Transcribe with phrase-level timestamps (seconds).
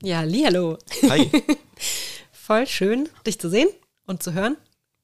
[0.00, 0.78] Ja, hallo.
[1.08, 1.28] Hi.
[2.32, 3.68] Voll schön, dich zu sehen
[4.06, 4.56] und zu hören.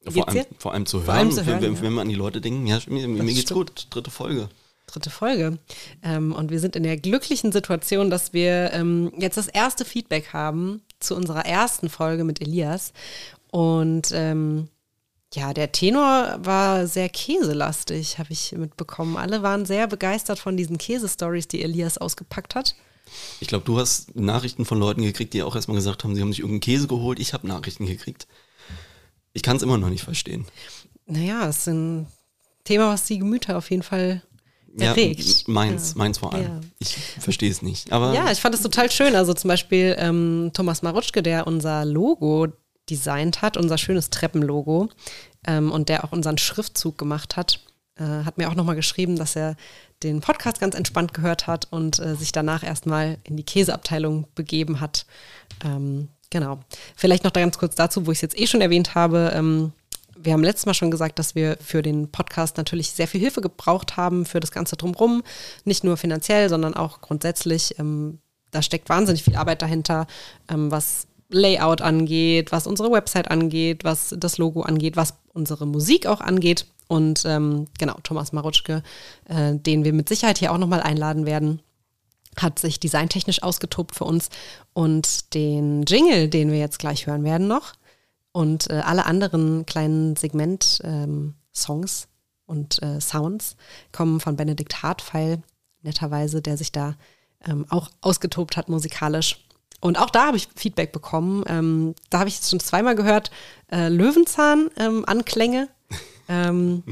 [0.05, 1.83] Wie Vor allem, vor allem zu hören, Vor allem zu hören, wenn, ja.
[1.83, 3.59] wenn wir an die Leute denken, ja, mir, mir geht's stimmt.
[3.59, 4.49] gut, dritte Folge.
[4.87, 5.59] Dritte Folge.
[6.05, 10.33] Ähm, und wir sind in der glücklichen Situation, dass wir ähm, jetzt das erste Feedback
[10.33, 12.93] haben zu unserer ersten Folge mit Elias.
[13.51, 14.69] Und ähm,
[15.33, 19.17] ja, der Tenor war sehr käselastig, habe ich mitbekommen.
[19.17, 22.77] Alle waren sehr begeistert von diesen Käse-Stories, die Elias ausgepackt hat.
[23.41, 26.33] Ich glaube, du hast Nachrichten von Leuten gekriegt, die auch erstmal gesagt haben, sie haben
[26.33, 27.19] sich irgendeinen Käse geholt.
[27.19, 28.27] Ich habe Nachrichten gekriegt.
[29.33, 30.47] Ich kann es immer noch nicht verstehen.
[31.07, 32.07] Naja, es ist ein
[32.65, 34.23] Thema, was die Gemüter auf jeden Fall
[34.79, 35.25] erregt.
[35.25, 35.99] Ja, meins, Ja.
[35.99, 36.45] meins vor allem.
[36.45, 36.61] Ja.
[36.79, 37.93] Ich verstehe es nicht.
[37.93, 39.15] Aber Ja, ich fand es total schön.
[39.15, 42.49] Also zum Beispiel ähm, Thomas Marutschke, der unser Logo
[42.91, 44.89] designt hat, unser schönes Treppenlogo
[45.47, 47.61] ähm, und der auch unseren Schriftzug gemacht hat,
[47.97, 49.57] äh, hat mir auch nochmal geschrieben, dass er
[50.03, 54.81] den Podcast ganz entspannt gehört hat und äh, sich danach erstmal in die Käseabteilung begeben
[54.81, 55.07] hat.
[55.65, 56.61] Ähm, genau.
[56.97, 59.33] Vielleicht noch da ganz kurz dazu, wo ich es jetzt eh schon erwähnt habe.
[59.35, 59.73] Ähm,
[60.17, 63.41] wir haben letztes Mal schon gesagt, dass wir für den Podcast natürlich sehr viel Hilfe
[63.41, 65.23] gebraucht haben für das Ganze drumherum.
[65.65, 67.79] Nicht nur finanziell, sondern auch grundsätzlich.
[67.79, 68.19] Ähm,
[68.51, 70.07] da steckt wahnsinnig viel Arbeit dahinter,
[70.49, 76.07] ähm, was Layout angeht, was unsere Website angeht, was das Logo angeht, was unsere Musik
[76.07, 76.67] auch angeht.
[76.89, 78.83] Und ähm, genau, Thomas Marutschke,
[79.29, 81.61] äh, den wir mit Sicherheit hier auch nochmal einladen werden,
[82.37, 84.29] hat sich designtechnisch ausgetobt für uns.
[84.73, 87.75] Und den Jingle, den wir jetzt gleich hören werden noch,
[88.33, 92.09] und äh, alle anderen kleinen Segment-Songs
[92.47, 93.57] und äh, Sounds
[93.93, 95.41] kommen von Benedikt Hartpfeil,
[95.83, 96.97] netterweise, der sich da
[97.47, 99.47] ähm, auch ausgetobt hat musikalisch.
[99.81, 101.45] Und auch da habe ich Feedback bekommen.
[101.47, 103.31] Ähm, da habe ich jetzt schon zweimal gehört,
[103.71, 105.69] äh, Löwenzahn-Anklänge.
[106.29, 106.83] Ähm,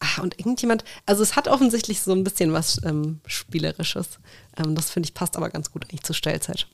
[0.00, 4.18] ah, und irgendjemand, also es hat offensichtlich so ein bisschen was ähm, Spielerisches.
[4.56, 6.66] Ähm, das finde ich passt aber ganz gut eigentlich zur Stellzeit.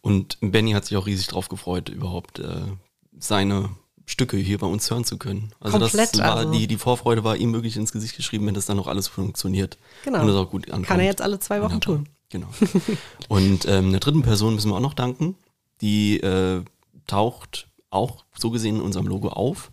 [0.00, 2.62] Und Benny hat sich auch riesig drauf gefreut, überhaupt äh,
[3.18, 3.70] seine
[4.06, 5.52] Stücke hier bei uns hören zu können.
[5.60, 6.52] Also Komplett, das war also.
[6.52, 9.76] die, die Vorfreude war ihm wirklich ins Gesicht geschrieben, wenn das dann noch alles funktioniert.
[10.04, 10.22] Genau.
[10.22, 10.86] Und das auch gut ankommt.
[10.86, 12.08] Kann er jetzt alle zwei Wochen tun.
[12.30, 12.48] Genau.
[13.28, 15.36] Und ähm, der dritten Person müssen wir auch noch danken.
[15.80, 16.64] Die äh,
[17.06, 19.70] taucht auch so gesehen in unserem Logo auf.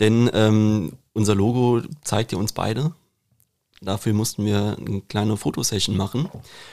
[0.00, 2.92] Denn ähm, unser Logo zeigt ja uns beide.
[3.80, 6.26] Dafür mussten wir eine kleine Fotosession machen.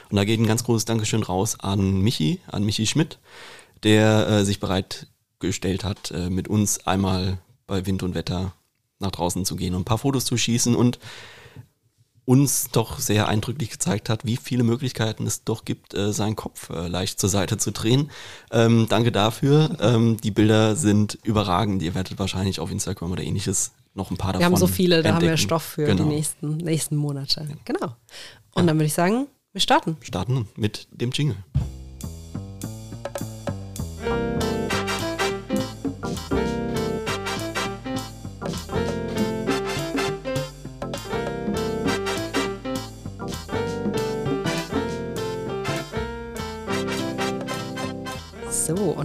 [0.09, 3.19] Und da geht ein ganz großes Dankeschön raus an Michi, an Michi Schmidt,
[3.84, 8.53] der äh, sich bereitgestellt hat, äh, mit uns einmal bei Wind und Wetter
[9.00, 11.00] nach draußen zu gehen und ein paar Fotos zu schießen und
[12.25, 16.69] uns doch sehr eindrücklich gezeigt hat, wie viele Möglichkeiten es doch gibt, äh, seinen Kopf
[16.69, 18.11] äh, leicht zur Seite zu drehen.
[18.51, 19.78] Ähm, danke dafür.
[19.81, 21.81] Ähm, die Bilder sind überragend.
[21.81, 25.03] Ihr werdet wahrscheinlich auf Instagram oder ähnliches noch ein paar davon Wir haben so viele,
[25.03, 25.47] da haben wir entdecken.
[25.47, 26.03] Stoff für genau.
[26.03, 27.47] die nächsten, nächsten Monate.
[27.66, 27.95] Genau.
[28.53, 29.97] Und dann würde ich sagen, wir starten.
[30.01, 31.38] Starten mit dem Jingle.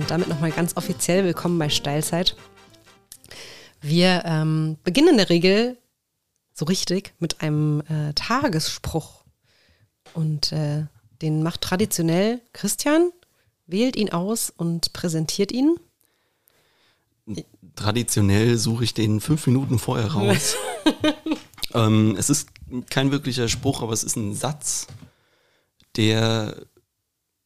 [0.08, 2.34] Und damit nochmal ganz offiziell willkommen bei Steilzeit.
[3.82, 5.76] Wir ähm, beginnen in der Regel
[6.54, 9.24] so richtig mit einem äh, Tagesspruch.
[10.14, 10.86] Und äh,
[11.20, 13.10] den macht traditionell Christian,
[13.66, 15.76] wählt ihn aus und präsentiert ihn.
[17.76, 20.56] Traditionell suche ich den fünf Minuten vorher raus.
[21.74, 22.48] ähm, es ist
[22.88, 24.86] kein wirklicher Spruch, aber es ist ein Satz,
[25.96, 26.56] der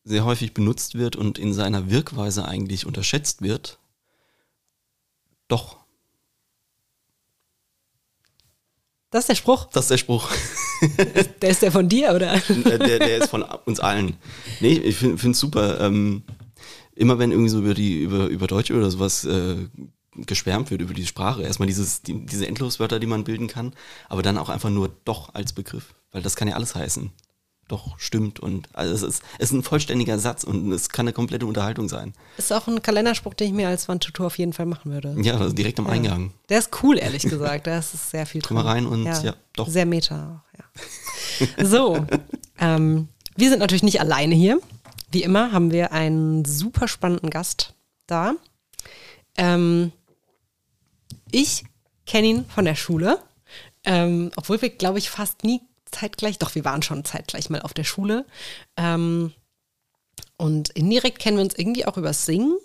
[0.04, 3.78] sehr häufig benutzt wird und in seiner Wirkweise eigentlich unterschätzt wird.
[5.48, 5.82] Doch,
[9.10, 9.66] Das ist der Spruch.
[9.72, 10.30] das ist der Spruch.
[11.42, 12.40] Der ist der von dir, oder?
[12.48, 14.16] der, der der ist von uns allen.
[14.58, 15.80] Nee, ich finde es super.
[15.80, 16.24] Ähm,
[16.96, 19.68] immer wenn irgendwie so über die, über, über Deutsche oder sowas äh,
[20.16, 23.74] geschwärmt wird, über die Sprache, erstmal dieses, die, diese Endloswörter, die man bilden kann,
[24.08, 25.94] aber dann auch einfach nur doch als Begriff.
[26.10, 27.12] Weil das kann ja alles heißen.
[27.68, 28.40] Doch, stimmt.
[28.40, 31.88] Und also es ist, es ist ein vollständiger Satz und es kann eine komplette Unterhaltung
[31.88, 32.12] sein.
[32.36, 35.16] Ist auch ein Kalenderspruch, den ich mir als Wandtutor auf jeden Fall machen würde.
[35.22, 36.32] Ja, also direkt am Eingang.
[36.48, 37.66] Der ist cool, ehrlich gesagt.
[37.66, 39.68] Da ist sehr viel Komm mal rein und ja, doch.
[39.68, 40.64] Sehr meta ja.
[41.64, 42.06] So,
[42.58, 44.60] ähm, wir sind natürlich nicht alleine hier.
[45.10, 47.74] Wie immer haben wir einen super spannenden Gast
[48.06, 48.34] da.
[49.36, 49.92] Ähm,
[51.30, 51.64] ich
[52.06, 53.18] kenne ihn von der Schule,
[53.84, 57.74] ähm, obwohl wir, glaube ich, fast nie zeitgleich, doch wir waren schon zeitgleich mal auf
[57.74, 58.26] der Schule.
[58.76, 59.32] Ähm,
[60.36, 62.58] und indirekt kennen wir uns irgendwie auch übers Singen.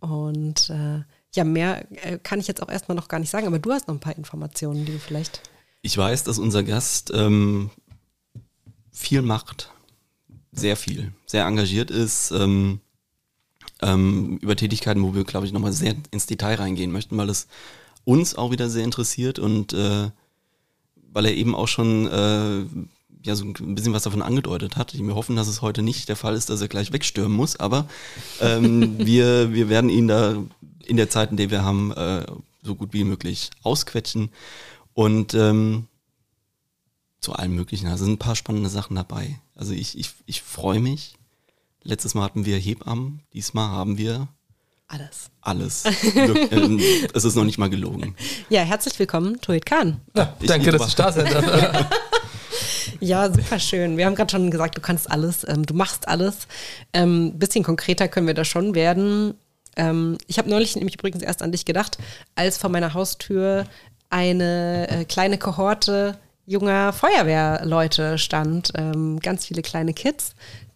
[0.00, 1.02] Und äh,
[1.34, 3.88] ja, mehr äh, kann ich jetzt auch erstmal noch gar nicht sagen, aber du hast
[3.88, 5.40] noch ein paar Informationen, die du vielleicht.
[5.82, 7.70] Ich weiß, dass unser Gast ähm,
[8.90, 9.70] viel macht,
[10.52, 12.80] sehr viel, sehr engagiert ist, ähm,
[13.80, 17.48] ähm, über Tätigkeiten, wo wir, glaube ich, nochmal sehr ins Detail reingehen möchten, weil es
[18.04, 20.10] uns auch wieder sehr interessiert und äh,
[21.12, 22.64] weil er eben auch schon äh,
[23.24, 24.98] ja so ein bisschen was davon angedeutet hat.
[24.98, 27.86] Wir hoffen, dass es heute nicht der Fall ist, dass er gleich wegstürmen muss, aber
[28.40, 30.36] ähm, wir, wir werden ihn da
[30.84, 32.26] in der Zeit, in der wir haben, äh,
[32.62, 34.30] so gut wie möglich ausquetschen.
[34.94, 35.86] Und ähm,
[37.22, 37.86] zu allem Möglichen.
[37.86, 39.40] Also sind ein paar spannende Sachen dabei.
[39.54, 41.14] Also ich, ich, ich freue mich.
[41.82, 44.28] Letztes Mal hatten wir Hebammen, diesmal haben wir
[44.92, 45.30] alles.
[45.40, 45.84] Alles.
[47.14, 48.14] Es ist noch nicht mal gelogen.
[48.50, 50.00] Ja, herzlich willkommen, Toit Khan.
[50.14, 51.86] Ja, danke, dass ich da sein darf.
[53.00, 53.96] ja, super schön.
[53.96, 56.46] Wir haben gerade schon gesagt, du kannst alles, ähm, du machst alles.
[56.92, 59.34] Ein ähm, bisschen konkreter können wir da schon werden.
[59.76, 61.96] Ähm, ich habe neulich nämlich übrigens erst an dich gedacht,
[62.34, 63.64] als vor meiner Haustür
[64.10, 68.72] eine äh, kleine Kohorte junger Feuerwehrleute stand.
[68.76, 70.34] Ähm, ganz viele kleine Kids,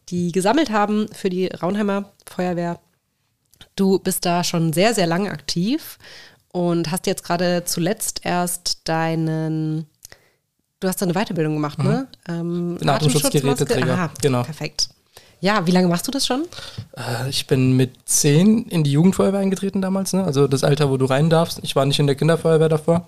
[0.08, 2.80] die gesammelt haben für die Raunheimer Feuerwehr.
[3.76, 5.98] Du bist da schon sehr, sehr lange aktiv
[6.52, 9.86] und hast jetzt gerade zuletzt erst deinen,
[10.80, 12.08] du hast eine Weiterbildung gemacht, ne?
[12.26, 12.74] mhm.
[12.74, 12.78] ne?
[12.80, 13.92] Ähm, Atemschutzgeräteträger.
[13.92, 14.42] Aha, genau.
[14.42, 14.88] Perfekt.
[15.40, 16.44] Ja, wie lange machst du das schon?
[16.96, 20.24] Äh, ich bin mit zehn in die Jugendfeuerwehr eingetreten damals, ne?
[20.24, 21.60] also das Alter, wo du rein darfst.
[21.62, 23.06] Ich war nicht in der Kinderfeuerwehr davor.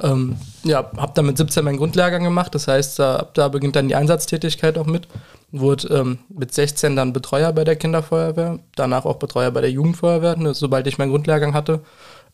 [0.00, 3.88] Ähm, ja, habe dann mit 17 meinen Grundlehrgang gemacht, das heißt, da, da beginnt dann
[3.88, 5.08] die Einsatztätigkeit auch mit.
[5.50, 10.36] Wurde ähm, mit 16 dann Betreuer bei der Kinderfeuerwehr, danach auch Betreuer bei der Jugendfeuerwehr,
[10.36, 10.54] ne?
[10.54, 11.80] sobald ich meinen Grundlehrgang hatte.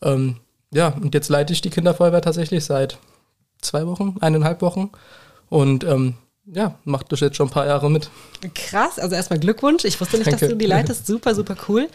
[0.03, 0.37] Ähm,
[0.71, 2.97] ja, und jetzt leite ich die Kinderfeuerwehr tatsächlich seit
[3.59, 4.91] zwei Wochen, eineinhalb Wochen.
[5.49, 6.15] Und ähm,
[6.45, 8.09] ja, macht das jetzt schon ein paar Jahre mit.
[8.55, 9.85] Krass, also erstmal Glückwunsch.
[9.85, 10.39] Ich wusste nicht, Danke.
[10.39, 11.05] dass du die leitest.
[11.05, 11.87] Super, super cool.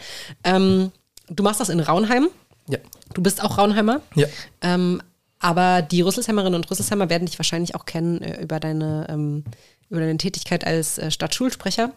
[0.43, 0.91] Ähm,
[1.29, 2.29] du machst das in Raunheim.
[2.67, 2.79] Ja.
[3.13, 4.01] Du bist auch Raunheimer.
[4.15, 4.27] Ja.
[4.61, 5.01] Ähm,
[5.39, 9.43] aber die Rüsselshemmerinnen und Rüsselsheimer werden dich wahrscheinlich auch kennen äh, über, deine, ähm,
[9.89, 11.91] über deine Tätigkeit als äh, Stadtschulsprecher.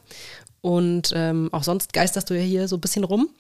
[0.61, 3.31] Und ähm, auch sonst geisterst du ja hier so ein bisschen rum.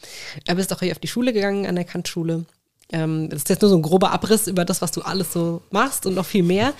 [0.46, 2.46] Du bist auch hier auf die Schule gegangen, an der Kantschule.
[2.92, 5.62] Ähm, das ist jetzt nur so ein grober Abriss über das, was du alles so
[5.70, 6.72] machst und noch viel mehr.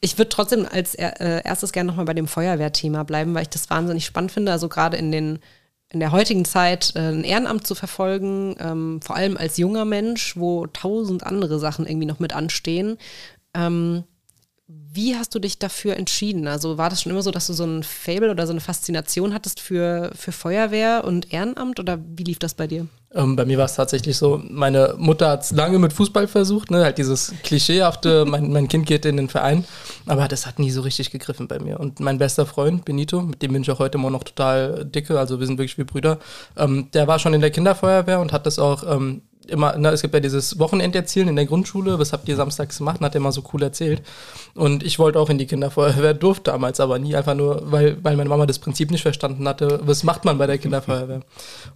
[0.00, 3.68] Ich würde trotzdem als äh, erstes gerne nochmal bei dem Feuerwehrthema bleiben, weil ich das
[3.68, 4.52] wahnsinnig spannend finde.
[4.52, 5.40] Also gerade in den
[5.92, 10.36] in der heutigen Zeit äh, ein Ehrenamt zu verfolgen, ähm, vor allem als junger Mensch,
[10.36, 12.96] wo tausend andere Sachen irgendwie noch mit anstehen.
[13.54, 14.04] Ähm,
[14.68, 16.46] wie hast du dich dafür entschieden?
[16.46, 19.34] Also war das schon immer so, dass du so ein Fable oder so eine Faszination
[19.34, 22.86] hattest für, für Feuerwehr und Ehrenamt oder wie lief das bei dir?
[23.12, 26.70] Ähm, bei mir war es tatsächlich so, meine Mutter hat es lange mit Fußball versucht,
[26.70, 26.84] ne?
[26.84, 29.64] halt dieses klischeehafte, mein, mein Kind geht in den Verein,
[30.06, 31.80] aber das hat nie so richtig gegriffen bei mir.
[31.80, 35.18] Und mein bester Freund, Benito, mit dem bin ich auch heute immer noch total dicke,
[35.18, 36.18] also wir sind wirklich wie Brüder,
[36.56, 40.02] ähm, der war schon in der Kinderfeuerwehr und hat das auch ähm, immer, na, es
[40.02, 43.32] gibt ja dieses Wochenenderzielen in der Grundschule, was habt ihr samstags gemacht, hat er immer
[43.32, 44.02] so cool erzählt.
[44.54, 48.16] Und ich wollte auch in die Kinderfeuerwehr, durfte damals aber nie, einfach nur, weil, weil
[48.16, 51.22] meine Mama das Prinzip nicht verstanden hatte, was macht man bei der Kinderfeuerwehr.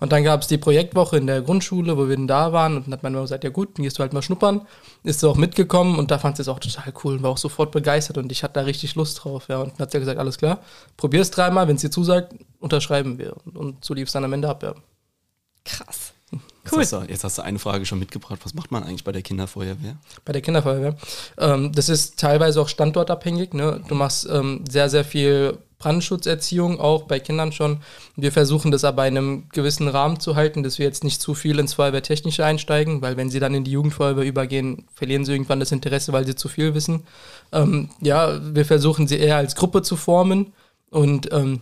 [0.01, 2.87] Und dann gab es die Projektwoche in der Grundschule, wo wir dann da waren und
[2.87, 4.63] dann hat meine Mama gesagt, ja gut, dann gehst du halt mal schnuppern.
[5.03, 7.39] Ist sie auch mitgekommen und da fand sie es auch total cool und war auch
[7.39, 9.49] sofort begeistert und ich hatte da richtig Lust drauf.
[9.49, 9.61] Ja.
[9.61, 10.61] Und dann hat sie gesagt, alles klar,
[10.97, 13.35] probier es dreimal, wenn es dir zusagt, unterschreiben wir.
[13.55, 14.75] Und so lief es dann am Ende ab, ja.
[15.65, 16.14] Krass.
[16.71, 16.81] Cool.
[16.81, 18.41] Jetzt hast, du, jetzt hast, du, eine Frage schon mitgebracht.
[18.43, 19.97] Was macht man eigentlich bei der Kinderfeuerwehr?
[20.25, 20.97] Bei der Kinderfeuerwehr?
[21.39, 23.53] Ähm, das ist teilweise auch standortabhängig.
[23.53, 23.83] Ne?
[23.87, 27.81] Du machst ähm, sehr, sehr viel Brandschutzerziehung, auch bei Kindern schon.
[28.17, 31.35] Wir versuchen das aber in einem gewissen Rahmen zu halten, dass wir jetzt nicht zu
[31.35, 35.61] viel ins Feuerwehrtechnische einsteigen, weil wenn sie dann in die Jugendfeuerwehr übergehen, verlieren sie irgendwann
[35.61, 37.05] das Interesse, weil sie zu viel wissen.
[37.53, 40.55] Ähm, ja, wir versuchen sie eher als Gruppe zu formen
[40.89, 41.61] und ähm,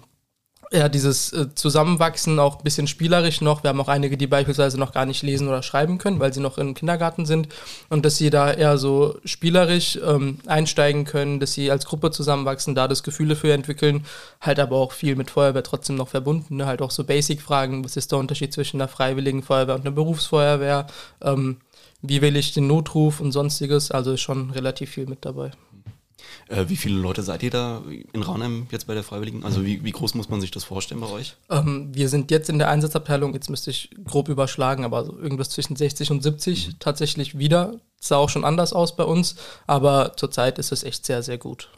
[0.72, 3.62] ja, dieses äh, Zusammenwachsen auch ein bisschen spielerisch noch.
[3.62, 6.40] Wir haben auch einige, die beispielsweise noch gar nicht lesen oder schreiben können, weil sie
[6.40, 7.48] noch im Kindergarten sind.
[7.90, 12.74] Und dass sie da eher so spielerisch ähm, einsteigen können, dass sie als Gruppe zusammenwachsen,
[12.74, 14.06] da das Gefühle für entwickeln.
[14.40, 16.56] Halt aber auch viel mit Feuerwehr trotzdem noch verbunden.
[16.56, 16.66] Ne?
[16.66, 17.84] Halt auch so Basic-Fragen.
[17.84, 20.86] Was ist der Unterschied zwischen einer freiwilligen Feuerwehr und einer Berufsfeuerwehr?
[21.22, 21.58] Ähm,
[22.00, 23.90] wie wähle ich den Notruf und sonstiges?
[23.90, 25.52] Also schon relativ viel mit dabei.
[26.48, 29.44] Äh, wie viele Leute seid ihr da in Raunheim jetzt bei der Freiwilligen?
[29.44, 31.36] Also wie, wie groß muss man sich das vorstellen bei euch?
[31.50, 35.50] Ähm, wir sind jetzt in der Einsatzabteilung, jetzt müsste ich grob überschlagen, aber so irgendwas
[35.50, 36.72] zwischen 60 und 70 mhm.
[36.78, 37.74] tatsächlich wieder.
[38.00, 39.36] Sah auch schon anders aus bei uns,
[39.66, 41.68] aber zurzeit ist es echt sehr, sehr gut.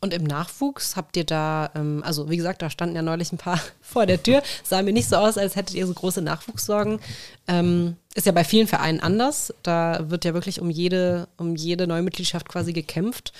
[0.00, 3.38] Und im Nachwuchs habt ihr da, ähm, also wie gesagt, da standen ja neulich ein
[3.38, 7.00] paar vor der Tür, sah mir nicht so aus, als hättet ihr so große Nachwuchssorgen.
[7.48, 9.52] Ähm, ist ja bei vielen Vereinen anders.
[9.62, 13.32] Da wird ja wirklich um jede, um jede Neumitgliedschaft quasi gekämpft.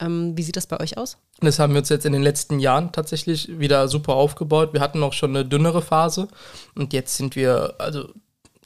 [0.00, 1.18] Ähm, wie sieht das bei euch aus?
[1.40, 4.72] Das haben wir uns jetzt in den letzten Jahren tatsächlich wieder super aufgebaut.
[4.72, 6.28] Wir hatten auch schon eine dünnere Phase
[6.74, 8.08] und jetzt sind wir, also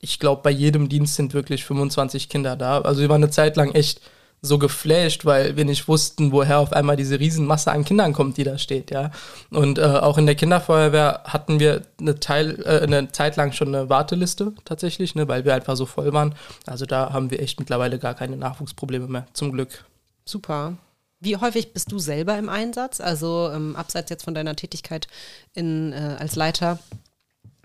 [0.01, 2.81] ich glaube, bei jedem Dienst sind wirklich 25 Kinder da.
[2.81, 4.01] Also wir waren eine Zeit lang echt
[4.45, 8.43] so geflasht, weil wir nicht wussten, woher auf einmal diese Riesenmasse an Kindern kommt, die
[8.43, 9.13] da steht, ja.
[9.51, 13.69] Und äh, auch in der Kinderfeuerwehr hatten wir eine, Teil, äh, eine Zeit lang schon
[13.69, 16.35] eine Warteliste tatsächlich, ne, weil wir einfach so voll waren.
[16.67, 19.85] Also da haben wir echt mittlerweile gar keine Nachwuchsprobleme mehr, zum Glück.
[20.25, 20.77] Super.
[21.23, 23.01] Wie häufig bist du selber im Einsatz?
[23.01, 25.07] Also ähm, abseits jetzt von deiner Tätigkeit
[25.55, 26.81] in, äh, als Leiter,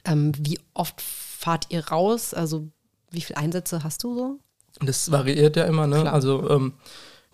[0.05, 2.35] ähm, wie oft fahrt ihr raus?
[2.35, 2.67] Also
[3.09, 4.39] wie viele Einsätze hast du so?
[4.79, 6.11] Das variiert ja immer, ne?
[6.11, 6.73] Also ähm,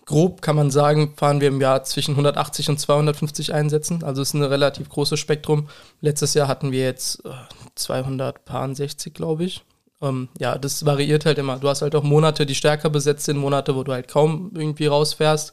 [0.06, 4.02] grob kann man sagen, fahren wir im Jahr zwischen 180 und 250 Einsätzen.
[4.02, 5.68] Also es ist ein relativ großes Spektrum.
[6.00, 7.32] Letztes Jahr hatten wir jetzt äh,
[7.74, 9.62] 260, glaube ich.
[10.00, 11.58] Ähm, ja, das variiert halt immer.
[11.58, 14.86] Du hast halt auch Monate, die stärker besetzt sind, Monate, wo du halt kaum irgendwie
[14.86, 15.52] rausfährst.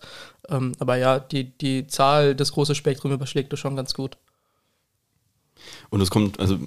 [0.49, 4.17] Ähm, aber ja, die, die Zahl, das große Spektrum überschlägt du schon ganz gut.
[5.89, 6.59] Und es kommt, also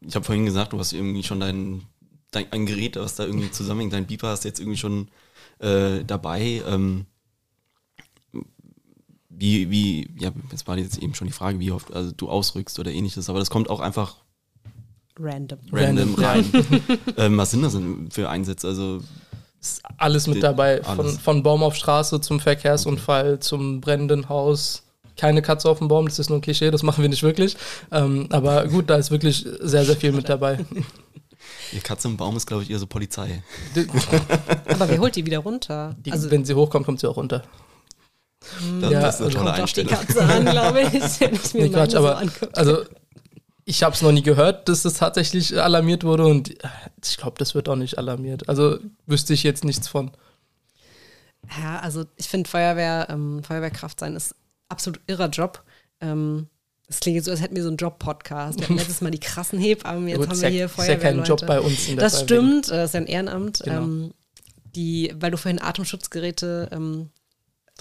[0.00, 1.82] ich habe vorhin gesagt, du hast irgendwie schon dein,
[2.30, 5.08] dein ein Gerät, was da irgendwie zusammenhängt, dein Beeper hast jetzt irgendwie schon
[5.58, 6.62] äh, dabei.
[6.66, 7.06] Ähm,
[9.28, 12.78] wie, wie, ja, das war jetzt eben schon die Frage, wie oft also du ausrückst
[12.78, 14.16] oder ähnliches, aber das kommt auch einfach
[15.20, 16.44] random, random rein.
[17.16, 18.68] ähm, was sind das denn für Einsätze?
[18.68, 19.00] Also
[19.60, 21.12] ist alles mit dabei, alles.
[21.12, 23.40] Von, von Baum auf Straße zum Verkehrsunfall, okay.
[23.40, 24.84] zum brennenden Haus.
[25.16, 27.56] Keine Katze auf dem Baum, das ist nur ein Klischee, das machen wir nicht wirklich.
[27.92, 30.64] Ähm, aber gut, da ist wirklich sehr, sehr viel mit dabei.
[31.72, 33.42] Die Katze im Baum ist, glaube ich, eher so Polizei.
[34.66, 35.94] aber wer holt die wieder runter?
[36.04, 37.42] Die, also, wenn sie hochkommt, kommt sie auch runter.
[38.80, 39.88] Das, ja, ist eine tolle kommt Einstellung.
[39.90, 41.20] die Katze an, glaube ich.
[41.20, 42.84] Wenn ich mir nee, Quatsch, aber so also
[43.70, 46.50] ich habe es noch nie gehört, dass das tatsächlich alarmiert wurde und
[47.04, 48.48] ich glaube, das wird auch nicht alarmiert.
[48.48, 50.10] Also wüsste ich jetzt nichts von.
[51.60, 54.34] Ja, also ich finde Feuerwehr, ähm, Feuerwehrkraft sein ist
[54.68, 55.62] absolut irrer Job.
[56.00, 56.48] Ähm,
[56.88, 58.58] das klingt jetzt so, als hätten wir so einen Job-Podcast.
[58.58, 60.96] Wir hatten letztes Mal die krassen Hebammen, jetzt Gut, haben wir hier Feuerwehr.
[60.96, 62.26] Das ist ja kein Job bei uns in der Das Feuerwehr.
[62.26, 63.60] stimmt, das ist ja ein Ehrenamt.
[63.64, 63.82] Genau.
[63.82, 64.14] Ähm,
[64.74, 67.10] die, weil du vorhin Atemschutzgeräte ähm,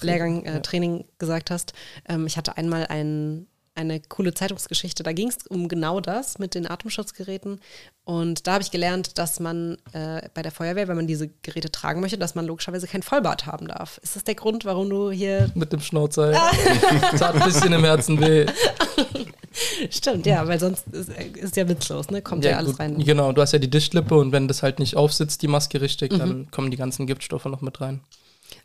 [0.02, 1.74] Lehrgang, äh, Training gesagt hast.
[2.08, 3.48] Ähm, ich hatte einmal einen
[3.80, 5.04] eine coole Zeitungsgeschichte.
[5.04, 7.60] Da ging es um genau das mit den Atemschutzgeräten.
[8.04, 11.72] Und da habe ich gelernt, dass man äh, bei der Feuerwehr, wenn man diese Geräte
[11.72, 14.00] tragen möchte, dass man logischerweise kein Vollbart haben darf.
[14.04, 15.50] Ist das der Grund, warum du hier.
[15.56, 16.32] Mit dem Schnauzer.
[16.32, 16.52] Ja.
[17.18, 18.46] Tat ein bisschen im Herzen weh.
[19.90, 22.22] Stimmt, ja, weil sonst ist, ist ja witzlos, ne?
[22.22, 22.98] Kommt ja, ja alles gut, rein.
[22.98, 26.12] Genau, du hast ja die Dichtlippe und wenn das halt nicht aufsitzt, die Maske richtig,
[26.12, 26.20] mhm.
[26.20, 28.02] dann kommen die ganzen Giftstoffe noch mit rein.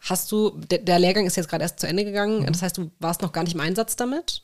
[0.04, 2.46] Hast du, der, der Lehrgang ist jetzt gerade erst zu Ende gegangen, mhm.
[2.46, 4.42] das heißt, du warst noch gar nicht im Einsatz damit?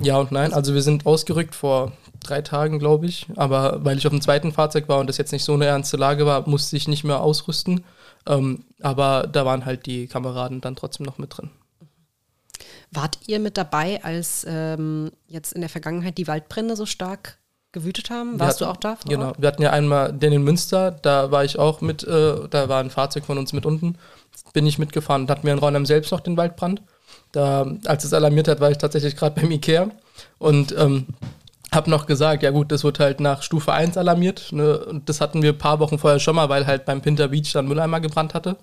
[0.00, 0.52] Ja und nein.
[0.52, 3.26] Also wir sind ausgerückt vor drei Tagen, glaube ich.
[3.36, 5.96] Aber weil ich auf dem zweiten Fahrzeug war und das jetzt nicht so eine ernste
[5.96, 7.84] Lage war, musste ich nicht mehr ausrüsten.
[8.26, 11.50] Ähm, aber da waren halt die Kameraden dann trotzdem noch mit drin.
[12.90, 17.38] Wart ihr mit dabei, als ähm, jetzt in der Vergangenheit die Waldbrände so stark
[17.72, 18.38] gewütet haben?
[18.38, 18.98] Warst hatten, du auch da?
[19.06, 19.32] Genau.
[19.36, 22.80] Wir hatten ja einmal den in Münster, da war ich auch mit, äh, da war
[22.80, 23.96] ein Fahrzeug von uns mit unten.
[24.52, 26.82] Bin ich mitgefahren und hatten wir in Raunheim selbst noch den Waldbrand.
[27.32, 29.90] Da, als es alarmiert hat, war ich tatsächlich gerade beim Ikea
[30.38, 31.06] und ähm,
[31.72, 34.52] habe noch gesagt, ja gut, das wird halt nach Stufe 1 alarmiert.
[34.52, 34.78] Ne?
[34.78, 37.52] Und das hatten wir ein paar Wochen vorher schon mal, weil halt beim Pinter Beach
[37.52, 38.56] dann Mülleimer gebrannt hatte.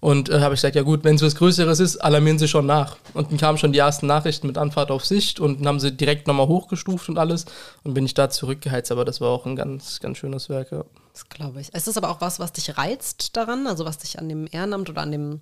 [0.00, 2.66] Und äh, habe ich gesagt, ja gut, wenn es was Größeres ist, alarmieren Sie schon
[2.66, 2.96] nach.
[3.14, 5.92] Und dann kamen schon die ersten Nachrichten mit Anfahrt auf Sicht und dann haben sie
[5.92, 7.46] direkt nochmal hochgestuft und alles.
[7.82, 10.72] Und bin ich da zurückgeheizt, aber das war auch ein ganz, ganz schönes Werk.
[10.72, 10.84] Ja.
[11.12, 11.72] Das glaube ich.
[11.74, 13.66] Ist das aber auch was, was dich reizt daran?
[13.66, 15.40] Also was dich an dem Ehrenamt oder an dem,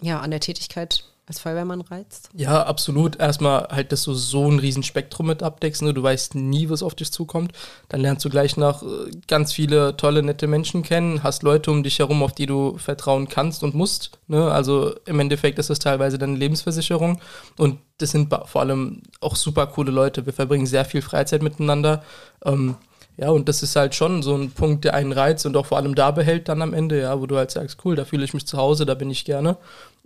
[0.00, 2.30] ja, an der Tätigkeit als Feuerwehrmann reizt?
[2.34, 3.20] Ja, absolut.
[3.20, 5.82] Erstmal halt, dass du so ein riesen Spektrum mit abdeckst.
[5.82, 5.92] Ne?
[5.92, 7.52] Du weißt nie, was auf dich zukommt.
[7.88, 11.82] Dann lernst du gleich noch äh, ganz viele tolle, nette Menschen kennen, hast Leute um
[11.82, 14.18] dich herum, auf die du vertrauen kannst und musst.
[14.26, 14.50] Ne?
[14.50, 17.20] Also im Endeffekt ist das teilweise deine Lebensversicherung.
[17.58, 20.24] Und das sind vor allem auch super coole Leute.
[20.24, 22.02] Wir verbringen sehr viel Freizeit miteinander.
[22.44, 22.76] Ähm,
[23.18, 25.76] ja, und das ist halt schon so ein Punkt, der einen reizt und auch vor
[25.76, 28.32] allem da behält dann am Ende, ja, wo du halt sagst, cool, da fühle ich
[28.32, 29.56] mich zu Hause, da bin ich gerne.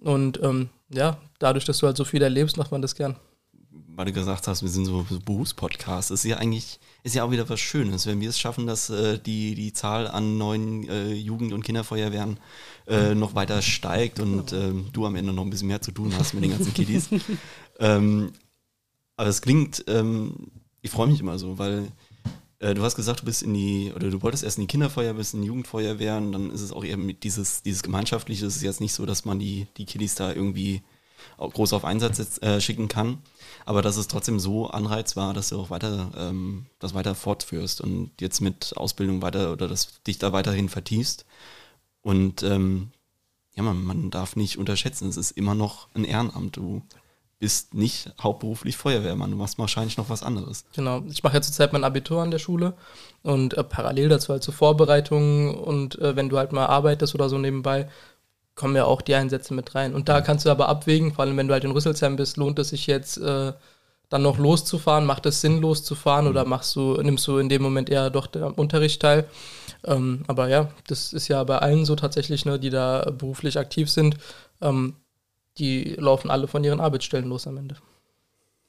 [0.03, 3.17] Und ähm, ja, dadurch, dass du halt so viel erlebst, macht man das gern.
[3.95, 7.49] Weil du gesagt hast, wir sind so, Berufspodcasts, ist ja eigentlich, ist ja auch wieder
[7.49, 11.53] was Schönes, wenn wir es schaffen, dass äh, die, die Zahl an neuen äh, Jugend-
[11.53, 12.39] und Kinderfeuerwehren
[12.87, 16.13] äh, noch weiter steigt und ähm, du am Ende noch ein bisschen mehr zu tun
[16.19, 17.09] hast mit den ganzen Kiddies.
[17.79, 18.33] ähm,
[19.17, 21.89] aber es klingt, ähm, ich freue mich immer so, weil
[22.63, 25.15] äh, du hast gesagt, du bist in die, oder du wolltest erst in die Kinderfeuer,
[25.15, 28.47] bist in die Jugendfeuerwehr und dann ist es auch mit dieses, dieses Gemeinschaftliche.
[28.47, 30.83] Es ist jetzt nicht so, dass man die, die Kiddies da irgendwie
[31.39, 33.19] groß auf Einsatz äh, schicken kann.
[33.65, 37.81] Aber dass es trotzdem so Anreiz war, dass du auch weiter ähm, das weiter fortführst
[37.81, 41.27] und jetzt mit Ausbildung weiter oder dass dich da weiterhin vertiefst.
[42.01, 42.91] Und ähm,
[43.55, 46.57] ja, man, man darf nicht unterschätzen, es ist immer noch ein Ehrenamt.
[46.57, 46.83] Du
[47.43, 50.65] bist nicht hauptberuflich Feuerwehrmann, du machst wahrscheinlich noch was anderes.
[50.77, 52.75] Genau, ich mache ja zurzeit mein Abitur an der Schule
[53.25, 57.29] und äh, parallel dazu halt zur Vorbereitung und äh, wenn du halt mal arbeitest oder
[57.29, 57.89] so nebenbei,
[58.55, 59.93] kommen ja auch die Einsätze mit rein.
[59.93, 62.61] Und da kannst du aber abwägen, vor allem wenn du halt in Rüsselsheim bist, lohnt
[62.61, 63.53] es sich jetzt äh,
[64.09, 65.05] dann noch loszufahren?
[65.05, 68.45] Macht es Sinn, loszufahren oder machst du, nimmst du in dem Moment eher doch den
[68.45, 69.29] Unterricht teil?
[69.83, 73.91] Ähm, aber ja, das ist ja bei allen so tatsächlich, ne, die da beruflich aktiv
[73.91, 74.17] sind.
[74.61, 74.95] Ähm,
[75.59, 77.77] die laufen alle von ihren Arbeitsstellen los am Ende.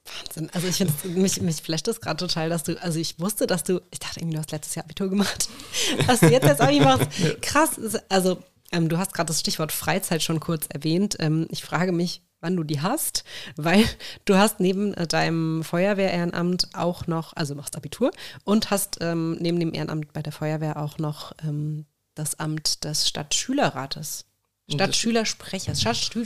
[0.06, 0.50] Wahnsinn.
[0.54, 3.63] Also ich finde, mich, mich flasht das gerade total, dass du, also ich wusste, dass
[3.63, 5.48] du, ich dachte irgendwie, du hast letztes Jahr Abitur gemacht.
[6.08, 7.08] Was du jetzt jetzt auch nicht machst.
[7.42, 7.80] Krass.
[8.10, 8.38] Also
[8.72, 11.16] ähm, du hast gerade das Stichwort Freizeit schon kurz erwähnt.
[11.20, 13.24] Ähm, ich frage mich, wann du die hast,
[13.56, 13.86] weil
[14.25, 18.12] du hast neben äh, deinem Feuerwehr-Ehrenamt auch noch, also machst Abitur
[18.44, 21.86] und hast ähm, neben dem Ehrenamt bei der Feuerwehr auch noch ähm,
[22.16, 24.25] das Amt des Stadtschülerrates.
[24.74, 26.25] Stadtschülersprechers, Stadtschü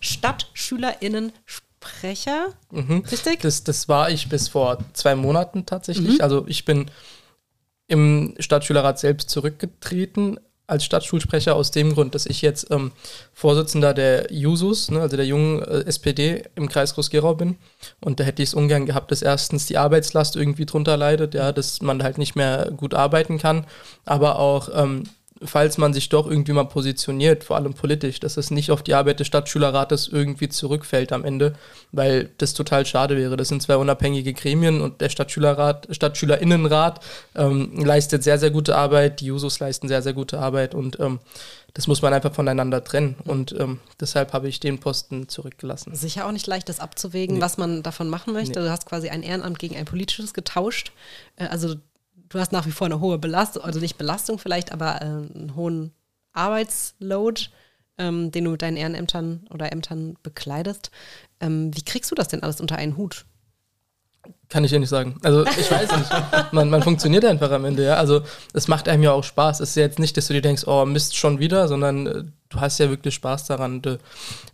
[0.00, 3.04] Stadtschülerinnensprecher, mhm.
[3.10, 3.40] richtig?
[3.40, 6.18] Das, das war ich bis vor zwei Monaten tatsächlich.
[6.18, 6.20] Mhm.
[6.20, 6.90] Also ich bin
[7.88, 10.38] im Stadtschülerrat selbst zurückgetreten
[10.70, 12.92] als Stadtschulsprecher aus dem Grund, dass ich jetzt ähm,
[13.32, 17.56] Vorsitzender der Jusos, ne, also der jungen äh, SPD im Kreis Groß-Gerau bin.
[18.00, 21.50] Und da hätte ich es ungern gehabt, dass erstens die Arbeitslast irgendwie drunter leidet, ja,
[21.50, 23.66] dass man halt nicht mehr gut arbeiten kann,
[24.04, 25.04] aber auch ähm,
[25.42, 28.94] falls man sich doch irgendwie mal positioniert, vor allem politisch, dass es nicht auf die
[28.94, 31.54] Arbeit des Stadtschülerrates irgendwie zurückfällt am Ende,
[31.92, 33.36] weil das total schade wäre.
[33.36, 37.00] Das sind zwei unabhängige Gremien und der Stadtschülerrat, Stadtschülerinnenrat
[37.34, 41.20] ähm, leistet sehr, sehr gute Arbeit, die Jusos leisten sehr, sehr gute Arbeit und ähm,
[41.74, 43.16] das muss man einfach voneinander trennen.
[43.24, 45.94] Und ähm, deshalb habe ich den Posten zurückgelassen.
[45.94, 47.42] Sicher auch nicht leicht, das abzuwägen, nee.
[47.42, 48.58] was man davon machen möchte.
[48.58, 48.66] Nee.
[48.66, 50.92] Du hast quasi ein Ehrenamt gegen ein politisches getauscht.
[51.36, 51.76] Äh, also
[52.30, 55.52] du hast nach wie vor eine hohe Belastung, also nicht Belastung vielleicht, aber äh, einen
[55.54, 55.92] hohen
[56.32, 57.42] Arbeitsload,
[57.98, 60.90] ähm, den du mit deinen Ehrenämtern oder Ämtern bekleidest.
[61.40, 63.26] Ähm, wie kriegst du das denn alles unter einen Hut?
[64.48, 65.18] Kann ich dir nicht sagen.
[65.22, 66.52] Also ich weiß nicht.
[66.52, 67.94] Man, man funktioniert einfach am Ende, ja.
[67.94, 68.22] Also
[68.52, 69.60] es macht einem ja auch Spaß.
[69.60, 72.24] Es ist ja jetzt nicht, dass du dir denkst, oh Mist, schon wieder, sondern äh,
[72.50, 73.76] du hast ja wirklich Spaß daran.
[73.76, 73.98] Und, äh,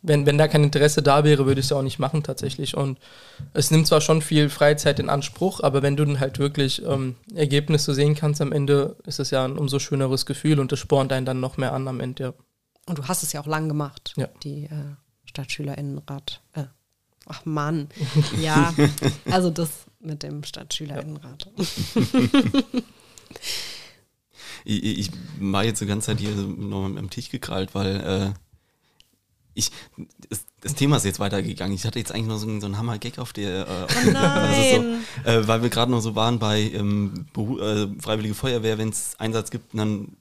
[0.03, 2.77] wenn, wenn da kein Interesse da wäre, würde ich es ja auch nicht machen tatsächlich.
[2.77, 2.99] Und
[3.53, 7.17] es nimmt zwar schon viel Freizeit in Anspruch, aber wenn du dann halt wirklich ähm,
[7.35, 11.13] Ergebnisse sehen kannst am Ende, ist es ja ein umso schöneres Gefühl und das spornt
[11.13, 12.33] einen dann noch mehr an am Ende, ja.
[12.89, 14.29] Und du hast es ja auch lang gemacht, ja.
[14.45, 16.41] die äh, Stadtschülerinnenrat.
[16.53, 16.67] Äh,
[17.27, 17.89] ach Mann,
[18.41, 18.73] ja,
[19.29, 21.51] also das mit dem Stadtschülerinnenrat.
[24.67, 28.39] ich, ich war jetzt die ganze Zeit hier noch am Tisch gekrallt, weil äh,
[29.55, 29.71] ich,
[30.29, 31.75] das, das, Thema ist jetzt weitergegangen.
[31.75, 35.05] Ich hatte jetzt eigentlich noch so, so einen Hammer-Gag auf der, äh, oh nein.
[35.25, 39.19] so, äh, weil wir gerade noch so waren bei ähm, äh, Freiwillige Feuerwehr, wenn es
[39.19, 40.17] Einsatz gibt, dann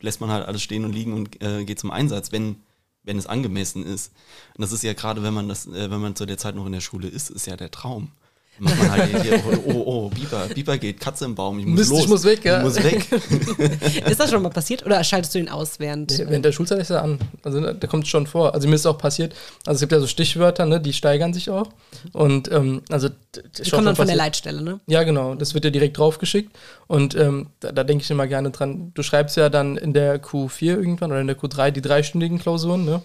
[0.00, 2.56] lässt man halt alles stehen und liegen und äh, geht zum Einsatz, wenn,
[3.02, 4.12] wenn es angemessen ist.
[4.56, 6.66] Und das ist ja gerade, wenn man das, äh, wenn man zu der Zeit noch
[6.66, 8.12] in der Schule ist, ist ja der Traum
[8.60, 11.78] macht man halt hier, oh, oh, oh, Biber, Biber geht, Katze im Baum, ich muss
[11.78, 12.00] Mist, los.
[12.00, 12.58] Ich muss weg, ja.
[12.58, 13.06] Ich muss weg.
[14.06, 16.10] ist das schon mal passiert oder schaltest du ihn aus während?
[16.10, 17.18] Nee, während der Schulzeit ist er an.
[17.42, 18.54] Also da kommt es schon vor.
[18.54, 19.34] Also mir ist auch passiert,
[19.66, 21.68] also es gibt ja so Stichwörter, ne, die steigern sich auch.
[22.12, 24.80] Und ähm, also die kommen dann von der Leitstelle, ne?
[24.86, 25.34] Ja, genau.
[25.34, 26.56] Das wird ja direkt draufgeschickt.
[26.86, 28.92] Und ähm, da, da denke ich immer gerne dran.
[28.94, 32.84] Du schreibst ja dann in der Q4 irgendwann oder in der Q3 die dreistündigen Klausuren,
[32.84, 33.02] ne?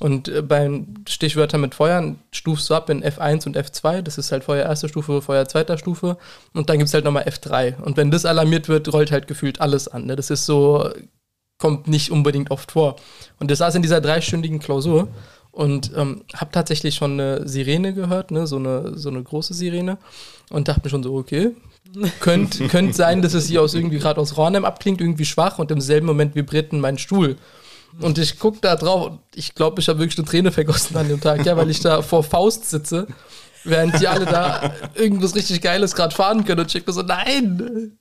[0.00, 4.02] Und äh, beim Stichwörter mit Feuern stufst du ab in F1 und F2.
[4.02, 6.16] Das ist halt Feuer erste Stufe, Feuer zweiter Stufe.
[6.54, 7.80] Und dann gibt es halt nochmal F3.
[7.80, 10.06] Und wenn das alarmiert wird, rollt halt gefühlt alles an.
[10.06, 10.16] Ne?
[10.16, 10.90] Das ist so,
[11.58, 12.96] kommt nicht unbedingt oft vor.
[13.38, 15.08] Und das saß in dieser dreistündigen Klausur
[15.52, 18.46] und ähm, habe tatsächlich schon eine Sirene gehört, ne?
[18.46, 19.98] so, eine, so eine große Sirene.
[20.50, 21.52] Und dachte mir schon so, okay,
[22.20, 25.70] könnte könnt sein, dass es hier aus irgendwie gerade aus Ronheim abklingt, irgendwie schwach und
[25.70, 27.36] im selben Moment vibriert mein Stuhl.
[28.00, 31.08] Und ich gucke da drauf und ich glaube, ich habe wirklich eine Träne vergossen an
[31.08, 33.06] dem Tag, ja, weil ich da vor Faust sitze,
[33.64, 36.60] während die alle da irgendwas richtig Geiles gerade fahren können.
[36.60, 37.98] Und ich mir so, nein,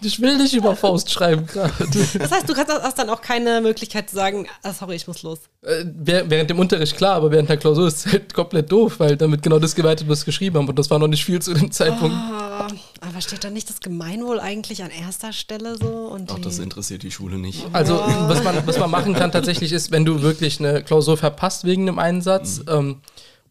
[0.00, 1.72] ich will nicht über Faust schreiben gerade.
[2.18, 5.40] Das heißt, du hast dann auch keine Möglichkeit zu sagen, ah, sorry, ich muss los.
[5.62, 9.16] Äh, während dem Unterricht klar, aber während der Klausur ist es halt komplett doof, weil
[9.16, 10.68] damit genau das gewertet, was geschrieben haben.
[10.68, 12.14] Und das war noch nicht viel zu dem Zeitpunkt.
[12.14, 15.88] Oh, aber steht da nicht das Gemeinwohl eigentlich an erster Stelle so?
[15.88, 17.66] Und Auch das interessiert die Schule nicht.
[17.72, 21.64] Also, was man, was man machen kann tatsächlich ist, wenn du wirklich eine Klausur verpasst
[21.64, 22.64] wegen einem Einsatz, mhm.
[22.68, 23.00] ähm,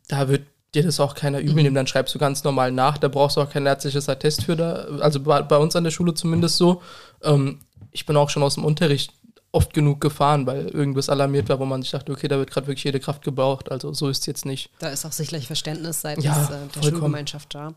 [0.07, 0.43] da wird
[0.75, 3.41] dir das auch keiner übel nehmen, dann schreibst du ganz normal nach, da brauchst du
[3.41, 6.81] auch kein ärztliches Attest für da, also bei, bei uns an der Schule zumindest so.
[7.23, 7.59] Ähm,
[7.91, 9.13] ich bin auch schon aus dem Unterricht
[9.51, 12.67] oft genug gefahren, weil irgendwas alarmiert war, wo man sich dachte, okay, da wird gerade
[12.67, 14.69] wirklich jede Kraft gebraucht, also so ist es jetzt nicht.
[14.79, 16.83] Da ist auch sicherlich Verständnis seitens ja, äh, der vollkommen.
[16.83, 17.73] Schulgemeinschaft da.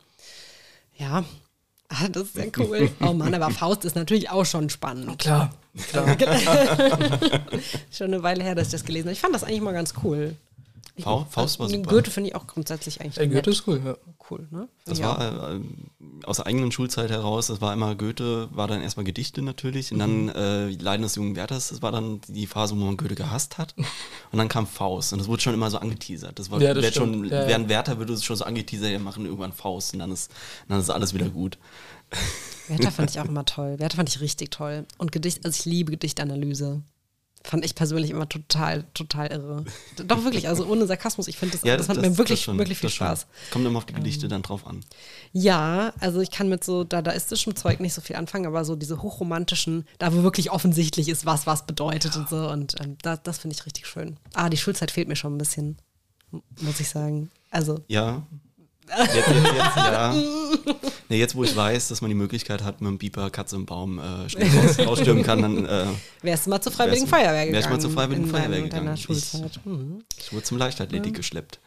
[0.99, 1.25] Ja,
[1.89, 2.91] ah, das ist sehr cool.
[3.01, 5.19] Oh Mann, aber Faust ist natürlich auch schon spannend.
[5.19, 5.55] Klar,
[5.89, 6.17] klar.
[7.91, 9.13] schon eine Weile her, dass ich das gelesen habe.
[9.13, 10.37] Ich fand das eigentlich mal ganz cool.
[11.03, 11.91] Fa Faust war super.
[11.91, 13.37] Goethe finde ich auch grundsätzlich eigentlich Ey, nett.
[13.45, 13.97] Goethe ist cool, ja.
[14.31, 14.69] cool, ne?
[14.85, 15.19] Das Ja.
[15.19, 15.61] war äh,
[16.25, 19.99] aus der eigenen Schulzeit heraus, das war immer Goethe, war dann erstmal Gedichte natürlich und
[19.99, 23.59] dann äh, Leiden des jungen Werthers, das war dann die Phase, wo man Goethe gehasst
[23.59, 23.75] hat
[24.33, 26.39] und dann kam Faust und das wurde schon immer so angeteasert.
[26.39, 27.25] Das war Ja, das schon.
[27.25, 27.49] Ja, ja.
[27.49, 30.31] während Werther würde es schon so angeteasert, wir machen irgendwann Faust und dann ist,
[30.69, 31.59] dann ist alles wieder gut.
[32.69, 33.79] Werther fand ich auch immer toll.
[33.79, 34.85] Werther fand ich richtig toll.
[34.99, 36.83] Und Gedicht, also ich liebe Gedichtanalyse.
[37.43, 39.65] Fand ich persönlich immer total, total irre.
[40.07, 42.89] Doch wirklich, also ohne Sarkasmus, ich finde das, das, hat mir wirklich, schon, wirklich viel
[42.89, 43.07] das schon.
[43.07, 43.27] Spaß.
[43.51, 44.81] Kommt immer auf die Gedichte dann drauf an.
[45.33, 49.01] Ja, also ich kann mit so dadaistischem Zeug nicht so viel anfangen, aber so diese
[49.01, 52.49] hochromantischen, da wo wirklich offensichtlich ist, was was bedeutet und so.
[52.51, 54.19] Und ähm, das, das finde ich richtig schön.
[54.35, 55.79] Ah, die Schulzeit fehlt mir schon ein bisschen,
[56.61, 57.31] muss ich sagen.
[57.51, 58.27] Also, Ja.
[58.99, 60.15] Jetzt, jetzt, jetzt, ja.
[61.09, 63.67] Nee, jetzt, wo ich weiß, dass man die Möglichkeit hat, mit dem Beeper Katze im
[63.67, 65.87] Baum äh, schnell raus, rausstürmen kann, dann äh,
[66.23, 67.53] wärst du mal zur Freiwilligen Feuerwehr gegangen.
[67.53, 68.95] wärst du mal zur Freiwilligen Feuerwehr gegangen.
[68.95, 69.09] Ich-.
[69.65, 70.05] Mhm.
[70.17, 71.59] ich wurde zum Leichtathletik geschleppt.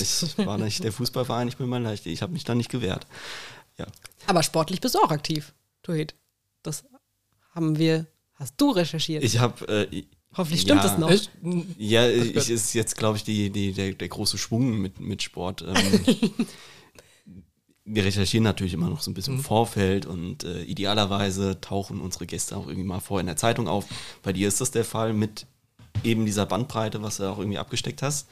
[0.00, 2.14] Ich war nicht der Fußballverein, ich bin mein Leichtathletik.
[2.14, 3.06] Ich habe mich da nicht gewehrt.
[3.78, 3.86] Ja.
[4.26, 6.14] Aber sportlich bist du auch aktiv, Tuhit.
[6.62, 6.84] Das
[7.54, 9.22] haben wir, hast du recherchiert.
[9.22, 9.88] Ich habe.
[9.92, 10.04] Äh,
[10.36, 11.10] Hoffentlich stimmt ja, es noch.
[11.10, 11.30] Echt?
[11.76, 15.62] Ja, ich ist jetzt, glaube ich, die, die, der, der große Schwung mit, mit Sport.
[15.66, 16.30] Ähm,
[17.84, 22.26] wir recherchieren natürlich immer noch so ein bisschen im Vorfeld und äh, idealerweise tauchen unsere
[22.26, 23.86] Gäste auch irgendwie mal vor in der Zeitung auf.
[24.22, 25.46] Bei dir ist das der Fall mit
[26.04, 28.28] eben dieser Bandbreite, was du auch irgendwie abgesteckt hast.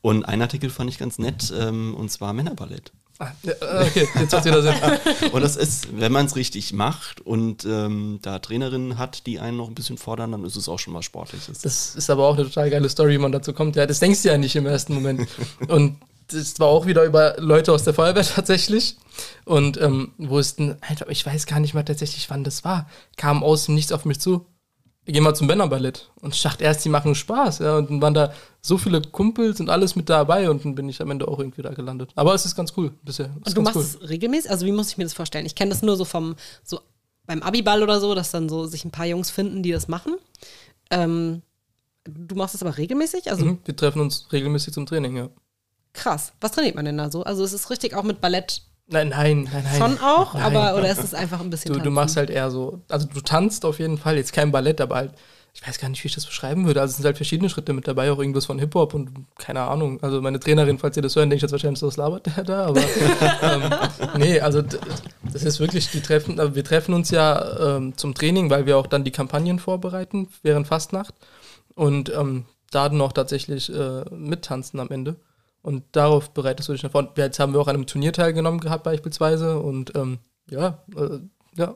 [0.00, 2.92] Und ein Artikel fand ich ganz nett, ähm, und zwar Männerballett.
[3.18, 3.30] Ah,
[3.86, 4.74] okay, jetzt hat wieder Sinn.
[5.32, 9.56] Und das ist, wenn man es richtig macht und ähm, da Trainerinnen hat, die einen
[9.56, 11.60] noch ein bisschen fordern, dann ist es auch schon mal Sportliches.
[11.60, 13.76] Das ist aber auch eine total geile Story, wie man dazu kommt.
[13.76, 15.28] Ja, das denkst du ja nicht im ersten Moment.
[15.68, 15.98] Und
[16.28, 18.96] das war auch wieder über Leute aus der Feuerwehr tatsächlich.
[19.44, 23.44] Und ähm, wo es einfach, ich weiß gar nicht mal tatsächlich, wann das war, kam
[23.44, 24.46] aus dem Nichts auf mich zu.
[25.04, 26.10] Wir gehen mal zum Männerballett.
[26.22, 27.58] Und ich dachte erst, die machen Spaß.
[27.58, 30.48] Ja, und dann waren da so viele Kumpels und alles mit dabei.
[30.48, 32.10] Und dann bin ich am Ende auch irgendwie da gelandet.
[32.14, 33.26] Aber es ist ganz cool bisher.
[33.44, 34.50] Es Und du machst es regelmäßig?
[34.50, 35.44] Also wie muss ich mir das vorstellen?
[35.44, 36.80] Ich kenne das nur so vom, so
[37.26, 40.14] beim Abiball oder so, dass dann so sich ein paar Jungs finden, die das machen.
[40.90, 41.42] Ähm,
[42.04, 43.30] du machst es aber regelmäßig?
[43.30, 45.28] Also Mhm, Wir treffen uns regelmäßig zum Training, ja.
[45.92, 46.32] krass.
[46.40, 47.22] Was trainiert man denn da so?
[47.24, 49.78] Also es ist richtig auch mit Ballett Nein, nein, nein, nein.
[49.78, 50.42] schon auch, Nein.
[50.42, 53.20] aber oder ist es einfach ein bisschen Du, du machst halt eher so, also du
[53.22, 55.12] tanzt auf jeden Fall, jetzt kein Ballett, aber halt,
[55.54, 56.80] ich weiß gar nicht, wie ich das beschreiben würde.
[56.80, 60.02] Also es sind halt verschiedene Schritte mit dabei, auch irgendwas von Hip-Hop und keine Ahnung.
[60.02, 62.66] Also meine Trainerin, falls ihr das hören, denkt jetzt wahrscheinlich so, was labert der da,
[62.66, 62.80] aber
[63.42, 63.62] ähm,
[64.18, 68.50] nee, also das ist wirklich, die treffen, also wir treffen uns ja ähm, zum Training,
[68.50, 71.14] weil wir auch dann die Kampagnen vorbereiten während Fastnacht
[71.74, 75.16] und ähm, da dann auch tatsächlich äh, mittanzen am Ende.
[75.64, 77.08] Und darauf bereitest du dich nach vorne.
[77.16, 80.18] Jetzt haben wir auch an einem Turnier teilgenommen gehabt beispielsweise und ähm,
[80.50, 81.20] ja, äh,
[81.56, 81.74] ja,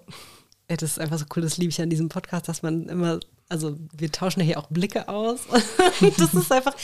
[0.71, 3.19] Ja, das ist einfach so cool, das liebe ich an diesem Podcast, dass man immer,
[3.49, 5.41] also wir tauschen ja hier auch Blicke aus.
[6.19, 6.75] das ist einfach,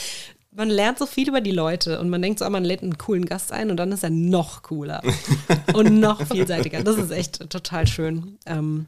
[0.49, 2.97] man lernt so viel über die Leute und man denkt so, ah, man lädt einen
[2.97, 5.03] coolen Gast ein und dann ist er noch cooler
[5.75, 6.81] und noch vielseitiger.
[6.81, 8.39] Das ist echt total schön.
[8.47, 8.87] Ähm,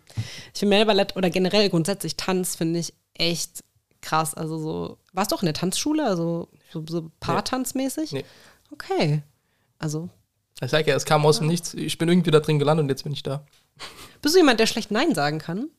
[0.56, 3.64] ich finde Ballett oder generell grundsätzlich Tanz finde ich echt
[4.02, 4.34] krass.
[4.34, 8.12] Also so, warst du auch in der Tanzschule, also so, so Paartanzmäßig?
[8.14, 8.26] Nee.
[8.72, 9.24] Okay.
[9.80, 10.10] Also,
[10.62, 11.74] Ich sage ja, es kam aus dem Nichts.
[11.74, 13.44] Ich bin irgendwie da drin gelandet und jetzt bin ich da.
[14.22, 15.70] bist du jemand, der schlecht Nein sagen kann?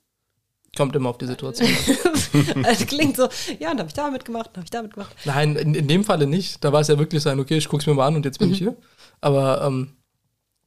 [0.76, 1.68] Kommt immer auf die Situation.
[1.68, 2.64] an.
[2.64, 5.14] Also klingt so, ja, und habe ich da mitgemacht, habe ich da mitgemacht.
[5.24, 6.62] Nein, in, in dem Falle nicht.
[6.62, 8.50] Da war es ja wirklich sein, okay, ich guck's mir mal an und jetzt bin
[8.50, 8.76] ich hier.
[9.20, 9.96] Aber ähm,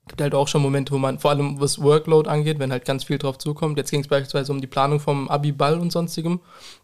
[0.07, 3.03] gibt halt auch schon Momente, wo man, vor allem was Workload angeht, wenn halt ganz
[3.03, 3.77] viel drauf zukommt.
[3.77, 6.39] Jetzt ging es beispielsweise um die Planung vom Abi-Ball und sonstigem.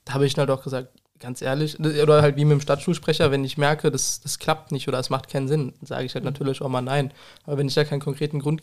[0.05, 3.43] Da habe ich halt auch gesagt, ganz ehrlich, oder halt wie mit dem Stadtschulsprecher, wenn
[3.43, 6.61] ich merke, das, das klappt nicht oder es macht keinen Sinn, sage ich halt natürlich
[6.61, 7.13] auch mal nein.
[7.45, 8.61] Aber wenn ich da keinen konkreten Grund,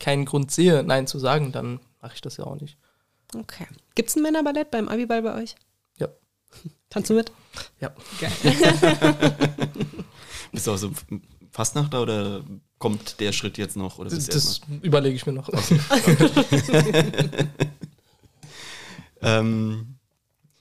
[0.00, 2.76] keinen Grund sehe, nein zu sagen, dann mache ich das ja auch nicht.
[3.34, 3.66] Okay.
[3.94, 5.54] Gibt es ein Männerballett beim Abiball bei euch?
[5.98, 6.08] Ja.
[6.90, 7.32] Tanzt du mit?
[7.80, 7.90] Ja.
[8.20, 8.32] Geil.
[10.52, 10.90] Bist du auch so
[11.50, 12.44] Fastnachter oder
[12.78, 13.98] kommt der Schritt jetzt noch?
[13.98, 15.48] Oder Das, das überlege ich mir noch.
[15.48, 15.80] erstmal-
[19.22, 19.95] ähm,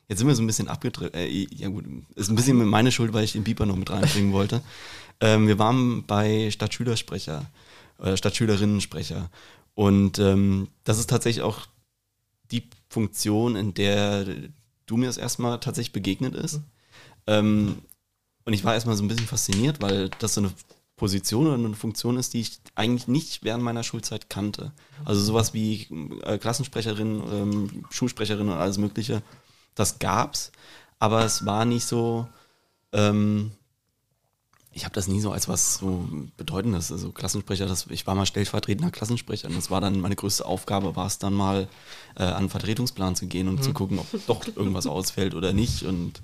[0.08, 1.14] jetzt sind wir so ein bisschen abgedreht.
[1.16, 4.34] Äh, ja gut, ist ein bisschen meine Schuld, weil ich den Beeper noch mit reinbringen
[4.34, 4.62] wollte.
[5.20, 7.46] Ähm, wir waren bei Stadtschülersprecher,
[8.00, 9.30] äh, Stadtschülerinnensprecher.
[9.74, 11.68] Und ähm, das ist tatsächlich auch
[12.52, 14.26] die Funktion, in der
[14.86, 16.62] du mir das erstmal tatsächlich begegnet ist.
[17.28, 17.80] Ähm,
[18.46, 20.52] und ich war erstmal so ein bisschen fasziniert, weil das so eine
[20.96, 24.72] Position oder eine Funktion ist, die ich eigentlich nicht während meiner Schulzeit kannte.
[25.04, 25.88] Also sowas wie
[26.24, 29.22] äh, Klassensprecherin, ähm, Schulsprecherin und alles Mögliche,
[29.76, 30.52] das gab's,
[31.00, 32.28] aber es war nicht so,
[32.94, 33.52] ähm,
[34.72, 36.08] ich habe das nie so als was so
[36.38, 40.46] Bedeutendes, also Klassensprecher, das, ich war mal stellvertretender Klassensprecher und das war dann meine größte
[40.46, 41.68] Aufgabe, war es dann mal
[42.16, 45.84] äh, an den Vertretungsplan zu gehen und zu gucken, ob doch irgendwas ausfällt oder nicht
[45.84, 46.22] und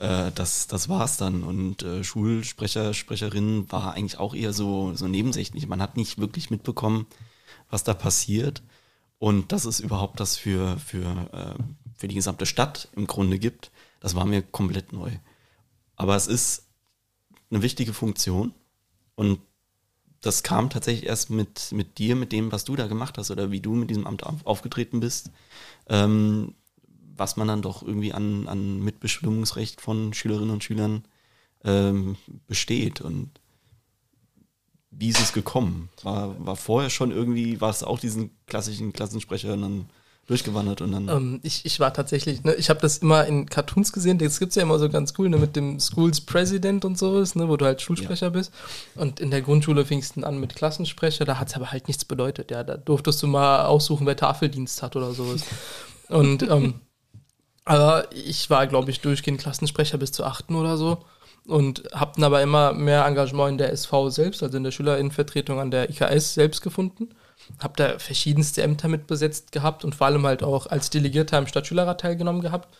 [0.00, 1.44] äh, das, das war's dann.
[1.44, 5.68] Und äh, Schulsprecher, Sprecherin war eigentlich auch eher so, so nebensächlich.
[5.68, 7.06] Man hat nicht wirklich mitbekommen,
[7.70, 8.62] was da passiert.
[9.18, 11.62] Und dass es überhaupt das für, für, äh,
[12.00, 15.10] für die gesamte Stadt im Grunde gibt, das war mir komplett neu.
[15.96, 16.66] Aber es ist
[17.50, 18.54] eine wichtige Funktion
[19.16, 19.38] und
[20.22, 23.50] das kam tatsächlich erst mit, mit dir, mit dem, was du da gemacht hast oder
[23.50, 25.30] wie du mit diesem Amt aufgetreten bist,
[25.88, 26.54] ähm,
[27.16, 31.04] was man dann doch irgendwie an, an Mitbestimmungsrecht von Schülerinnen und Schülern
[31.64, 33.02] ähm, besteht.
[33.02, 33.28] Und
[34.90, 35.90] wie ist es gekommen?
[36.02, 39.90] War, war vorher schon irgendwie, war es auch diesen klassischen Klassensprecher und dann
[40.30, 41.08] durchgewandert und dann.
[41.08, 44.50] Ähm, ich, ich war tatsächlich, ne, ich habe das immer in Cartoons gesehen, das gibt
[44.50, 47.56] es ja immer so ganz cool, ne, mit dem Schools President und sowas, ne, wo
[47.56, 48.30] du halt Schulsprecher ja.
[48.30, 48.52] bist.
[48.94, 52.04] Und in der Grundschule fingst du an mit Klassensprecher, da hat es aber halt nichts
[52.04, 52.62] bedeutet, ja.
[52.62, 55.44] Da durftest du mal aussuchen, wer Tafeldienst hat oder sowas.
[56.08, 56.74] und ähm,
[57.64, 60.98] aber ich war, glaube ich, durchgehend Klassensprecher bis zur achten oder so
[61.46, 65.58] und habe dann aber immer mehr Engagement in der SV selbst, also in der Schülerinnenvertretung
[65.58, 67.10] an der IKS selbst gefunden.
[67.58, 71.46] Habe da verschiedenste Ämter mit besetzt gehabt und vor allem halt auch als Delegierter im
[71.46, 72.74] Stadtschülerrat teilgenommen gehabt.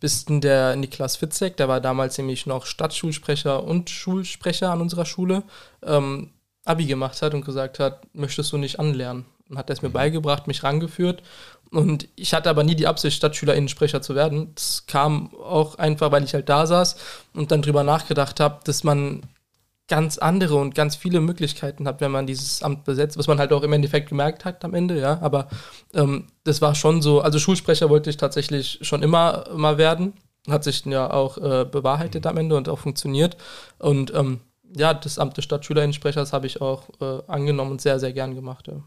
[0.00, 5.06] Bis denn der Niklas Fitzek, der war damals nämlich noch Stadtschulsprecher und Schulsprecher an unserer
[5.06, 5.42] Schule,
[5.82, 6.30] ähm,
[6.64, 9.24] Abi gemacht hat und gesagt hat, möchtest du nicht anlernen?
[9.48, 9.94] Und hat er es mir mhm.
[9.94, 11.22] beigebracht, mich rangeführt
[11.70, 14.52] und ich hatte aber nie die Absicht, Stadtschülerinnensprecher zu werden.
[14.54, 16.96] Das kam auch einfach, weil ich halt da saß
[17.34, 19.22] und dann drüber nachgedacht habe, dass man
[19.88, 23.52] ganz andere und ganz viele Möglichkeiten hat, wenn man dieses Amt besetzt, was man halt
[23.52, 25.18] auch im Endeffekt gemerkt hat am Ende, ja.
[25.20, 25.48] Aber
[25.94, 30.14] ähm, das war schon so, also Schulsprecher wollte ich tatsächlich schon immer mal werden.
[30.48, 33.36] Hat sich ja auch äh, bewahrheitet am Ende und auch funktioniert.
[33.78, 34.40] Und ähm,
[34.76, 38.68] ja, das Amt des Stadtschülerinnensprechers habe ich auch äh, angenommen und sehr, sehr gern gemacht.
[38.68, 38.82] Ja.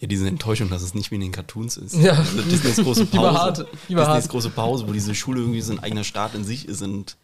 [0.00, 1.94] Ja, diese Enttäuschung, dass es nicht wie in den Cartoons ist.
[1.94, 2.12] Ja.
[2.12, 3.16] Also Disneys große Pause.
[3.16, 3.58] Lieber hart,
[3.88, 4.28] lieber Disneys hart.
[4.28, 7.16] große Pause, wo diese Schule irgendwie so ein eigener Staat in sich ist und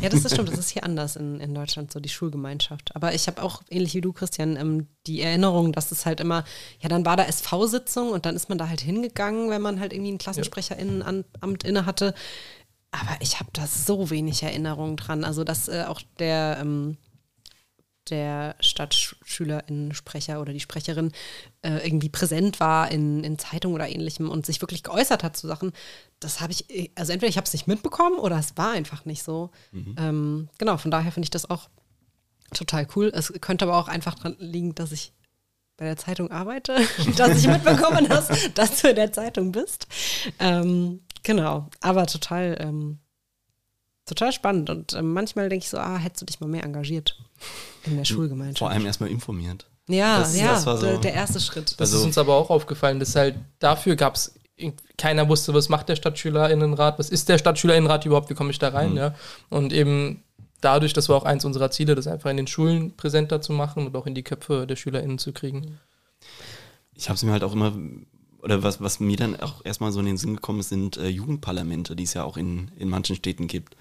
[0.00, 0.50] Ja, das ist stimmt.
[0.50, 2.94] Das ist hier anders in, in Deutschland, so die Schulgemeinschaft.
[2.94, 6.44] Aber ich habe auch, ähnlich wie du, Christian, ähm, die Erinnerung, dass es halt immer,
[6.80, 9.92] ja, dann war da SV-Sitzung und dann ist man da halt hingegangen, wenn man halt
[9.92, 12.14] irgendwie ein Klassensprecherinnenamt inne hatte.
[12.90, 15.24] Aber ich habe da so wenig Erinnerung dran.
[15.24, 16.96] Also, dass äh, auch der, ähm,
[18.10, 21.12] der Stadtschülerinnensprecher oder die Sprecherin
[21.62, 25.46] äh, irgendwie präsent war in, in Zeitungen oder ähnlichem und sich wirklich geäußert hat zu
[25.46, 25.72] Sachen,
[26.20, 29.22] das habe ich, also entweder ich habe es nicht mitbekommen oder es war einfach nicht
[29.22, 29.50] so.
[29.72, 29.96] Mhm.
[29.98, 31.68] Ähm, genau, von daher finde ich das auch
[32.54, 33.12] total cool.
[33.14, 35.12] Es könnte aber auch einfach daran liegen, dass ich
[35.76, 36.76] bei der Zeitung arbeite,
[37.16, 39.86] dass ich mitbekommen habe, dass du in der Zeitung bist.
[40.38, 42.98] Ähm, genau, aber total, ähm,
[44.08, 44.70] total spannend.
[44.70, 47.16] Und äh, manchmal denke ich so, ah, hättest du dich mal mehr engagiert
[47.84, 48.58] in der Schulgemeinschaft.
[48.58, 49.66] vor allem erstmal informiert.
[49.86, 51.72] Ja, Das- ja, das war so- der, der erste Schritt.
[51.72, 54.34] Das Also- ist uns aber auch aufgefallen, dass halt dafür gab es,
[54.96, 58.68] keiner wusste, was macht der Stadtschülerinnenrat, was ist der Stadtschülerinnenrat überhaupt, wie komme ich da
[58.70, 58.96] rein, Mhm.
[58.96, 59.14] ja.
[59.50, 60.24] Und eben
[60.60, 63.86] dadurch, das war auch eins unserer Ziele, das einfach in den Schulen präsenter zu machen
[63.86, 65.78] und auch in die Köpfe der SchülerInnen zu kriegen.
[66.94, 67.72] Ich habe es mir halt auch immer,
[68.42, 71.06] oder was, was mir dann auch erstmal so in den Sinn gekommen ist, sind äh,
[71.08, 73.76] Jugendparlamente, die es ja auch in, in manchen Städten gibt.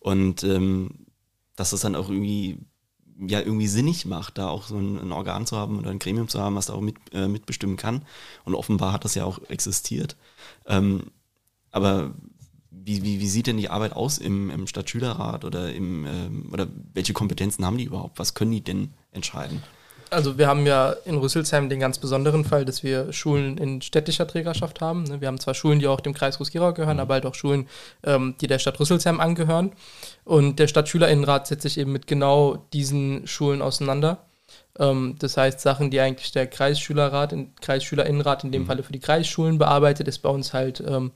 [0.00, 1.06] Und ähm,
[1.56, 2.58] dass es dann auch irgendwie,
[3.20, 6.28] ja, irgendwie sinnig macht, da auch so ein, ein Organ zu haben oder ein Gremium
[6.28, 8.04] zu haben, was da auch mit, äh, mitbestimmen kann.
[8.44, 10.16] Und offenbar hat das ja auch existiert.
[10.66, 11.10] Ähm,
[11.70, 12.14] aber
[12.70, 16.68] wie, wie, wie sieht denn die Arbeit aus im, im Stadtschülerrat oder im, ähm, oder
[16.94, 18.18] welche Kompetenzen haben die überhaupt?
[18.18, 19.62] Was können die denn entscheiden?
[20.10, 24.26] Also wir haben ja in Rüsselsheim den ganz besonderen Fall, dass wir Schulen in städtischer
[24.26, 25.04] Trägerschaft haben.
[25.04, 25.20] ne.
[25.20, 27.68] Wir haben zwar Schulen, die auch dem Kreis Groß-Gerau gehören, aber halt auch Schulen,
[28.04, 29.72] ähm, die der Stadt Rüsselsheim angehören.
[30.24, 34.24] Und der Stadtschülerinnenrat setzt sich eben mit genau diesen Schulen auseinander.
[34.78, 39.00] Ähm, das heißt, Sachen, die eigentlich der Kreisschülerrat, in, Kreisschülerinnenrat in dem Falle für die
[39.00, 41.12] Kreisschulen bearbeitet, ist bei uns halt ähm,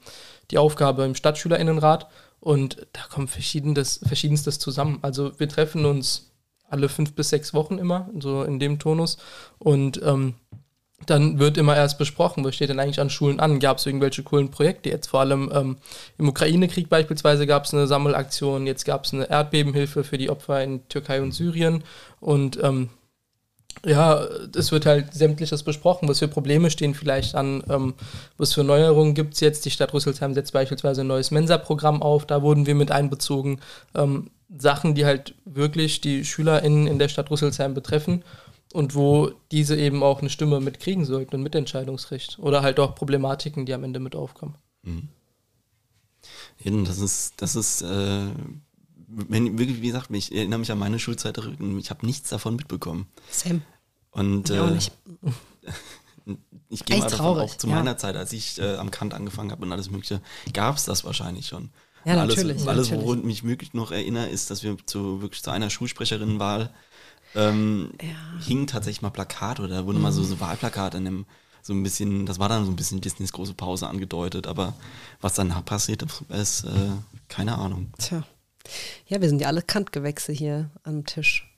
[0.50, 2.08] die Aufgabe im Stadtschülerinnenrat.
[2.40, 4.98] Und da kommt verschiedenes, verschiedenstes zusammen.
[5.02, 6.31] Also wir treffen uns
[6.72, 9.18] alle fünf bis sechs Wochen immer, so in dem Tonus.
[9.58, 10.34] Und ähm,
[11.06, 13.58] dann wird immer erst besprochen, was steht denn eigentlich an Schulen an?
[13.58, 14.88] Gab es irgendwelche coolen Projekte?
[14.88, 15.76] Jetzt vor allem ähm,
[16.18, 20.62] im Ukraine-Krieg beispielsweise gab es eine Sammelaktion, jetzt gab es eine Erdbebenhilfe für die Opfer
[20.62, 21.82] in Türkei und Syrien.
[22.20, 22.90] Und ähm,
[23.84, 24.24] ja,
[24.56, 27.94] es wird halt sämtliches besprochen, was für Probleme stehen vielleicht an, ähm,
[28.36, 29.64] was für Neuerungen gibt es jetzt.
[29.64, 33.60] Die Stadt Rüsselsheim setzt beispielsweise ein neues Mensa-Programm auf, da wurden wir mit einbezogen.
[33.94, 38.22] Ähm, Sachen, die halt wirklich die SchülerInnen in der Stadt Rüsselsheim betreffen
[38.72, 42.38] und wo diese eben auch eine Stimme mitkriegen sollten und Mitentscheidungsrecht.
[42.38, 44.56] Oder halt auch Problematiken, die am Ende mit aufkommen.
[46.56, 48.26] Hin, das ist, das ist, äh,
[49.14, 53.06] wenn, wirklich, wie gesagt, ich erinnere mich an meine Schulzeit, ich habe nichts davon mitbekommen.
[53.30, 53.62] Sam.
[54.10, 56.32] Und Ich äh,
[56.68, 57.74] ich gehe mal davon traurig, auch zu ja.
[57.74, 60.20] meiner Zeit, als ich äh, am Kant angefangen habe und alles Mögliche,
[60.52, 61.70] gab es das wahrscheinlich schon.
[62.04, 63.06] Ja, alles, natürlich, Alles, natürlich.
[63.06, 66.70] woran ich mich wirklich noch erinnere, ist, dass wir zu, wirklich zu einer Schulsprecherinnenwahl
[67.34, 67.92] ähm,
[68.40, 71.26] hingen tatsächlich mal Plakate oder da wurde mal so, so Wahlplakate in dem,
[71.62, 74.74] so ein bisschen, das war dann so ein bisschen Disneys große Pause angedeutet, aber
[75.20, 76.90] was danach passiert ist, äh,
[77.28, 77.92] keine Ahnung.
[77.98, 78.24] Tja.
[79.06, 81.48] Ja, wir sind ja alle Kantgewächse hier am Tisch.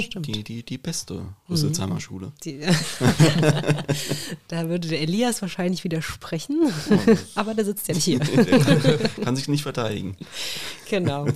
[0.00, 0.26] Stimmt.
[0.26, 2.32] Die, die, die beste Rüsselsheimer Schule.
[2.44, 2.60] Die,
[4.48, 6.72] da würde der Elias wahrscheinlich widersprechen,
[7.34, 8.20] aber der sitzt ja nicht hier.
[9.22, 10.16] Kann sich nicht verteidigen.
[10.88, 11.26] Genau.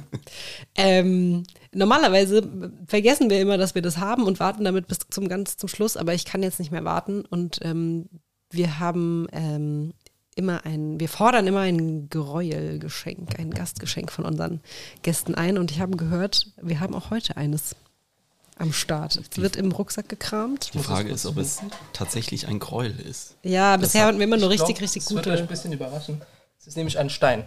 [0.75, 1.43] Ähm,
[1.75, 5.69] normalerweise vergessen wir immer, dass wir das haben und warten damit bis zum ganz zum
[5.69, 8.09] Schluss, aber ich kann jetzt nicht mehr warten und ähm,
[8.51, 9.93] wir haben ähm,
[10.37, 14.61] immer ein, wir fordern immer ein Gräuelgeschenk, ein Gastgeschenk von unseren
[15.03, 17.75] Gästen ein und ich habe gehört, wir haben auch heute eines
[18.59, 19.17] am Start.
[19.17, 20.71] Es wird im Rucksack gekramt.
[20.73, 21.61] Die Frage ist, ob es
[21.93, 23.37] tatsächlich ein Gräuel ist.
[23.43, 25.39] Ja, bisher hat- hatten wir immer nur Ich richtig, glaub, richtig Das wird euch ein
[25.41, 25.49] gute.
[25.49, 26.23] bisschen überraschen.
[26.59, 27.45] Es ist nämlich ein Stein.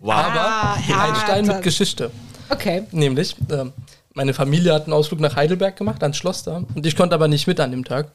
[0.00, 0.14] Wow.
[0.14, 2.10] Aber Ah, ein Stein das- mit Geschichte.
[2.50, 2.82] Okay.
[2.90, 3.72] Nämlich, ähm,
[4.12, 6.64] meine Familie hat einen Ausflug nach Heidelberg gemacht, ans Schloss da.
[6.74, 8.10] Und ich konnte aber nicht mit an dem Tag.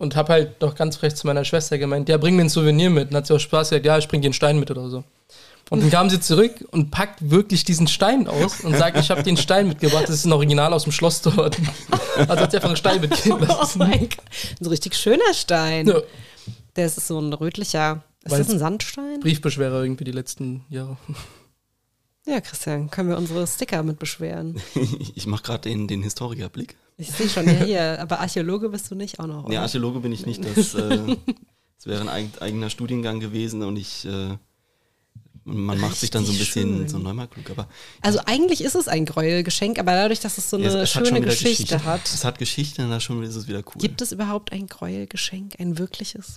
[0.00, 2.88] Und habe halt noch ganz frech zu meiner Schwester gemeint, ja, bring mir ein Souvenir
[2.90, 3.10] mit.
[3.10, 5.04] Und hat sie auch Spaß gesagt, ja, ich bring dir einen Stein mit oder so.
[5.68, 9.22] Und dann kam sie zurück und packt wirklich diesen Stein aus und sagt, ich habe
[9.22, 11.56] den Stein mitgebracht, das ist ein Original aus dem Schloss dort.
[12.16, 14.18] Also hat sie einfach einen Stein mitgeben Oh mein Gott.
[14.60, 15.86] Ein richtig schöner Stein.
[15.86, 16.00] Ja.
[16.76, 18.02] Der ist so ein rötlicher.
[18.24, 19.20] Ist Weil's- das ein Sandstein?
[19.20, 20.96] Briefbeschwerer irgendwie die letzten Jahre.
[22.26, 24.60] Ja, Christian, können wir unsere Sticker mit beschweren.
[25.14, 26.76] Ich mache gerade den, den Historikerblick.
[27.00, 28.00] Ich sehe schon, ja, hier.
[28.00, 29.44] Aber Archäologe bist du nicht auch noch.
[29.48, 29.62] Nee, oder?
[29.62, 30.44] Archäologe bin ich nicht.
[30.44, 31.16] Das, äh,
[31.76, 34.04] das wäre ein eig- eigener Studiengang gewesen und ich.
[34.04, 34.36] Äh,
[35.44, 36.88] man macht sich dann so ein Richtig bisschen schön.
[36.88, 37.66] so neumal-klug, aber
[38.02, 41.06] Also eigentlich ist es ein Gräuelgeschenk, aber dadurch, dass es so eine es, es hat
[41.06, 43.72] schöne schon wieder Geschichte, hat, Es hat Geschichte und da schon ist es wieder cool.
[43.80, 46.36] gibt es überhaupt ein Gräuelgeschenk, ein wirkliches?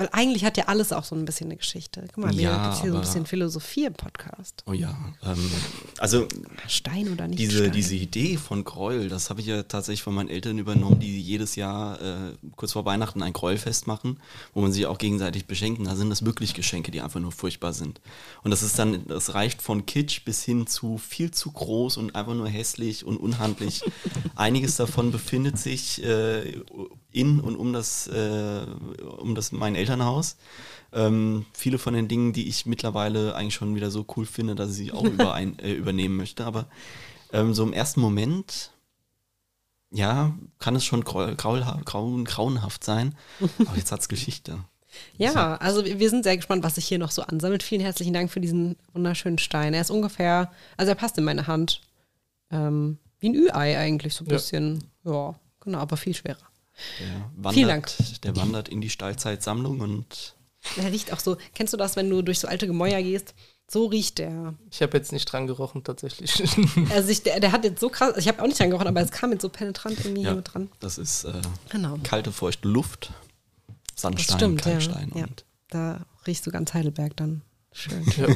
[0.00, 2.02] Weil eigentlich hat ja alles auch so ein bisschen eine Geschichte.
[2.14, 4.64] Guck mal, wir Ja, haben jetzt hier so ein bisschen Philosophie im Podcast.
[4.64, 4.96] oh ja.
[5.22, 5.50] Ähm,
[5.98, 6.26] also
[6.66, 7.72] Stein oder nicht diese, Stein?
[7.72, 11.54] diese Idee von Gräuel, das habe ich ja tatsächlich von meinen Eltern übernommen, die jedes
[11.54, 14.18] Jahr äh, kurz vor Weihnachten ein Gräuelfest machen,
[14.54, 15.84] wo man sich auch gegenseitig beschenken.
[15.84, 18.00] Da sind das wirklich Geschenke, die einfach nur furchtbar sind.
[18.42, 22.14] Und das ist dann, das reicht von Kitsch bis hin zu viel zu groß und
[22.14, 23.82] einfach nur hässlich und unhandlich.
[24.34, 26.54] Einiges davon befindet sich äh,
[27.12, 28.64] in und um das, äh,
[29.18, 30.36] um das mein Elternhaus.
[30.92, 34.70] Ähm, viele von den Dingen, die ich mittlerweile eigentlich schon wieder so cool finde, dass
[34.70, 36.44] ich sie auch überein, äh, übernehmen möchte.
[36.44, 36.66] Aber
[37.32, 38.72] ähm, so im ersten Moment,
[39.92, 43.14] ja, kann es schon graul, graulha- grauen, grauenhaft sein.
[43.40, 44.58] Aber jetzt hat's Geschichte.
[45.16, 47.62] Ja, also wir wir sind sehr gespannt, was sich hier noch so ansammelt.
[47.62, 49.72] Vielen herzlichen Dank für diesen wunderschönen Stein.
[49.72, 51.80] Er ist ungefähr, also er passt in meine Hand.
[52.50, 54.34] Ähm, wie ein Ü-Ei eigentlich, so ein Ja.
[54.34, 54.82] bisschen.
[55.04, 56.38] Ja, genau, aber viel schwerer.
[57.00, 57.92] Der wandert, Vielen Dank.
[58.22, 60.34] Der wandert in die Stallzeitsammlung und
[60.76, 63.34] Der riecht auch so, kennst du das, wenn du durch so alte Gemäuer gehst?
[63.70, 64.54] So riecht der.
[64.72, 66.42] Ich habe jetzt nicht dran gerochen, tatsächlich.
[66.90, 69.00] Also ich, der, der hat jetzt so krass, ich habe auch nicht dran gerochen, aber
[69.00, 70.68] es kam jetzt so penetrant irgendwie ja, hier mit dran.
[70.80, 71.32] das ist äh,
[71.70, 71.96] Genau.
[72.02, 73.12] kalte, feuchte Luft,
[73.94, 74.70] Das Sandstein, stimmt, ja.
[74.72, 75.22] Kalkstein ja.
[75.24, 77.42] und Da riechst du ganz Heidelberg dann.
[77.72, 78.04] Schön.
[78.16, 78.26] ja.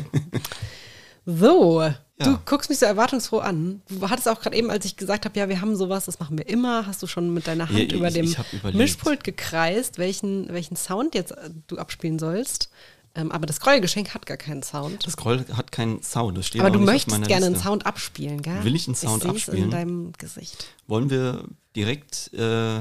[1.27, 1.83] So,
[2.19, 2.41] du Ja.
[2.45, 3.83] guckst mich so erwartungsfroh an.
[3.89, 6.39] Du hattest auch gerade eben, als ich gesagt habe, ja, wir haben sowas, das machen
[6.39, 8.79] wir immer, hast du schon mit deiner Hand Ja, über ich- dem hab überlegt.
[8.79, 12.71] Mischpult gekreist, welchen, welchen Sound jetzt äh, du abspielen sollst.
[13.17, 15.07] Ähm, aber das Gräuelgeschenk hat gar keinen Sound.
[15.07, 16.37] das Groll hat keinen Sound.
[16.37, 17.69] Das steht aber du möchtest gerne einen Liste.
[17.69, 18.65] Sound abspielen, gell?
[18.65, 19.65] Will ich einen Sound ich abspielen?
[19.65, 20.67] in deinem Gesicht.
[20.89, 21.45] Wollen wir
[21.77, 22.81] direkt äh,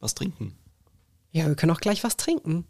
[0.00, 0.54] was trinken?
[1.32, 2.66] Ja, wir können auch gleich was trinken.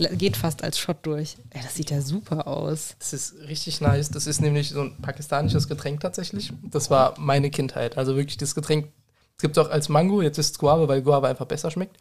[0.00, 1.36] Das geht fast als Shot durch.
[1.50, 2.94] Ey, das sieht ja super aus.
[2.98, 4.10] Das ist richtig nice.
[4.10, 6.52] Das ist nämlich so ein pakistanisches Getränk tatsächlich.
[6.70, 7.96] Das war meine Kindheit.
[7.98, 8.88] Also wirklich das Getränk.
[9.36, 11.96] Es gibt es auch als Mango, jetzt ist es Guava, weil Guava einfach besser schmeckt.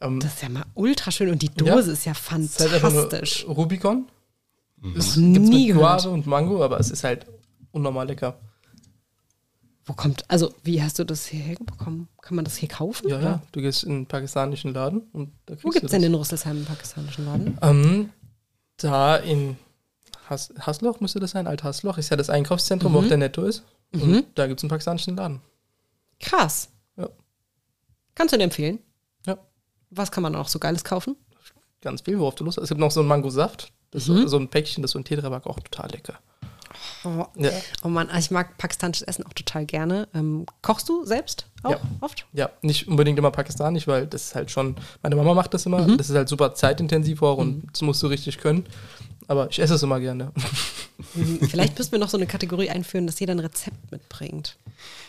[0.00, 1.74] Ähm, Das ist ja mal ultra schön und die Ja.
[1.74, 3.46] Dose ist ja es ist halt fantastisch.
[3.48, 4.06] Rubicon.
[4.96, 5.74] Es Nie gibt's mit.
[5.76, 7.26] Guava und Mango, aber es ist halt
[7.72, 8.38] unnormal lecker.
[9.86, 12.08] Wo kommt, also wie hast du das hierher bekommen?
[12.22, 13.08] Kann man das hier kaufen?
[13.08, 13.24] Ja, oder?
[13.24, 13.42] ja.
[13.52, 16.56] Du gehst in einen pakistanischen Laden und da kriegst Wo gibt es denn den Rüsselsheim
[16.58, 17.58] im pakistanischen Laden?
[17.60, 18.10] Ähm,
[18.78, 19.56] da in
[20.30, 22.96] Has Hasloch müsste das sein, Alt-Hasloch, ist ja das Einkaufszentrum, Mhm.
[22.96, 23.62] wo auch der Netto ist.
[23.92, 25.42] Und da gibt es einen pakistanischen Laden.
[26.18, 26.70] Krass.
[26.96, 27.10] Ja.
[28.14, 28.78] Kannst du dir empfehlen?
[29.26, 29.36] Ja.
[29.90, 31.16] Was kann man noch so Geiles kaufen?
[31.82, 32.64] Ganz viel, worauf du Lust hast.
[32.64, 33.70] Es gibt noch so einen Mangosaft.
[33.90, 34.24] Das Mhm.
[34.24, 36.18] ist so ein Päckchen, das ist so ein Tetrapack, auch total lecker.
[37.04, 37.50] Oh, Ja.
[37.82, 40.08] oh Mann, ich mag pakistanisches Essen auch total gerne.
[40.14, 41.80] Ähm, kochst du selbst auch Ja.
[42.00, 42.26] oft?
[42.32, 45.86] Ja, nicht unbedingt immer pakistanisch, weil das ist halt schon, meine Mama macht das immer,
[45.86, 45.96] Mhm.
[45.98, 48.66] das ist halt super zeitintensiv auch und das musst du richtig können.
[49.26, 50.32] Aber ich esse es immer gerne.
[51.48, 54.56] Vielleicht müssen wir noch so eine Kategorie einführen, dass jeder ein Rezept mitbringt.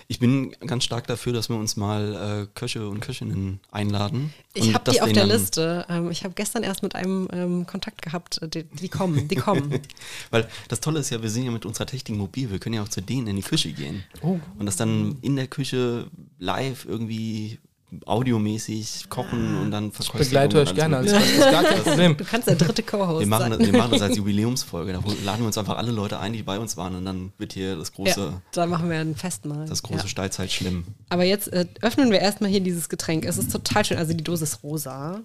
[0.08, 4.34] Ich bin ganz stark dafür, dass wir uns mal äh, Köche und Köchinnen einladen.
[4.54, 5.86] Ich habe die auf der Liste.
[5.90, 8.42] Ähm, ich habe gestern erst mit einem ähm, Kontakt gehabt.
[8.42, 9.80] äh, Die, die kommen, die kommen.
[10.32, 12.52] Weil das Tolle ist ja, wir sind ja mit unserer Technik mobil.
[12.52, 14.04] Wir können ja auch zu denen in die Küche gehen.
[14.22, 14.40] Oh.
[14.58, 16.08] Und das dann in der Küche
[16.38, 17.60] live irgendwie
[18.06, 20.98] audiomäßig kochen und dann Ich Verköstigung begleite euch gerne.
[20.98, 21.16] Mögliche.
[21.16, 22.18] Das ist gar kein Problem.
[22.18, 23.60] Du kannst der dritte Co-Host Wir machen, sein.
[23.60, 24.94] das, wir machen das als Jubiläumsfolge.
[24.94, 26.96] Da laden wir uns einfach alle Leute ein, die bei uns waren.
[26.96, 29.66] Und dann wird hier das große, ja, da machen wir ein Fest mal.
[29.68, 30.08] das große Ja.
[30.08, 30.86] Steilzeit schlimm.
[31.10, 33.24] Aber jetzt äh, öffnen wir erstmal hier dieses Getränk.
[33.26, 33.98] Es ist total schön.
[33.98, 35.22] Also die Dose ist rosa.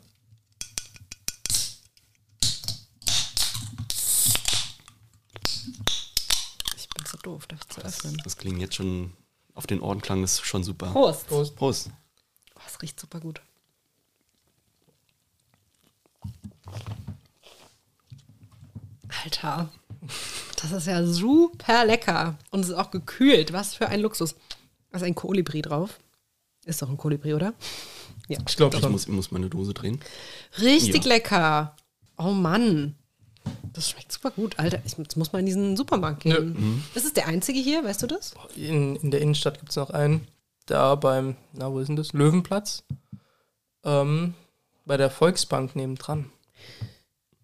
[6.77, 8.21] Ich bin so doof, das zu Das, öffnen.
[8.25, 9.13] das klingt jetzt schon,
[9.55, 10.91] auf den Ohren klang das schon super.
[10.93, 11.27] Prost.
[11.29, 11.57] Prost.
[11.57, 11.91] Prost.
[12.73, 13.41] Es riecht super gut.
[19.25, 19.69] Alter,
[20.63, 22.37] das ist ja super lecker.
[22.51, 23.53] Und es ist auch gekühlt.
[23.53, 24.35] Was für ein Luxus.
[24.91, 25.99] Da ist ein Kolibri drauf.
[26.65, 27.55] Ist doch ein Kolibri, oder?
[28.29, 28.39] Ja.
[28.47, 28.93] Ich glaube Ich schon.
[28.93, 30.01] muss, ich muss meine Dose drehen.
[30.61, 31.09] Richtig Ja.
[31.09, 31.77] lecker.
[32.17, 32.95] Oh Mann.
[33.73, 34.59] Das schmeckt super gut.
[34.59, 36.37] Alter, ich jetzt muss mal in diesen Supermarkt Ja.
[36.39, 36.85] gehen.
[36.95, 38.35] Ist es der einzige hier, weißt du das?
[38.55, 40.27] In, in der Innenstadt gibt es noch einen.
[40.71, 42.13] Da beim, na, wo ist denn das?
[42.13, 42.85] Löwenplatz.
[43.83, 44.35] Ähm,
[44.87, 46.31] bei der Volksbank nebendran.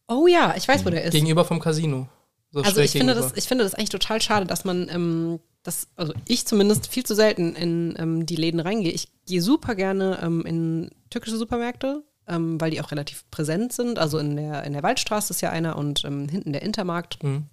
[0.07, 1.11] Oh ja, ich weiß, wo der ist.
[1.13, 2.09] Gegenüber vom Casino.
[2.53, 3.29] So Also ich finde, gegenüber.
[3.29, 7.05] das, ich finde das eigentlich total schade, dass man, ähm, das, also ich zumindest viel
[7.05, 8.93] zu selten in ähm, die Läden reingehe.
[8.93, 13.99] Ich gehe super gerne ähm, in türkische Supermärkte, ähm, weil die auch relativ präsent sind.
[13.99, 17.25] Also in der, in der Waldstraße ist ja einer und ähm, hinten der Intermarkt.
[17.25, 17.47] Mhm.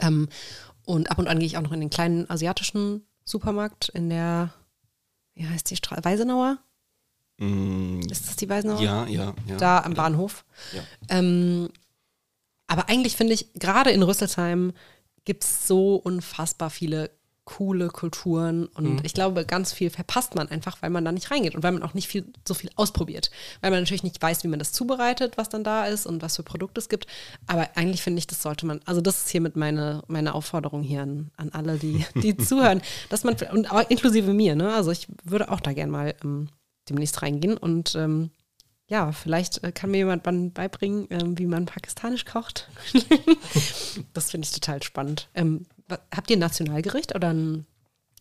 [0.00, 0.28] Ähm,
[0.86, 4.54] und ab und an gehe ich auch noch in den kleinen asiatischen Supermarkt in der,
[5.40, 6.04] wie heißt die Straße?
[6.04, 6.58] Weisenauer?
[7.38, 8.80] Mm, Ist das die Weisenauer?
[8.80, 9.56] ja, ja, ja.
[9.56, 10.44] da am Bahnhof.
[10.74, 10.82] Ja.
[11.08, 11.70] Ähm,
[12.66, 14.72] aber eigentlich finde ich, gerade in Rüsselsheim
[15.24, 17.10] gibt es so unfassbar viele
[17.56, 19.00] coole Kulturen und Mhm.
[19.02, 21.82] ich glaube, ganz viel verpasst man einfach, weil man da nicht reingeht und weil man
[21.82, 23.30] auch nicht viel, so viel ausprobiert.
[23.60, 26.36] Weil man natürlich nicht weiß, wie man das zubereitet, was dann da ist und was
[26.36, 27.06] für Produkte es gibt.
[27.48, 31.02] Aber eigentlich finde ich, das sollte man, also das ist hiermit meine, meine Aufforderung hier
[31.02, 34.72] an, an alle, die, die zuhören, dass man, und auch inklusive mir, ne?
[34.72, 36.50] Also ich würde auch da gern mal ähm,
[36.88, 38.30] demnächst reingehen und ähm,
[38.86, 42.68] ja, vielleicht äh, kann mir jemand dann beibringen, ähm, wie man pakistanisch kocht.
[44.12, 45.28] das finde ich total spannend.
[45.34, 45.66] Ähm,
[46.14, 47.66] habt ihr ein Nationalgericht oder ein,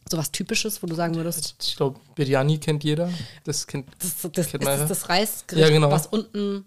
[0.09, 3.11] sowas Typisches, wo du sagen würdest, Ich glaube, Biryani kennt jeder.
[3.43, 3.87] Das kennt.
[3.99, 4.85] das, das, das, Kennt ist man ja.
[4.87, 5.91] das das Reisgericht, Ja, genau.
[5.91, 6.65] was unten,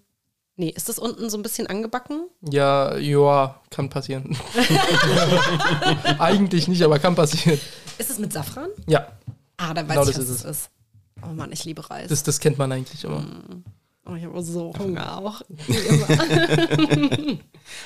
[0.56, 2.28] nee, ist das unten so ein bisschen angebacken?
[2.50, 4.36] Ja, ja, kann passieren.
[6.18, 7.58] Eigentlich nicht, aber kann passieren.
[7.98, 8.68] Ist es mit Safran?
[8.86, 9.08] Ja,
[9.58, 10.70] Ah, dann weiß Genau ich, das was ist es ist.
[11.22, 12.08] Oh Mann, ich liebe Reis.
[12.08, 13.24] das, das kennt man eigentlich immer.
[14.06, 15.40] oh, ich habe so Hunger auch.
[15.48, 16.08] Wie immer.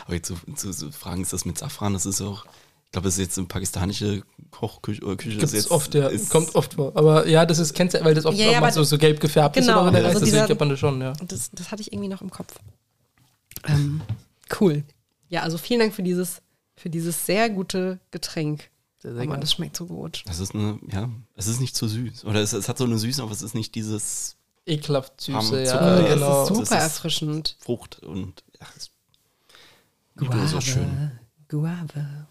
[0.07, 1.93] Aber jetzt zu, zu, zu fragen, ist das mit Safran?
[1.93, 2.47] Das ist auch,
[2.87, 5.03] ich glaube, das ist jetzt eine pakistanische Kochküche.
[5.05, 6.07] Oder Küche, Gibt das es jetzt oft, ja.
[6.09, 6.93] ist, Kommt oft vor.
[6.97, 9.21] Aber ja, das ist, kennst du, weil das oft Ja, ja, aber- so, so gelb
[9.21, 11.13] gefärbt ist Genau, oder der also Reis, deswegen dieser- kennt man das schon, ja.
[11.21, 12.55] Und das, das hatte ich irgendwie noch im Kopf.
[13.67, 14.01] Ähm,
[14.61, 14.85] cool.
[15.29, 16.41] Ja, also vielen Dank für dieses,
[16.77, 18.71] für dieses sehr gute Getränk.
[18.99, 19.41] Sehr, Oh sehr Mann, gerne.
[19.41, 20.23] das schmeckt so gut.
[20.27, 22.25] Das ist eine, ja, es ist nicht zu süß.
[22.25, 25.67] Oder es, es hat so eine Süße, aber es ist nicht dieses Ekelhaft süße, ja,
[25.73, 26.39] Zucker, ja, genau.
[26.41, 27.57] das super ist- erfrischend.
[27.61, 28.91] Frucht und ja, es,
[30.53, 31.13] ist schön.
[31.49, 32.27] Guave.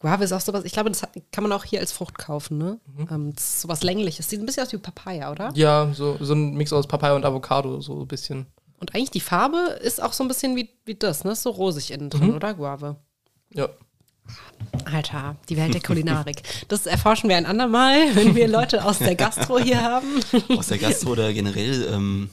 [0.00, 2.56] Guave ist auch sowas, ich glaube, das hat, kann man auch hier als Frucht kaufen,
[2.58, 2.78] ne?
[2.96, 3.08] Mhm.
[3.10, 4.28] Ähm, das ist sowas längliches.
[4.30, 5.50] Sieht ein bisschen aus wie Papaya, oder?
[5.54, 8.46] Ja, so, so ein Mix aus Papaya und Avocado, so ein bisschen.
[8.78, 11.32] Und eigentlich die Farbe ist auch so ein bisschen wie, wie das, ne?
[11.32, 12.34] Ist so rosig innen drin, Mhm.
[12.36, 12.54] oder?
[12.54, 12.96] Guave.
[13.52, 13.68] Ja.
[14.84, 16.42] Alter, die Welt der Kulinarik.
[16.68, 20.06] Das erforschen wir ein andermal, wenn wir Leute aus der Gastro hier haben.
[20.56, 22.30] Aus der Gastro oder generell, ähm,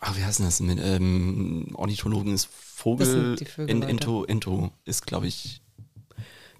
[0.00, 0.60] ah, wie heißt das?
[0.60, 2.52] Mit, ähm, Ornithologen ist Das
[2.82, 3.82] Vogel, sind die Vögel.
[3.82, 5.62] Ento, Ento ist, glaube ich,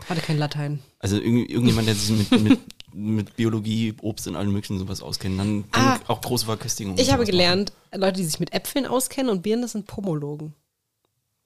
[0.08, 0.80] Hatte kein Latein.
[0.98, 2.60] also irgend, irgendjemand, der sich mit, mit,
[2.94, 5.38] mit Biologie, Obst und allem möglichen sowas auskennt.
[5.38, 5.98] Dann, dann Ah.
[6.08, 6.96] auch große Verköstigung.
[6.98, 10.54] Ich habe gelernt, Leute, die sich mit Äpfeln auskennen und Birnen, das sind Pomologen.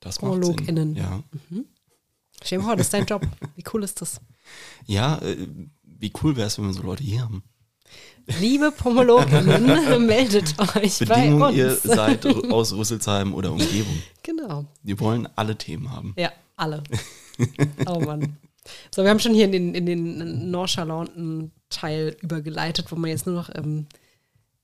[0.01, 0.16] Das.
[0.16, 0.96] Sinn.
[0.96, 1.22] Ja,
[2.42, 3.22] Stell dir vor, das ist dein Job.
[3.55, 4.20] Wie cool ist das?
[4.86, 5.36] ja äh,
[5.84, 7.42] wie cool wäre es, wenn wir so Leute hier haben.
[8.40, 11.57] Liebe PomologInnen, meldet euch bei Bedingung, uns.
[11.57, 13.98] ihr seid aus Rüsselsheim oder Umgebung.
[14.22, 14.64] genau.
[14.82, 16.14] Wir wollen alle Themen haben.
[16.16, 16.83] Ja, alle.
[17.87, 18.37] Oh Mann.
[18.95, 23.27] So, wir haben schon hier in den, in den nonchalanten Teil übergeleitet, wo man jetzt
[23.27, 23.87] nur noch ähm,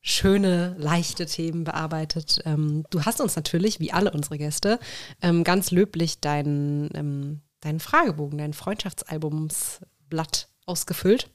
[0.02, 2.40] schöne, leichte Themen bearbeitet.
[2.44, 4.78] Ähm, du hast uns natürlich, wie alle unsere Gäste,
[5.22, 11.28] ähm, ganz löblich deinen, ähm, deinen Fragebogen, dein Freundschaftsalbumsblatt ausgefüllt.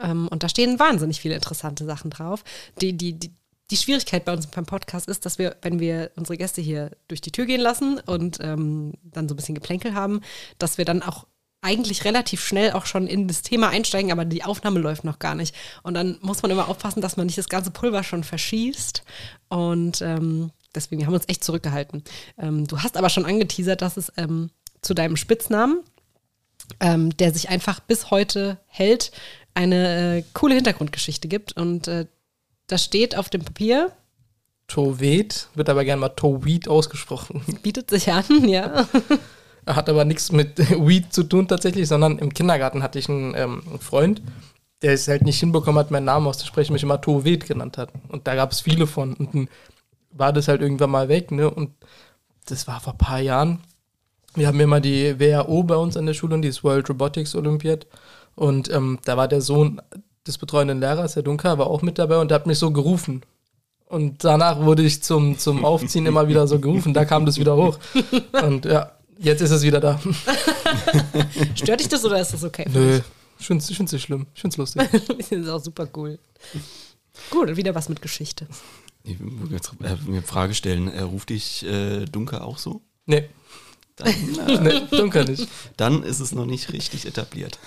[0.00, 2.42] Ähm, und da stehen wahnsinnig viele interessante Sachen drauf.
[2.80, 3.34] Die, die, die,
[3.70, 7.20] die Schwierigkeit bei uns beim Podcast ist, dass wir, wenn wir unsere Gäste hier durch
[7.20, 10.20] die Tür gehen lassen und ähm, dann so ein bisschen Geplänkel haben,
[10.58, 11.26] dass wir dann auch
[11.64, 15.34] eigentlich relativ schnell auch schon in das Thema einsteigen, aber die Aufnahme läuft noch gar
[15.34, 15.54] nicht.
[15.82, 19.02] Und dann muss man immer aufpassen, dass man nicht das ganze Pulver schon verschießt.
[19.48, 22.04] Und ähm, deswegen haben wir uns echt zurückgehalten.
[22.36, 24.50] Ähm, du hast aber schon angeteasert, dass es ähm,
[24.82, 25.80] zu deinem Spitznamen,
[26.80, 29.10] ähm, der sich einfach bis heute hält,
[29.54, 31.56] eine äh, coole Hintergrundgeschichte gibt.
[31.56, 32.04] Und äh,
[32.66, 33.92] da steht auf dem Papier,
[34.66, 37.42] Tovet wird aber gerne mal Toweed ausgesprochen.
[37.62, 38.86] bietet sich an, ja.
[39.66, 43.62] Hat aber nichts mit Weed zu tun tatsächlich, sondern im Kindergarten hatte ich einen, ähm,
[43.66, 44.22] einen Freund,
[44.82, 47.90] der es halt nicht hinbekommen hat, meinen Namen auszusprechen, mich immer Tovet genannt hat.
[48.08, 49.14] Und da gab es viele von.
[49.14, 49.48] Und dann
[50.10, 51.50] war das halt irgendwann mal weg, ne?
[51.50, 51.70] Und
[52.46, 53.60] das war vor ein paar Jahren.
[54.34, 57.34] Wir haben immer die WHO bei uns an der Schule und die ist World Robotics
[57.34, 57.86] Olympiad.
[58.34, 59.80] Und ähm, da war der Sohn
[60.26, 63.22] des betreuenden Lehrers, Herr Dunker, war auch mit dabei und der hat mich so gerufen.
[63.86, 66.94] Und danach wurde ich zum, zum Aufziehen immer wieder so gerufen.
[66.94, 67.78] Da kam das wieder hoch.
[68.42, 70.00] Und ja, jetzt ist es wieder da.
[71.54, 72.66] Stört dich das oder ist das okay?
[72.72, 73.00] Nö,
[73.38, 74.26] ich finde es nicht schlimm.
[74.34, 74.88] Ich finde es lustig.
[75.18, 76.18] das ist auch super cool.
[77.30, 78.48] Gut, wieder was mit Geschichte.
[79.04, 80.88] Ich will jetzt äh, mir eine Frage stellen.
[80.88, 82.80] Äh, ruft dich äh, Dunker auch so?
[83.06, 83.28] Nee,
[83.96, 85.48] Dann, äh, nee, Dunker nicht.
[85.76, 87.58] dann ist es noch nicht richtig etabliert.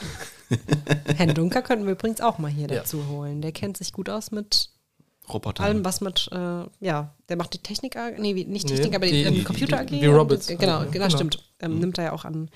[1.16, 2.80] Herrn Dunker könnten wir übrigens auch mal hier Ja.
[2.80, 3.42] dazu holen.
[3.42, 4.70] Der kennt sich gut aus mit
[5.30, 5.64] Roboter.
[5.64, 9.06] allem, was mit, äh, ja, der macht die Technik nee, wie- nicht Nee, Technik, aber
[9.06, 9.88] die, die- ähm, die- Computer AG.
[9.88, 11.10] die- die und- Robots Genau, halt, genau, ne?
[11.10, 11.10] Genau.
[11.10, 11.44] stimmt.
[11.60, 12.50] Ähm, Nimmt er ja auch an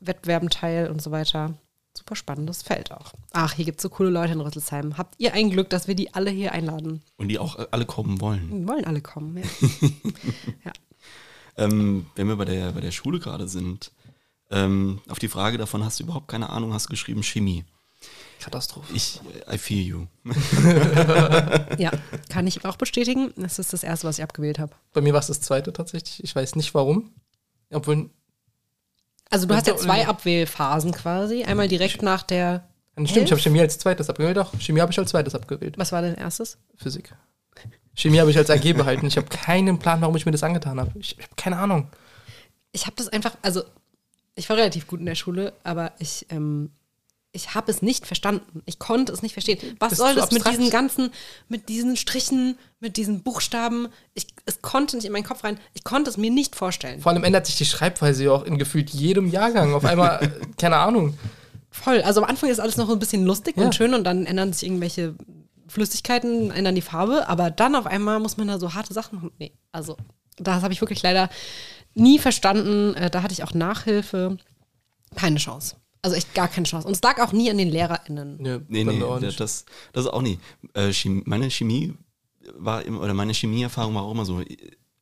[0.00, 1.54] Wettbewerben teil und so weiter.
[1.96, 3.12] Super spannendes Feld auch.
[3.32, 4.96] Ach, hier gibt es so coole Leute in Rüsselsheim.
[4.96, 7.02] Habt ihr ein Glück, dass wir die alle hier einladen?
[7.16, 8.66] Und die auch alle kommen wollen.
[8.68, 9.42] Wollen alle kommen, ja.
[10.64, 10.72] ja.
[11.56, 13.92] Ähm, wenn wir bei der, bei der Schule gerade sind,
[14.50, 17.64] ähm, auf die Frage davon, hast du überhaupt keine Ahnung, hast du geschrieben Chemie.
[18.40, 18.92] Katastrophe.
[18.94, 19.20] Ich,
[19.52, 20.06] I feel you.
[21.78, 21.90] Ja,
[22.30, 23.32] kann ich auch bestätigen.
[23.36, 24.72] Das ist das erste, was ich abgewählt habe.
[24.94, 26.24] Bei mir war es das zweite tatsächlich.
[26.24, 27.10] Ich weiß nicht warum.
[27.70, 28.08] Obwohl,
[29.28, 30.06] Also du hast ja zwei.
[30.06, 31.44] Abwählphasen quasi.
[31.44, 32.66] Einmal direkt nach der,
[33.04, 33.42] stimmt, ich habe Elf?
[33.42, 34.38] Chemie als zweites abgewählt.
[34.38, 35.76] Doch, Chemie habe ich als zweites abgewählt.
[35.78, 36.56] was war denn erstes?
[36.76, 37.14] Physik.
[37.96, 39.06] Chemie habe ich als AG behalten.
[39.06, 40.92] Ich habe keinen Plan, warum ich mir das angetan habe.
[40.98, 41.88] Ich, ich habe keine Ahnung.
[42.72, 43.62] Ich habe das einfach, also
[44.36, 46.70] ich war relativ gut in der Schule, aber ich, ähm,
[47.32, 48.62] ich habe es nicht verstanden.
[48.64, 49.58] Ich konnte es nicht verstehen.
[49.80, 50.58] Was Das soll das mit abstrakt.
[50.58, 51.10] diesen ganzen,
[51.48, 53.88] mit diesen Strichen, mit diesen Buchstaben?
[54.14, 55.58] Ich, es konnte nicht in meinen Kopf rein.
[55.74, 57.00] Ich konnte es mir nicht vorstellen.
[57.00, 59.74] Vor allem ändert sich die Schreibweise ja auch in gefühlt jedem Jahrgang.
[59.74, 61.18] Auf einmal, keine Ahnung.
[61.70, 62.02] Voll.
[62.02, 63.64] Also am Anfang ist alles noch ein bisschen lustig Ja.
[63.64, 65.14] und schön und dann ändern sich irgendwelche
[65.70, 69.30] Flüssigkeiten, ändern die Farbe, aber dann auf einmal muss man da so harte Sachen machen.
[69.38, 69.96] Nee, also
[70.36, 71.30] das habe ich wirklich leider
[71.94, 72.94] nie verstanden.
[72.94, 74.36] Äh, Da hatte ich auch Nachhilfe.
[75.16, 75.76] Keine Chance.
[76.02, 76.86] Also echt gar keine Chance.
[76.86, 78.36] Und es lag auch nie an den LehrerInnen.
[78.40, 79.36] Nee, Nee, nee, das,
[79.92, 80.38] das ist auch nie.
[80.74, 81.94] Äh, Chemie, meine Chemie
[82.56, 84.42] war immer, oder meine Chemieerfahrung war auch immer so,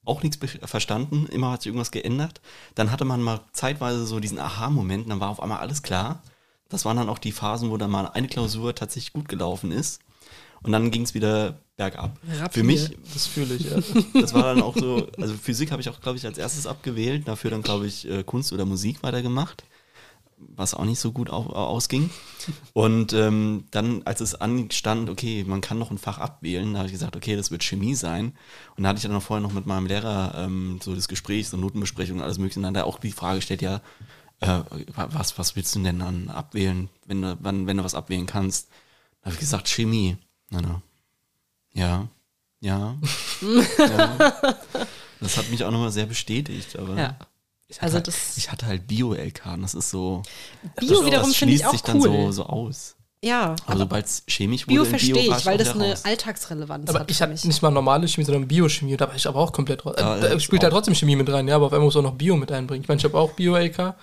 [0.05, 2.41] auch nichts verstanden, immer hat sich irgendwas geändert.
[2.75, 6.23] Dann hatte man mal zeitweise so diesen Aha-Moment, dann war auf einmal alles klar.
[6.69, 10.01] Das waren dann auch die Phasen, wo dann mal eine Klausur tatsächlich gut gelaufen ist.
[10.63, 12.19] Und dann ging es wieder bergab.
[12.29, 12.51] Rapide.
[12.51, 13.79] Für mich, Das fühle ich, ja.
[14.21, 17.27] das war dann auch so, also Physik habe ich auch, glaube ich, als erstes abgewählt,
[17.27, 19.65] dafür dann, glaube ich, äh, Kunst oder Musik weitergemacht,
[20.37, 22.11] was auch nicht so gut au ausging.
[22.73, 26.89] Und ähm, dann, als es anstand, okay, man kann noch ein Fach abwählen, da habe
[26.89, 28.35] ich gesagt, okay, das wird Chemie sein.
[28.77, 31.49] Und da hatte ich dann noch vorher noch mit meinem Lehrer ähm, so das Gespräch,
[31.49, 32.59] so Notenbesprechung und alles mögliche.
[32.59, 33.81] Und dann hat er auch die Frage gestellt, ja,
[34.41, 34.61] äh,
[34.95, 38.69] was, was willst du denn dann abwählen, wenn du, wann, wenn du was abwählen kannst?
[39.21, 40.17] Da habe ich gesagt, Chemie.
[40.51, 40.83] Na, na.
[41.75, 42.07] Ja,
[42.61, 42.97] ja.
[43.79, 44.35] ja.
[45.21, 47.17] Das hat mich auch nochmal sehr bestätigt, aber Ja.
[47.69, 50.23] ich, hatte Also halt, das- ich hatte halt Bio-LK und das ist so.
[50.79, 52.09] Bio das, wiederum finde ich schließt auch sich dann cool.
[52.09, 52.95] so, so aus.
[53.21, 56.05] Ja, Aber sobald es chemisch wurde, Bio in verstehe war ich, weil das eine raus.
[56.05, 57.11] Alltagsrelevanz Aber hat.
[57.11, 58.97] ich hatte nicht mal normale Chemie, sondern Biochemie.
[58.97, 59.85] Da war ich aber auch komplett.
[59.85, 60.77] Äh, Ja, da das spielt halt auch.
[60.77, 62.83] trotzdem Chemie mit rein, ja, aber auf einmal muss auch noch Bio mit einbringen.
[62.83, 63.97] Ich meine, ich habe auch Bio-LK.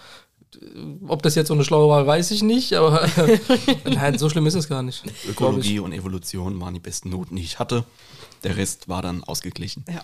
[1.07, 3.07] Ob das jetzt so eine schlaue Wahl, weiß ich nicht, aber
[3.85, 5.03] nein, so schlimm ist es gar nicht.
[5.27, 7.85] Ökologie und Evolution waren die besten Noten, die ich hatte.
[8.43, 9.85] Der Rest war dann ausgeglichen.
[9.89, 10.03] Ja.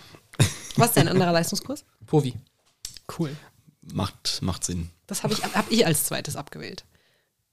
[0.76, 1.86] Was ist dein anderer Leistungskurs?
[2.06, 2.34] Povi.
[3.18, 3.36] Cool.
[3.94, 4.90] Macht, macht Sinn.
[5.08, 6.86] Das habe ich, hab ich als zweites abgewählt.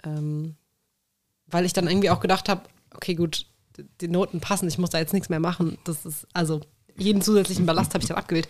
[0.05, 0.57] Ähm,
[1.47, 2.63] weil ich dann irgendwie auch gedacht habe,
[2.95, 3.47] okay, gut,
[4.01, 5.79] die Noten passen, ich muss da jetzt nichts mehr machen.
[5.85, 6.61] Das ist, also,
[6.97, 8.49] jeden zusätzlichen Ballast habe ich dann abgewählt.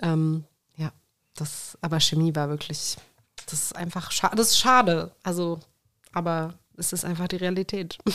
[0.00, 0.44] Ähm,
[0.76, 0.92] ja,
[1.34, 2.96] das, aber Chemie war wirklich,
[3.50, 5.10] das ist einfach schade, das ist schade.
[5.22, 5.60] Also,
[6.12, 7.98] aber es ist einfach die Realität.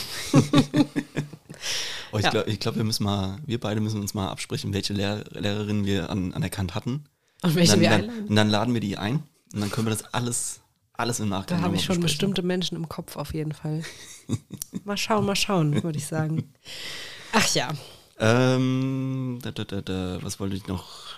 [2.12, 2.30] Oh, ich Ja.
[2.30, 6.08] glaube, glaub, wir müssen mal, wir beide müssen uns mal absprechen, welche Lehr Lehrerinnen wir
[6.10, 7.04] an, anerkannt hatten.
[7.42, 8.26] Und welche dann, wir dann, einladen.
[8.28, 9.22] und dann laden wir die ein
[9.52, 10.60] und dann können wir das alles,
[10.92, 12.02] alles im Nachgang Da habe ich schon besprechen.
[12.32, 13.82] bestimmte Menschen im Kopf auf jeden Fall.
[14.84, 16.52] Mal schauen, mal schauen, würde ich sagen.
[17.32, 17.70] Ach ja.
[18.18, 21.15] Ähm, da, da, da, was wollte ich noch?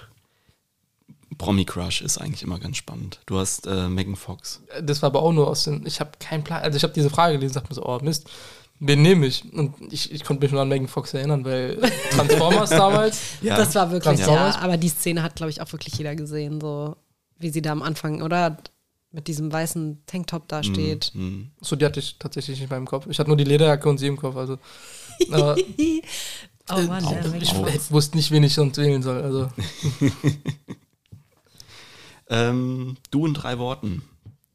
[1.39, 3.21] Promi Crush ist eigentlich immer ganz spannend.
[3.27, 4.61] Du hast äh, Megan Fox.
[4.83, 5.87] Das war aber auch nur aus den.
[5.87, 6.63] Ich habe keinen Plan.
[6.63, 8.29] Also ich habe diese Frage gelesen und dachte mir so, oh Mist,
[8.81, 9.51] wen nehme ich?
[9.53, 11.79] Und ich, ich konnte mich nur an Megan Fox erinnern, weil
[12.11, 13.21] Transformers damals.
[13.41, 13.57] Ja.
[13.57, 16.97] Das war wirklich, ja, aber die Szene hat, glaube ich, auch wirklich jeder gesehen, so
[17.39, 18.57] wie sie da am Anfang, oder?
[19.11, 21.13] Mit diesem weißen Tanktop da steht.
[21.15, 21.51] Mhm.
[21.63, 23.07] So, die hatte ich tatsächlich nicht in meinem Kopf.
[23.09, 24.37] Ich hatte nur die Lederjacke und sie im Kopf.
[24.37, 24.59] Also,
[25.31, 25.57] aber
[26.71, 27.91] Oh Mann, Megan ich Fox.
[27.91, 29.23] wusste nicht, wen ich sonst wählen soll.
[29.23, 29.49] Also,
[32.31, 34.03] Ähm, du in drei Worten.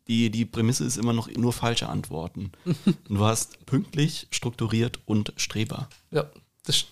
[0.08, 2.52] Die, die Prämisse ist immer noch nur falsche Antworten.
[2.66, 5.88] Und du hast pünktlich, strukturiert und Streber.
[6.12, 6.26] ja,
[6.66, 6.86] das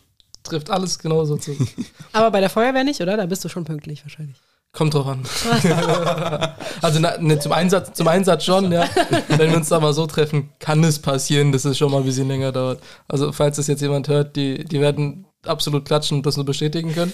[0.44, 1.56] trifft alles genauso zu.
[2.14, 3.18] Aber bei der Feuerwehr nicht, oder?
[3.18, 4.38] Da bist du schon pünktlich wahrscheinlich.
[4.74, 5.24] Kommt drauf an.
[6.82, 8.88] also na, ne, zum, Einsatz, zum Einsatz schon, ja.
[9.28, 12.06] Wenn wir uns da mal so treffen, kann es passieren, dass es schon mal ein
[12.06, 12.82] bisschen länger dauert.
[13.10, 16.94] Also falls das jetzt jemand hört, die, die werden absolut klatschen und das nur bestätigen
[16.94, 17.14] können.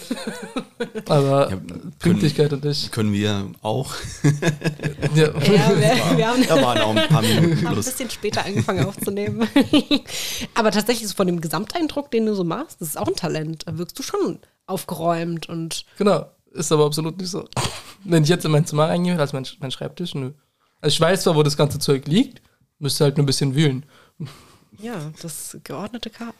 [1.07, 1.57] Aber Ja,
[1.99, 2.91] Pünktlichkeit und ich.
[2.91, 3.93] Können wir auch.
[5.15, 5.27] Ja.
[5.37, 8.85] Ja, wir, wir haben Da waren auch ein paar Minuten haben ein bisschen später angefangen
[8.85, 9.47] aufzunehmen.
[10.53, 13.63] Aber tatsächlich so von dem Gesamteindruck, den du so machst, das ist auch ein Talent.
[13.67, 17.47] Da wirkst du schon aufgeräumt und Genau, ist aber absolut nicht so.
[18.03, 20.31] Wenn ich jetzt in mein Zimmer reingehe, also mein, mein Schreibtisch, nö.
[20.81, 22.41] Also ich weiß zwar, wo das ganze Zeug liegt,
[22.79, 23.85] müsste halt nur ein bisschen wühlen.
[24.79, 26.33] ja, das geordnete Chaos.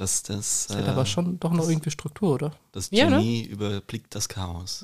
[0.00, 2.52] Das, das, Das hat äh, aber schon doch noch irgendwie Struktur, oder?
[2.72, 3.16] das Ja, ne?
[3.18, 4.82] Genie überblickt das Chaos.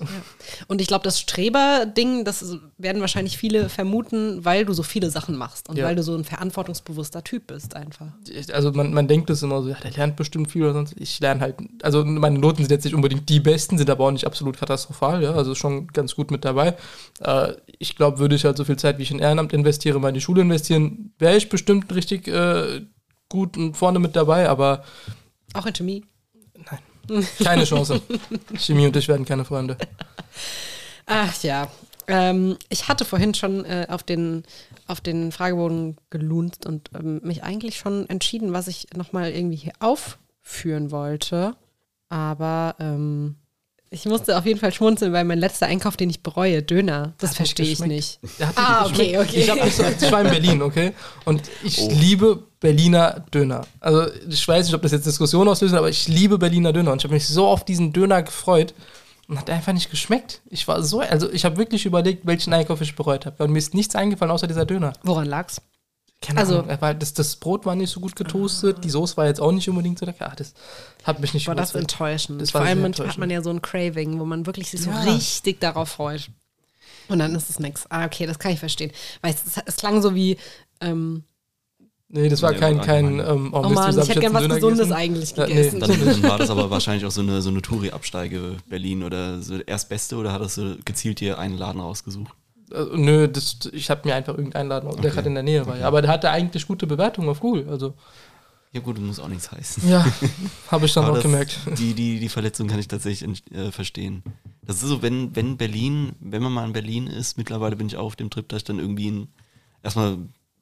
[0.68, 2.44] Und ich glaube, das Streber-Ding, das
[2.76, 5.86] werden wahrscheinlich viele vermuten, weil du so viele Sachen machst und Ja.
[5.86, 8.08] weil du so ein verantwortungsbewusster Typ bist einfach.
[8.52, 10.94] Also man, man denkt das immer so, ja, der lernt bestimmt viel oder sonst.
[10.98, 14.10] Ich lerne halt, also meine Noten sind jetzt nicht unbedingt die besten, sind aber auch
[14.12, 16.76] nicht absolut katastrophal, ja, also schon ganz gut mit dabei.
[17.20, 20.08] Äh, ich glaube, würde ich halt so viel Zeit, wie ich in Ehrenamt investiere, mal
[20.08, 22.82] in die Schule investieren, wäre ich bestimmt richtig äh,
[23.36, 24.82] gut und vorne mit dabei, aber
[25.52, 26.04] Auch in Chemie.
[27.44, 28.00] keine Chance.
[28.58, 29.76] Chemie und ich werden keine Freunde.
[31.06, 31.68] Ach ja.
[32.08, 34.44] Ähm, ich hatte vorhin schon äh, auf, den,
[34.86, 39.72] auf den Fragebogen gelunzt und ähm, mich eigentlich schon entschieden, was ich nochmal irgendwie hier
[39.80, 41.56] aufführen wollte.
[42.08, 43.36] Aber ähm,
[43.96, 47.30] ich musste auf jeden Fall schmunzeln, weil mein letzter Einkauf, den ich bereue, Döner, das
[47.30, 48.20] Hat verstehe ich nicht.
[48.54, 49.40] Ah, okay, okay.
[49.40, 50.92] Ich, hab ich war in Berlin, okay?
[51.24, 51.88] Und ich Oh.
[51.90, 53.66] liebe Berliner Döner.
[53.80, 56.92] Also ich weiß nicht, ob das jetzt Diskussion auslöst, aber ich liebe Berliner Döner.
[56.92, 58.74] Und ich habe mich so auf diesen Döner gefreut
[59.28, 60.40] und hat einfach nicht geschmeckt.
[60.50, 63.42] Ich war so, also ich habe wirklich überlegt, welchen Einkauf ich bereut habe.
[63.44, 64.92] Und mir ist nichts eingefallen, außer dieser Döner.
[65.02, 65.60] Woran lag's?
[66.22, 69.26] Keine Also- Ahnung, weil das, das Brot war nicht so gut getoastet, die Soße war
[69.26, 70.30] jetzt auch nicht unbedingt so lecker.
[70.30, 70.54] Ah, das
[71.04, 72.40] hat mich nicht War das enttäuschend?
[72.40, 73.20] Das Vor war allem manchmal hat enttäuschend.
[73.20, 75.00] man ja so ein Craving, wo man wirklich sich so Ja.
[75.02, 76.30] richtig darauf freut.
[77.08, 77.84] Und dann ist es nix.
[77.90, 78.90] Ah, okay, das kann ich verstehen.
[79.20, 80.36] Weil es, es klang so wie,
[80.80, 81.22] ähm,
[82.08, 84.78] Nee, das war Nee, kein, kein, ähm, oh, oh Mann, ich hätte gern was Gesundes
[84.88, 84.92] gegessen?
[84.92, 85.80] eigentlich Ja, nee, gegessen.
[85.80, 89.56] Dann, dann war das aber wahrscheinlich auch so eine, so eine Touri-Absteige Berlin oder so
[89.58, 92.32] Erstbeste oder hattest du gezielt dir einen Laden rausgesucht?
[92.72, 95.10] Äh, nö, das, ich habe mir einfach irgendeinen Laden, der Okay.
[95.10, 95.78] gerade in der Nähe war.
[95.78, 95.86] Ja.
[95.86, 97.68] Aber der hatte eigentlich gute Bewertungen auf Google.
[97.68, 97.94] Also,
[98.72, 99.88] Ja gut, das muss auch nichts heißen.
[99.88, 100.04] ja,
[100.70, 101.58] habe ich dann auch das, gemerkt.
[101.78, 104.22] Die, die, die Verletzung kann ich tatsächlich äh, verstehen.
[104.62, 107.96] Das ist so, wenn, wenn Berlin, wenn man mal in Berlin ist, mittlerweile bin ich
[107.96, 109.28] auch auf dem Trip, dass ich dann irgendwie in,
[109.82, 110.18] erstmal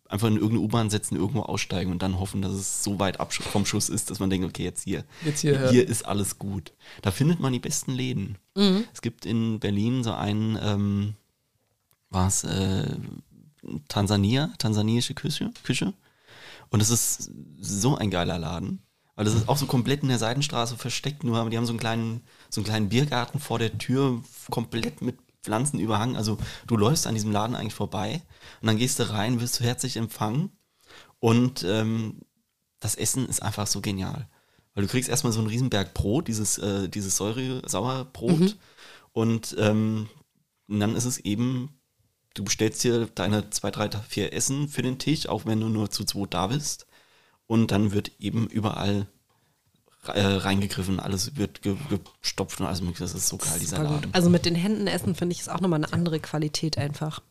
[0.06, 3.32] einfach in irgendeine U-Bahn setzen, irgendwo aussteigen und dann hoffen, dass es so weit ab
[3.32, 5.04] vom Schuss ist, dass man denkt, okay, jetzt hier.
[5.24, 5.70] Jetzt hier, ja.
[5.70, 6.72] Hier ist alles gut.
[7.00, 8.36] Da findet man die besten Läden.
[8.54, 8.84] Mhm.
[8.92, 11.14] Es gibt in Berlin so einen, ähm,
[12.14, 12.96] was, äh,
[13.88, 15.92] Tansania, tansanische Küche, Küche.
[16.70, 18.80] Und es ist so ein geiler Laden.
[19.16, 21.72] Weil das ist auch so komplett in der Seitenstraße versteckt, nur aber die haben so
[21.72, 26.16] einen kleinen, so einen kleinen Biergarten vor der Tür, komplett mit Pflanzen überhangen.
[26.16, 28.22] Also du läufst an diesem Laden eigentlich vorbei
[28.60, 30.50] und dann gehst du rein, wirst du herzlich empfangen.
[31.20, 32.22] Und ähm,
[32.80, 34.28] das Essen ist einfach so genial.
[34.74, 38.56] Weil du kriegst erstmal so einen Riesenberg Brot, dieses, äh, dieses Säure-Sauerbrot.
[39.12, 40.08] Und, ähm,
[40.66, 41.78] und dann ist es eben,
[42.34, 45.90] du bestellst dir deine zwei, drei, vier Essen für den Tisch, auch wenn du nur
[45.90, 46.86] zu zweit da bist.
[47.46, 49.06] Und dann wird eben überall
[50.08, 51.76] äh, reingegriffen, alles wird ge
[52.20, 53.04] gestopft und alles mögliche.
[53.04, 53.82] Das ist so geil, dieser.
[53.82, 54.12] Laden.
[54.12, 57.22] Also mit den Händen essen finde ich ist auch nochmal eine andere Qualität einfach.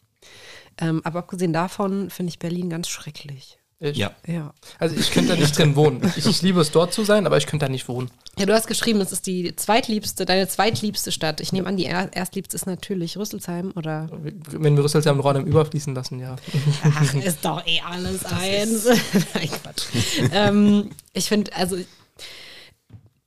[0.77, 3.59] Ähm, aber abgesehen davon finde ich Berlin ganz schrecklich.
[3.83, 4.11] Ich, Ja.
[4.25, 4.53] Ja.
[4.79, 6.01] Also ich könnte da nicht drin wohnen.
[6.15, 8.09] Ich, ich liebe es dort zu sein, aber ich könnte da nicht wohnen.
[8.39, 11.41] Ja, du hast geschrieben, es ist die zweitliebste, deine zweitliebste Stadt.
[11.41, 14.09] Ich nehme an, die er erstliebste ist natürlich Rüsselsheim oder.
[14.49, 16.37] Wenn wir Rüsselsheim und Rotterdam überfließen lassen, ja.
[16.83, 18.85] Ach, ist doch eh alles eins.
[19.33, 19.83] Nein, Quatsch.
[20.31, 21.75] ähm, ich finde, also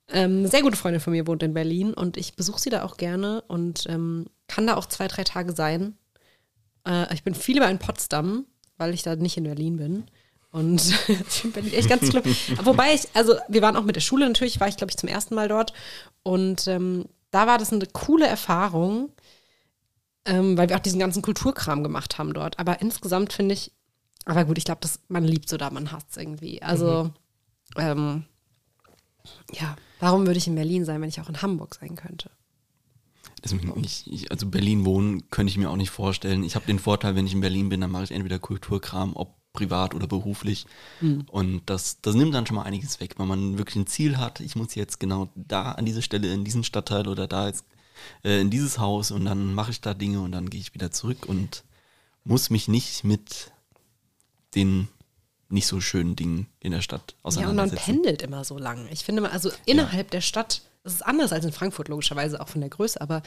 [0.08, 2.82] ähm, eine sehr gute Freundin von mir wohnt in Berlin und ich besuche sie da
[2.82, 5.98] auch gerne und ähm, kann da auch zwei, drei Tage sein.
[6.86, 8.46] Äh, ich bin viel über in Potsdam,
[8.78, 10.04] weil ich da nicht in Berlin bin.
[10.56, 12.24] Und ich echt ganz schlimm.
[12.64, 15.10] Wobei ich, also wir waren auch mit der Schule natürlich, war ich glaube ich zum
[15.10, 15.74] ersten Mal dort.
[16.22, 19.10] Und ähm, da war das eine coole Erfahrung,
[20.24, 22.58] ähm, weil wir auch diesen ganzen Kulturkram gemacht haben dort.
[22.58, 23.70] Aber insgesamt finde ich,
[24.24, 26.62] aber gut, ich glaube, man liebt so da, man hasst es irgendwie.
[26.62, 27.10] Also, mhm.
[27.76, 28.24] ähm,
[29.52, 32.30] ja, warum würde ich in Berlin sein, wenn ich auch in Hamburg sein könnte?
[33.82, 36.44] Ich, ich, also Berlin wohnen könnte ich mir auch nicht vorstellen.
[36.44, 39.36] Ich habe den Vorteil, wenn ich in Berlin bin, dann mache ich entweder Kulturkram, ob
[39.56, 40.66] privat oder beruflich.
[41.00, 41.24] Mhm.
[41.28, 44.38] Und das, das nimmt dann schon mal einiges weg, weil man wirklich ein Ziel hat.
[44.40, 47.64] Ich muss jetzt genau da an dieser Stelle, in diesen Stadtteil oder da jetzt
[48.22, 50.92] äh, in dieses Haus und dann mache ich da Dinge und dann gehe ich wieder
[50.92, 51.64] zurück und
[52.24, 53.50] muss mich nicht mit
[54.54, 54.88] den
[55.48, 57.56] nicht so schönen Dingen in der Stadt auseinandersetzen.
[57.56, 58.88] Ja, und man pendelt immer so lang.
[58.90, 60.10] Ich finde mal, also innerhalb ja.
[60.10, 63.22] der Stadt, das ist anders als in Frankfurt logischerweise, auch von der Größe, aber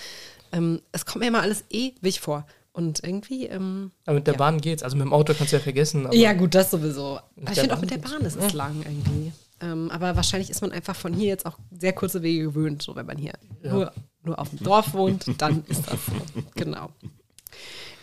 [0.51, 2.45] ähm, es kommt mir immer alles ewig vor.
[2.71, 3.47] Und irgendwie.
[3.47, 4.37] Ähm, aber mit der ja.
[4.37, 4.83] Bahn geht's.
[4.83, 6.07] Also mit dem Auto kannst du ja vergessen.
[6.11, 7.19] ja, gut, das sowieso.
[7.41, 8.57] Aber ich finde auch mit der Bahn ist es ja.
[8.57, 9.33] lang irgendwie.
[9.61, 12.95] Ähm, aber wahrscheinlich ist man einfach von hier jetzt auch sehr kurze Wege gewöhnt, so
[12.95, 13.73] wenn man hier ja.
[13.73, 13.91] nur,
[14.23, 16.41] nur auf dem Dorf wohnt, dann ist das so.
[16.55, 16.89] Genau.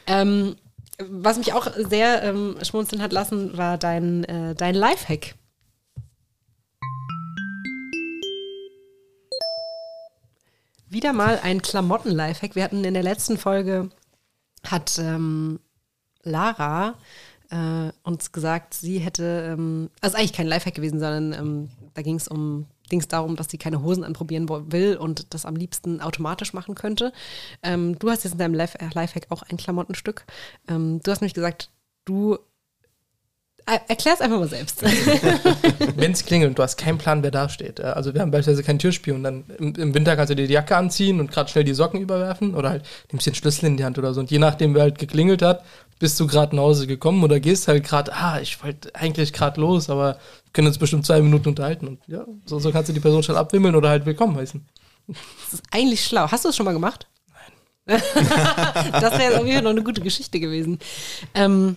[0.06, 0.56] Ähm,
[0.98, 5.34] was mich auch sehr ähm, schmunzeln hat lassen, war dein, äh, dein Lifehack.
[10.88, 12.54] Wieder mal ein Klamotten-Lifehack.
[12.54, 13.90] Wir hatten in der letzten Folge,
[14.70, 15.60] hat ähm,
[16.22, 16.94] Lara
[17.50, 22.16] äh, uns gesagt, sie hätte, ähm, also eigentlich kein Lifehack gewesen, sondern ähm, da ging
[22.16, 26.52] es um ging darum, dass sie keine Hosen anprobieren will und das am liebsten automatisch
[26.52, 27.12] machen könnte.
[27.62, 30.24] Ähm, du hast jetzt in deinem Life Lifehack auch ein Klamottenstück.
[30.68, 31.70] Ähm, du hast nämlich gesagt,
[32.04, 32.38] du
[33.66, 34.82] äh, Erklär es einfach mal selbst.
[35.96, 37.80] Wenn es klingelt und du hast keinen Plan, wer da steht.
[37.80, 40.52] Also wir haben beispielsweise kein Türspiel und dann im, im, Winter kannst du dir die
[40.52, 43.84] Jacke anziehen und gerade schnell die Socken überwerfen oder halt nimmst den Schlüssel in die
[43.84, 44.20] Hand oder so.
[44.20, 45.64] Und je nachdem, wer halt geklingelt hat,
[45.98, 49.60] bist du gerade nach Hause gekommen oder gehst halt gerade, ah, ich wollte eigentlich gerade
[49.60, 51.88] los, aber wir können uns bestimmt zwei Minuten unterhalten.
[51.88, 54.64] Und ja, so, so kannst du die Person schnell abwimmeln oder halt willkommen heißen.
[55.06, 56.30] Das ist eigentlich schlau.
[56.30, 57.06] Hast du das schon mal gemacht?
[57.86, 58.02] Nein.
[58.92, 60.78] das wäre auf jeden Fall noch eine gute Geschichte gewesen.
[61.34, 61.76] Ähm,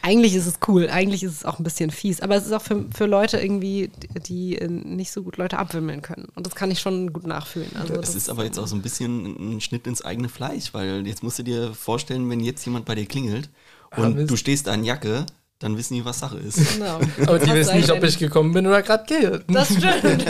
[0.00, 2.62] eigentlich ist es cool, eigentlich ist es auch ein bisschen fies, aber es ist auch
[2.62, 3.90] für, für Leute irgendwie,
[4.26, 6.28] die nicht so gut Leute abwimmeln können.
[6.34, 7.70] Und das kann ich schon gut nachfühlen.
[7.78, 11.06] Also es ist aber jetzt auch so ein bisschen ein Schnitt ins eigene Fleisch, weil
[11.06, 13.50] jetzt musst du dir vorstellen, wenn jetzt jemand bei dir klingelt
[13.96, 15.26] und ja, du stehst da in Jacke,
[15.58, 16.74] dann wissen die, was Sache ist.
[16.74, 16.98] Genau.
[17.26, 19.44] Aber die wissen nicht, ob ich gekommen bin oder gerade gehe.
[19.48, 20.26] Das stimmt.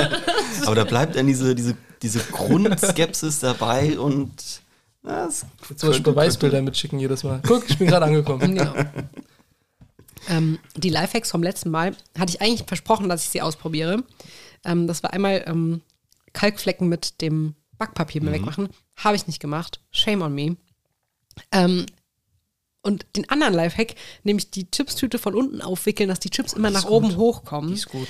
[0.67, 4.31] aber da bleibt dann diese, diese, diese Grundskepsis dabei und
[5.03, 5.45] das
[5.77, 7.41] Zum Beispiel Beweisbilder mitschicken jedes Mal.
[7.47, 8.57] Guck, ich bin gerade angekommen.
[8.57, 8.73] Ja.
[10.29, 14.05] Ähm, die Lifehacks vom letzten Mal hatte ich eigentlich versprochen, dass ich sie ausprobiere.
[14.65, 15.83] Ähm, das war einmal ähm,
[16.33, 18.33] Kalkflecken mit dem Backpapier mhm.
[18.33, 18.69] wegmachen.
[18.97, 19.81] Habe ich nicht gemacht.
[19.91, 20.57] Shame on me.
[21.51, 21.87] Ähm,
[22.83, 23.95] und den anderen Lifehack,
[24.25, 26.93] nämlich die Chipstüte von unten aufwickeln, dass die Chips immer nach gut.
[26.93, 27.71] oben hochkommen.
[27.71, 28.09] Die ist gut.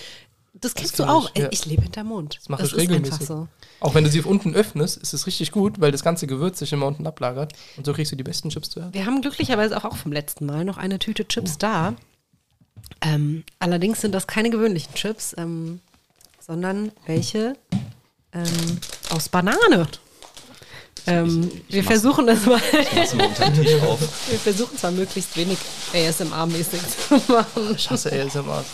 [0.54, 1.30] Das kennst das du auch.
[1.34, 1.48] Ich, ja.
[1.50, 2.36] ich lebe hinter Mond.
[2.36, 3.26] Das mache ich regelmäßig.
[3.26, 3.48] So.
[3.80, 6.72] Auch wenn du sie unten öffnest, ist es richtig gut, weil das ganze Gewürz sich
[6.72, 7.54] immer unten ablagert.
[7.76, 8.92] Und so kriegst du die besten Chips zuerst.
[8.92, 11.58] Wir haben glücklicherweise auch, auch vom letzten Mal noch eine Tüte Chips oh.
[11.58, 11.94] da.
[13.00, 15.80] Ähm, allerdings sind das keine gewöhnlichen Chips, ähm,
[16.38, 17.56] sondern welche
[18.32, 18.78] ähm,
[19.10, 19.88] aus Banane.
[21.06, 22.60] Ähm, ich, ich wir versuchen es mal.
[22.72, 25.58] wir versuchen zwar möglichst wenig
[25.92, 27.74] ASMR-mäßig zu machen.
[27.76, 28.64] Ich hasse ASMR.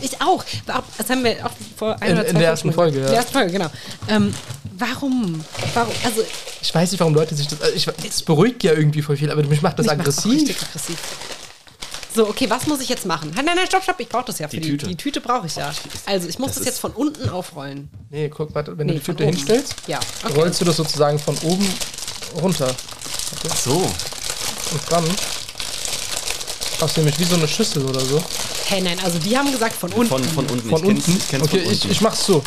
[0.00, 0.44] Ich auch.
[0.66, 3.00] Das haben wir auch vor einer in, in der ersten Folge.
[3.00, 3.06] Ja.
[3.06, 3.70] Der ersten Folge, genau.
[4.08, 4.32] Ähm,
[4.78, 5.44] warum?
[5.74, 5.92] Warum?
[6.04, 6.22] Also
[6.62, 7.60] ich weiß nicht, warum Leute sich das.
[7.60, 10.24] Also ich, das beruhigt ja irgendwie voll viel, aber mich macht das mich aggressiv.
[10.26, 10.98] Macht richtig aggressiv.
[12.14, 13.32] So, okay, was muss ich jetzt machen?
[13.34, 14.86] Nein, nein, stopp, stopp, ich brauche das ja für die, Tüte.
[14.86, 15.72] Die Tüte brauche ich ja.
[16.06, 17.90] Also, ich muss das, das jetzt von unten aufrollen.
[18.10, 20.34] Nee, guck, warte, wenn nee, du die Tüte hinstellst, ja, okay.
[20.34, 21.68] rollst du das sozusagen von oben
[22.40, 22.68] runter.
[22.68, 23.48] Okay.
[23.50, 23.74] Ach so.
[23.74, 25.04] Und dann
[26.80, 28.22] machst du nämlich wie so eine Schüssel oder so.
[28.66, 30.08] Hey, nein, also die haben gesagt von unten.
[30.08, 30.68] Von, von unten.
[30.68, 31.04] Von ich unten?
[31.04, 31.86] Kenn's, ich kenn's okay, von unten.
[31.86, 32.44] Ich, ich mach's so.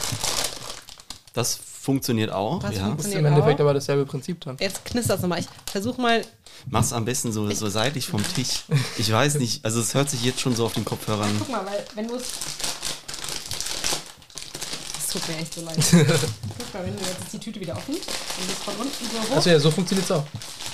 [1.34, 2.62] Das funktioniert auch.
[2.62, 2.86] Das ja.
[2.86, 3.66] funktioniert das ist im Endeffekt auch.
[3.66, 4.56] aber dasselbe Prinzip dann.
[4.60, 5.40] Jetzt knistert es nochmal.
[5.40, 6.24] Ich versuch mal
[6.70, 8.64] Mach's am besten so, so seitlich vom Tisch.
[8.98, 11.30] Ich weiß nicht, also es hört sich jetzt schon so auf den Kopfhörern.
[11.40, 12.24] Guck mal, weil wenn du es.
[15.08, 15.78] Das tut mir echt so leid.
[15.92, 19.32] Guck mal, wenn du jetzt ist die Tüte wieder offen und es von unten so
[19.34, 19.38] hoch.
[19.38, 20.26] Achso, ja, so funktioniert's auch.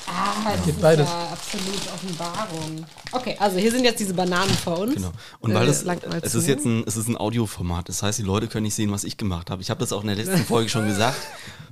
[0.07, 1.07] Ah, das Geht ist beides.
[1.07, 2.85] ja absolut Offenbarung.
[3.11, 4.95] Okay, also hier sind jetzt diese Bananen vor uns.
[4.95, 5.11] Genau.
[5.39, 5.85] Und weil das,
[6.23, 8.91] es ist jetzt ein, es ist ein Audioformat, das heißt, die Leute können nicht sehen,
[8.91, 9.61] was ich gemacht habe.
[9.61, 11.19] Ich habe das auch in der letzten Folge schon gesagt,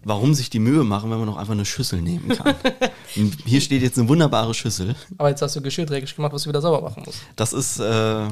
[0.03, 2.53] warum sich die Mühe machen, wenn man noch einfach eine Schüssel nehmen kann.
[3.45, 4.95] hier steht jetzt eine wunderbare Schüssel.
[5.17, 7.21] Aber jetzt hast du Geschirrträger gemacht, was du wieder sauber machen musst.
[7.35, 8.27] Das ist, äh,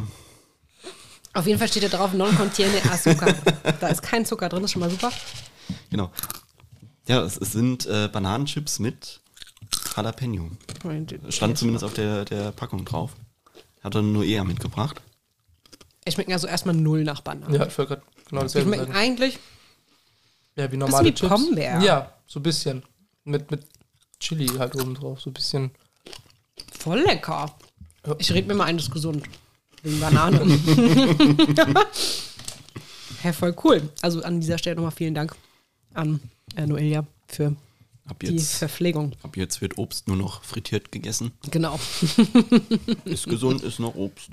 [1.33, 3.33] auf jeden Fall steht da drauf, non contiene azúcar.
[3.79, 5.11] da ist kein Zucker drin, ist schon mal super.
[5.89, 6.11] Genau.
[7.07, 9.19] Ja, es, es sind äh, Bananenchips mit
[9.95, 10.51] Jalapeno.
[11.29, 13.15] Stand zumindest auf der, der Packung drauf.
[13.83, 15.01] Hat er nur eher mitgebracht.
[16.07, 17.55] Die schmecken also erstmal null nach Banane.
[17.55, 18.97] Ja, ich wollte gerade genau dasselbe schmecken sagen.
[18.97, 19.39] eigentlich,
[20.55, 21.29] Ja, wie normale wie Chips.
[21.29, 21.79] Pombeer.
[21.81, 22.83] Ja, so ein bisschen.
[23.23, 23.67] Mit, mit
[24.19, 25.21] Chili halt oben drauf.
[25.21, 25.71] So ein bisschen.
[26.79, 27.55] voll lecker.
[28.17, 29.23] Ich rede mir mal ein, das ist gesund.
[29.83, 30.39] Wegen Banane.
[33.21, 33.89] Hä, voll cool.
[34.01, 35.35] Also an dieser Stelle nochmal vielen Dank
[35.93, 36.19] an
[36.55, 37.55] äh, Noelia für
[38.09, 39.11] Ab die jetzt, Verpflegung.
[39.21, 41.31] ab jetzt wird Obst nur noch frittiert gegessen.
[41.51, 41.79] Genau.
[43.05, 44.31] Ist gesund, ist noch Obst.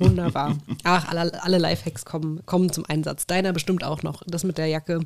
[0.00, 0.58] Wunderbar.
[0.82, 3.26] Ach, alle, alle Lifehacks kommen, kommen zum Einsatz.
[3.26, 4.24] Deiner bestimmt auch noch.
[4.26, 5.00] Das mit der Jacke.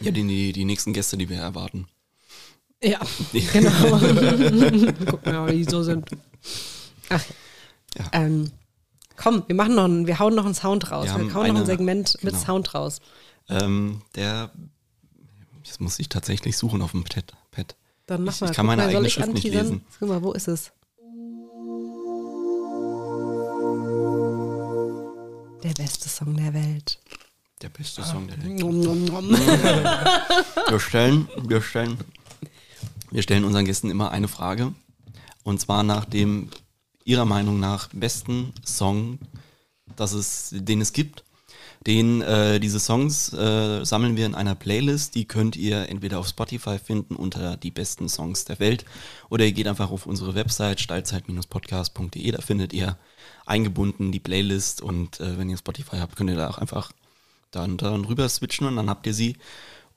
[0.00, 1.86] Ja, die, die, die nächsten Gäste, die wir erwarten.
[2.82, 3.00] Ja,
[3.52, 3.98] genau.
[5.10, 6.08] Gucken wir mal, wie die so sind.
[7.10, 7.22] Ach,
[7.98, 8.04] Ja.
[8.12, 8.50] ähm,
[9.16, 11.06] komm, wir machen noch, einen, wir hauen noch einen Sound raus.
[11.06, 12.44] Wir Wir, hauen noch ein eine- Segment mit genau.
[12.44, 13.00] Sound raus.
[13.48, 14.50] Ähm, der,
[15.66, 17.32] das muss ich tatsächlich suchen auf dem Pad.
[17.50, 17.74] Pad.
[18.06, 18.50] Dann mach Ich- mal.
[18.50, 19.64] ich kann meine mal, eigene Schrift nicht anteasern?
[19.66, 19.84] lesen.
[19.98, 20.72] Guck mal, wo ist es?
[25.62, 26.98] Der beste Song der Welt.
[27.60, 28.58] Der beste Song der Welt.
[28.60, 29.30] Nom, nom, nom.
[30.70, 31.98] Wir stellen, wir stellen,
[33.10, 34.72] wir stellen unseren Gästen immer eine Frage.
[35.42, 36.48] Und zwar nach dem
[37.04, 39.18] ihrer Meinung nach besten Song,
[39.96, 41.24] das es, den es gibt.
[41.86, 46.28] Den, äh, diese Songs äh, sammeln wir in einer Playlist, die könnt ihr entweder auf
[46.28, 48.84] Spotify finden unter die besten Songs der Welt
[49.30, 52.98] oder ihr geht einfach auf unsere Website steilzeit-podcast.de, da findet ihr
[53.46, 56.92] eingebunden die Playlist und äh, wenn ihr Spotify habt, könnt ihr da auch einfach
[57.50, 59.36] dann, dann rüber switchen und dann habt ihr sie.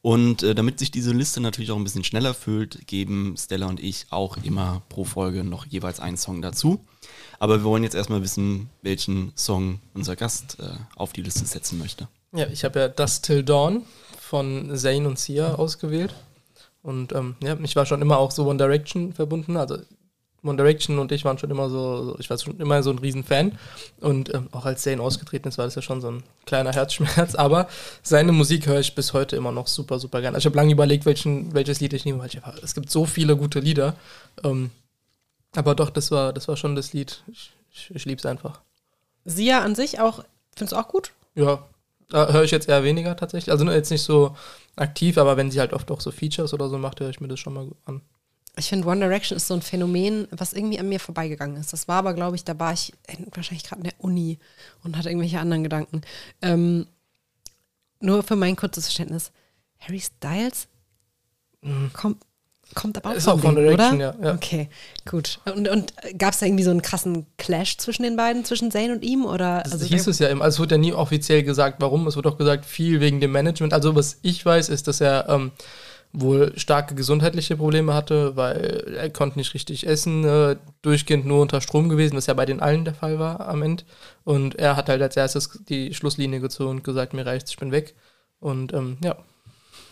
[0.01, 3.79] Und äh, damit sich diese Liste natürlich auch ein bisschen schneller füllt, geben Stella und
[3.79, 6.83] ich auch immer pro Folge noch jeweils einen Song dazu.
[7.43, 10.63] Aber wir wollen jetzt erstmal wissen, welchen Song unser Gast äh,
[10.95, 12.07] auf die Liste setzen möchte.
[12.33, 13.81] Ja, ich habe ja Dust Till Dawn
[14.17, 16.15] von Zayn und Sia ausgewählt.
[16.83, 19.57] Und ähm, ja, ich war schon immer auch so One Direction verbunden.
[19.57, 19.79] Also
[20.41, 23.59] One Direction und ich waren schon immer so, ich war schon immer so ein Riesenfan.
[23.99, 27.35] Und ähm, auch als Zayn ausgetreten ist, war das ja schon so ein kleiner Herzschmerz.
[27.35, 27.67] Aber
[28.03, 30.35] seine Musik höre ich bis heute immer noch super, super gerne.
[30.35, 33.05] Also ich habe lange überlegt, welchen, welches Lied ich nehme, weil ich es gibt so
[33.05, 33.97] viele gute Lieder.
[34.45, 34.71] Ähm,
[35.55, 37.23] aber doch, das war, das war schon das Lied.
[37.31, 38.61] Ich, ich, ich liebe es einfach.
[39.25, 40.23] Sia an sich auch,
[40.55, 41.11] findest du auch gut?
[41.35, 41.63] Ja,
[42.09, 43.51] da höre ich jetzt eher weniger tatsächlich.
[43.51, 44.35] Also jetzt nicht so
[44.75, 47.27] aktiv, aber wenn sie halt oft auch so Features oder so macht, höre ich mir
[47.27, 48.01] das schon mal an.
[48.55, 51.73] Ich finde, One Direction ist so ein Phänomen, was irgendwie an mir vorbeigegangen ist.
[51.73, 54.37] Das war aber, glaube ich, da war ich in- wahrscheinlich gerade in der Uni
[54.83, 56.01] und hatte irgendwelche anderen Gedanken.
[56.41, 56.85] Ähm,
[57.99, 59.31] nur für mein kurzes Verständnis.
[59.79, 60.67] Harry Styles
[61.93, 62.21] kommt,
[62.73, 63.15] kommt aber auch.
[63.15, 64.15] Ist von auch One denen, Direction, oder?
[64.19, 64.33] ja, ja.
[64.33, 64.69] Okay,
[65.05, 65.39] gut.
[65.45, 68.91] Und, und gab es da irgendwie so einen krassen Clash zwischen den beiden, zwischen Zayn
[68.91, 69.25] und ihm?
[69.25, 70.43] Oder, Das also hieß es ja immer.
[70.45, 72.07] Also es wurde ja nie offiziell gesagt, warum.
[72.07, 73.73] Es wurde auch gesagt, viel wegen dem Management.
[73.73, 75.51] Also was ich weiß, ist, dass er ähm,
[76.13, 81.59] wohl starke gesundheitliche Probleme hatte, weil er konnte nicht richtig essen, äh, durchgehend nur unter
[81.59, 83.83] Strom gewesen, was ja bei den allen der Fall war am Ende.
[84.23, 87.71] Und er hat halt als erstes die Schlusslinie gezogen und gesagt, mir reicht's, ich bin
[87.71, 87.95] weg.
[88.39, 89.17] Und ähm, ja,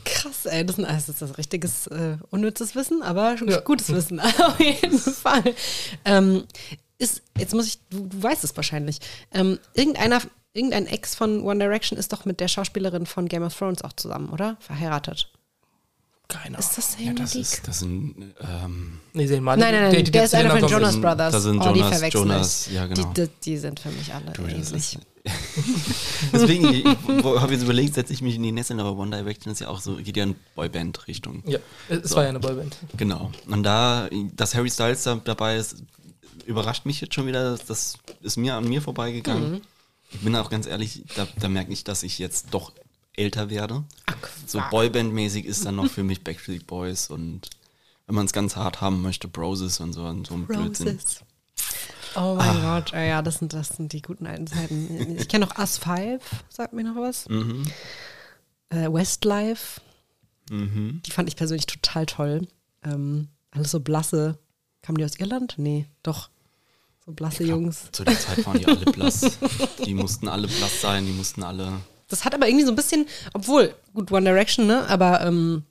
[0.06, 3.60] Krass, ey, das ist, das ist das richtiges, äh, unnützes Wissen, aber Ja.
[3.62, 5.44] gutes Wissen, auf jeden Fall.
[6.06, 6.44] Ähm,
[6.98, 9.00] ist, jetzt muss ich, du, du weißt es wahrscheinlich,
[9.34, 10.22] ähm, irgendeiner,
[10.54, 13.94] irgendein Ex von One Direction ist doch mit der Schauspielerin von Game of Thrones auch
[13.94, 14.58] zusammen, oder?
[14.60, 15.32] Verheiratet.
[16.28, 19.58] keine Ist das Ja, Zayn das ist, das sind, ähm, Nee, sehen mal.
[19.58, 21.32] Nein, nein, nein, Die- die- der ist die- einer von die- Jonas sind- Brothers.
[21.34, 23.12] da sind oh, die Jonas- verwechsel Jonas, ja, genau.
[23.14, 24.98] Die, die, die sind für mich alle ähnlich.
[26.34, 26.96] Deswegen, ich, ich
[27.26, 29.80] habe jetzt überlegt, setze ich mich in die Nesseln, aber One Direction ist ja auch
[29.80, 31.44] so, geht ja in Boyband-Richtung.
[31.46, 31.60] Ja,
[31.90, 32.16] es So.
[32.16, 32.76] war ja eine Boyband.
[32.98, 33.32] Genau.
[33.48, 35.84] Und da, dass Harry Styles da dabei ist,
[36.46, 37.58] überrascht mich jetzt schon wieder.
[37.68, 39.52] Das ist mir an mir vorbeigegangen.
[39.54, 39.62] Mhm.
[40.12, 42.72] Ich bin auch ganz ehrlich, da, da merke ich, dass ich jetzt doch
[43.16, 43.84] älter werde.
[44.08, 44.16] Ach,
[44.48, 44.60] So.
[44.60, 47.50] Boyband-mäßig ist dann noch für mich Backstreet Boys und
[48.08, 51.00] wenn man es ganz hart haben möchte, Broses und so, und so ein Blödsinn.
[52.16, 52.80] Oh mein Ah.
[52.80, 55.16] Gott, äh, ja, das sind, das sind die guten alten Zeiten.
[55.18, 57.28] Ich kenne noch Us 5, sagt mir noch was.
[57.30, 57.64] Mhm.
[58.70, 59.82] Äh, Westlife,
[60.50, 61.02] Mhm.
[61.06, 62.48] die fand ich persönlich total toll.
[62.84, 64.38] Ähm, alles so blasse.
[64.82, 65.56] Kamen die aus Irland?
[65.58, 66.30] Nee, doch.
[67.06, 67.90] So blasse Jungs.
[67.92, 69.38] Zu der Zeit waren die alle blass.
[69.86, 71.72] die mussten alle blass sein, die mussten alle.
[72.10, 74.86] Das hat aber irgendwie so ein bisschen, obwohl, gut, One Direction, ne?
[74.90, 75.64] Aber ähm,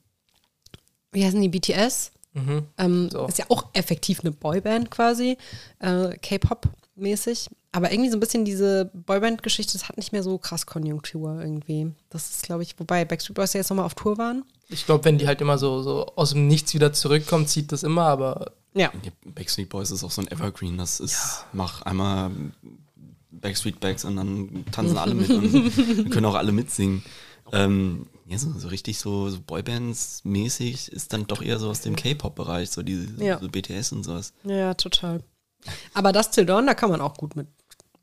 [1.12, 2.12] wie heißen die BTS?
[2.32, 2.62] Mhm.
[2.78, 3.26] Ähm, So.
[3.26, 5.36] Ist ja auch effektiv eine Boyband quasi,
[5.80, 7.48] äh, K-Pop-mäßig.
[7.72, 11.92] Aber irgendwie so ein bisschen diese Boyband-Geschichte, das hat nicht mehr so krass Konjunktur irgendwie.
[12.08, 14.44] Das ist, glaube ich, wobei Backstreet Boys ja jetzt nochmal auf Tour waren.
[14.68, 17.84] Ich glaube, wenn die halt immer so, so aus dem Nichts wieder zurückkommt, zieht das
[17.84, 18.90] immer, aber Ja.
[19.24, 20.78] Backstreet Boys ist auch so ein Evergreen.
[20.78, 22.30] Das ist, mach einmal
[23.30, 27.04] Backstreet Backs und dann tanzen alle mit und können auch alle mitsingen.
[27.52, 31.96] Ähm, ja, so, so richtig so, so Boybands-mäßig ist dann doch eher so aus dem
[31.96, 33.38] K-Pop-Bereich, so diese Ja.
[33.40, 34.32] so BTS und sowas.
[34.44, 35.22] Ja, total.
[35.94, 37.48] Aber das Till Dawn, da kann man auch gut mit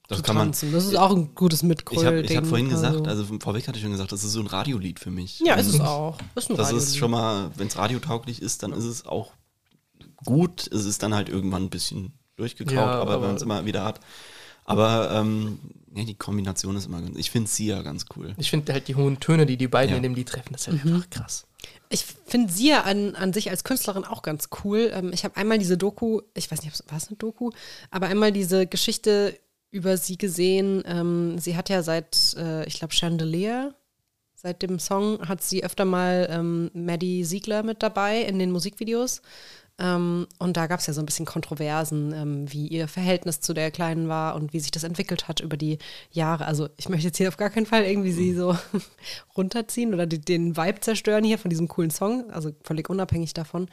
[0.09, 0.47] Das kann man.
[0.47, 0.71] tanzen.
[0.71, 3.91] Das ist auch ein gutes Ich habe hab vorhin gesagt, also vorweg hatte ich schon
[3.91, 5.39] gesagt, das ist so ein Radiolied für mich.
[5.39, 6.17] ja, ist es auch.
[6.35, 6.83] Ist Das Radiolied.
[6.83, 9.31] ist schon mal, wenn es radiotauglich ist, dann ist es auch
[10.23, 10.67] gut.
[10.71, 13.65] Es ist dann halt irgendwann ein bisschen durchgekaut, Ja, aber, aber- wenn man es immer
[13.65, 13.99] wieder hat.
[14.65, 15.59] Aber ähm,
[15.97, 17.17] ja, die Kombination ist immer ganz.
[17.17, 18.33] Ich finde sie ja ganz cool.
[18.37, 19.97] Ich finde halt die hohen Töne, die die beiden Ja.
[19.97, 20.93] in dem Lied treffen, das ist halt Mhm.
[20.95, 21.45] einfach krass.
[21.89, 24.91] Ich finde sie ja an, an sich als Künstlerin auch ganz cool.
[24.93, 27.51] Ähm, ich habe einmal diese Doku, ich weiß nicht, war es eine Doku,
[27.91, 29.37] aber einmal diese Geschichte
[29.71, 30.83] über sie gesehen.
[30.85, 33.73] Ähm, sie hat ja seit, äh, ich glaube, Chandelier,
[34.35, 39.21] seit dem Song, hat sie öfter mal ähm, Maddie Siegler mit dabei in den Musikvideos.
[39.79, 43.53] Ähm, und da gab es ja so ein bisschen Kontroversen, ähm, wie ihr Verhältnis zu
[43.53, 45.77] der Kleinen war und wie sich das entwickelt hat über die
[46.11, 46.45] Jahre.
[46.45, 48.57] Also ich möchte jetzt hier auf gar keinen Fall irgendwie sie so
[49.37, 53.69] runterziehen oder die, den Vibe zerstören hier von diesem coolen Song, also völlig unabhängig davon.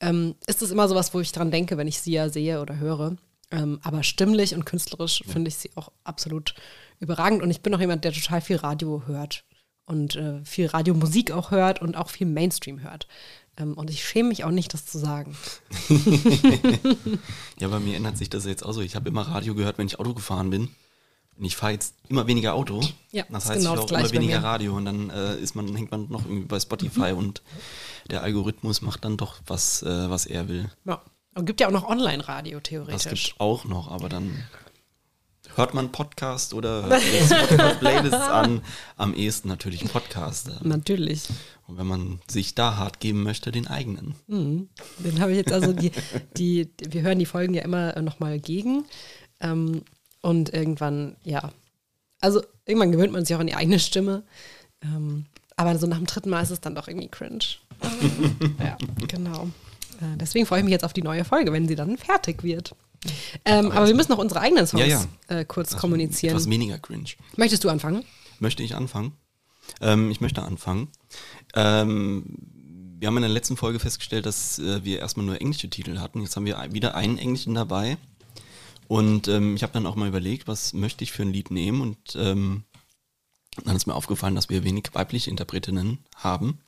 [0.00, 2.78] Ähm, ist es immer sowas, wo ich dran denke, wenn ich sie ja sehe oder
[2.78, 3.16] höre.
[3.50, 6.54] Ähm, aber stimmlich und künstlerisch finde ich sie auch absolut
[6.98, 7.42] überragend.
[7.42, 9.44] Und ich bin auch jemand, der total viel Radio hört
[9.84, 13.06] und äh, viel Radiomusik auch hört und auch viel Mainstream hört.
[13.56, 15.36] Ähm, und ich schäme mich auch nicht, das zu sagen.
[17.60, 18.80] Ja, bei mir ändert sich das jetzt auch so.
[18.80, 20.68] Ich habe immer Radio gehört, wenn ich Auto gefahren bin.
[21.38, 22.80] Und ich fahre jetzt immer weniger Auto.
[23.10, 24.42] Ja, das heißt, genau ich das höre immer weniger.
[24.42, 27.42] Radio und dann äh, ist man, hängt man noch irgendwie bei Spotify und
[28.10, 30.70] der Algorithmus macht dann doch was, äh, was er will.
[30.84, 31.00] Ja.
[31.34, 33.28] Und gibt ja auch noch Online-Radio Das theoretisch.
[33.30, 34.44] gibt auch noch, aber dann
[35.56, 38.62] hört man Podcast oder Spotify-Playlists an.
[38.96, 40.50] Am ehesten natürlich Podcast.
[40.62, 41.28] Natürlich.
[41.66, 44.14] Und wenn man sich da hart geben möchte, den eigenen.
[44.26, 45.92] Den habe ich jetzt also, die,
[46.36, 48.84] die, wir hören die Folgen ja immer nochmal gegen.
[49.40, 49.82] Ähm,
[50.20, 51.52] und irgendwann, ja.
[52.20, 54.22] Also irgendwann gewöhnt man sich auch an die eigene Stimme.
[54.82, 55.26] Ähm,
[55.56, 57.44] aber so nach dem dritten Mal ist es dann doch irgendwie cringe.
[58.58, 58.76] ja,
[59.08, 59.44] genau.
[60.00, 62.74] Äh, deswegen freue ich mich jetzt auf die neue Folge, wenn sie dann fertig wird.
[63.44, 65.40] Ähm, aber wir müssen noch unsere eigenen Songs Ja, ja.
[65.40, 66.50] Äh, kurz Etwas kommunizieren.
[66.50, 67.10] weniger cringe.
[67.36, 68.04] Möchtest du anfangen?
[68.38, 69.12] Möchte ich anfangen?
[69.80, 70.88] Ähm, ich möchte anfangen.
[71.54, 72.24] Ähm,
[72.98, 76.20] wir haben in der letzten Folge festgestellt, dass äh, wir erstmal nur englische Titel hatten.
[76.20, 77.96] Jetzt haben wir wieder einen englischen dabei.
[78.86, 81.80] Und ähm, ich habe dann auch mal überlegt, was möchte ich für ein Lied nehmen.
[81.80, 82.64] Und ähm,
[83.64, 86.60] dann ist mir aufgefallen, dass wir wenig weibliche Interpretinnen haben.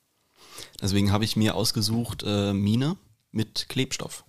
[0.80, 2.96] Deswegen habe ich mir ausgesucht äh, Mine
[3.30, 4.24] mit Klebstoff.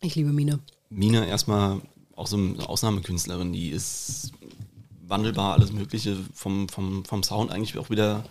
[0.00, 0.60] Ich liebe Mine.
[0.90, 1.80] Mine erstmal
[2.14, 4.32] auch so eine Ausnahmekünstlerin, die ist
[5.06, 8.24] wandelbar, alles Mögliche, vom, vom, vom Sound eigentlich auch wieder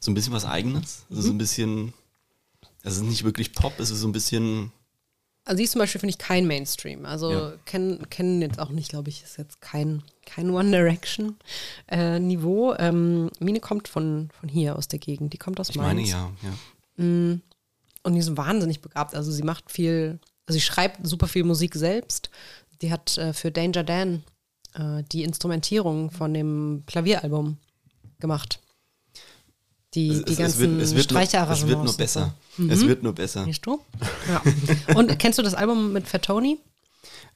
[0.00, 1.04] so ein bisschen was Eigenes.
[1.10, 1.92] Also so ein bisschen,
[2.82, 4.72] es ist nicht wirklich Pop, es ist so ein bisschen,
[5.44, 7.04] Also sie ist zum Beispiel, finde ich, kein Mainstream.
[7.04, 7.52] Also Ja.
[7.66, 11.36] kennen, kennen jetzt auch nicht, glaube ich, ist jetzt kein, kein One Direction
[11.88, 12.74] äh, Niveau.
[12.78, 15.32] Ähm, Mine kommt von, von hier aus der Gegend.
[15.32, 15.88] Die kommt aus ich Mainz.
[15.88, 17.38] meine ja, ja.
[18.04, 19.14] Und die ist wahnsinnig begabt.
[19.14, 22.30] Also sie macht viel, also sie schreibt super viel Musik selbst.
[22.80, 24.24] Die hat äh, für Danger Dan
[24.74, 27.58] äh, die Instrumentierung von dem Klavieralbum
[28.18, 28.58] gemacht.
[29.94, 32.34] Die, Es, die es, es, ganzen wird, es, wird nur, es Streicherarrangements wird nur besser.
[32.70, 33.44] Es wird nur besser.
[33.44, 33.80] Siehst du?
[34.28, 34.42] Ja.
[34.96, 36.58] Und kennst du das Album mit Fatoni?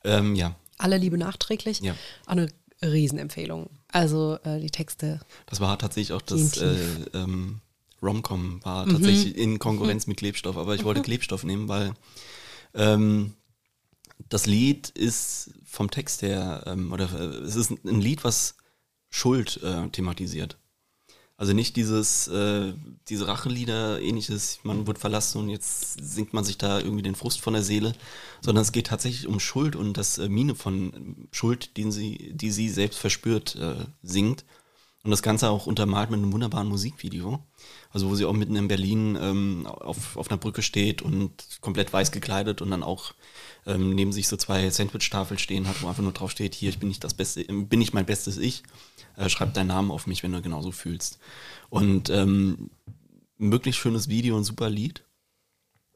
[0.04, 1.80] Ähm, ja, Alle Liebe nachträglich.
[1.80, 1.94] Ja.
[2.26, 2.48] Auch eine
[2.84, 3.70] Riesenempfehlung.
[3.88, 5.18] Also äh, die Texte.
[5.46, 6.76] das war tatsächlich auch das äh,
[7.12, 7.60] ähm,
[8.02, 8.92] Romcom war Mhm.
[8.92, 11.92] tatsächlich in Konkurrenz mit Klebstoff, aber ich wollte Klebstoff nehmen, weil
[12.76, 13.34] ähm,
[14.28, 18.56] das Lied ist vom Text her, ähm, oder äh, es ist ein Lied, was
[19.10, 20.58] Schuld äh, thematisiert.
[21.38, 22.72] Also nicht dieses, äh,
[23.08, 27.42] diese Rachelieder, ähnliches, man wird verlassen und jetzt singt man sich da irgendwie den Frust
[27.42, 27.92] von der Seele,
[28.40, 32.50] sondern es geht tatsächlich um Schuld und das äh, Mine von Schuld, den sie, die
[32.50, 34.46] sie selbst verspürt, äh, singt.
[35.06, 37.38] Und das Ganze auch untermalt mit einem wunderbaren Musikvideo.
[37.92, 41.30] Also wo sie auch mitten in Berlin ähm, auf, auf einer Brücke steht und
[41.60, 43.14] komplett weiß gekleidet und dann auch
[43.66, 46.80] ähm, neben sich so zwei Sandwich-Tafeln stehen hat, wo einfach nur drauf steht, hier, ich
[46.80, 48.64] bin nicht das Beste, bin ich mein bestes Ich.
[49.16, 51.20] Äh, schreib deinen Namen auf mich, wenn du genauso fühlst.
[51.70, 52.70] Und ähm,
[53.38, 55.04] ein wirklich schönes Video und super Lied.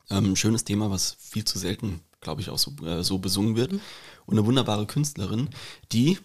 [0.08, 3.72] Ähm, schönes Thema, was viel zu selten, glaube ich, auch so, äh, so besungen wird.
[3.72, 5.48] Und eine wunderbare Künstlerin,
[5.90, 6.18] die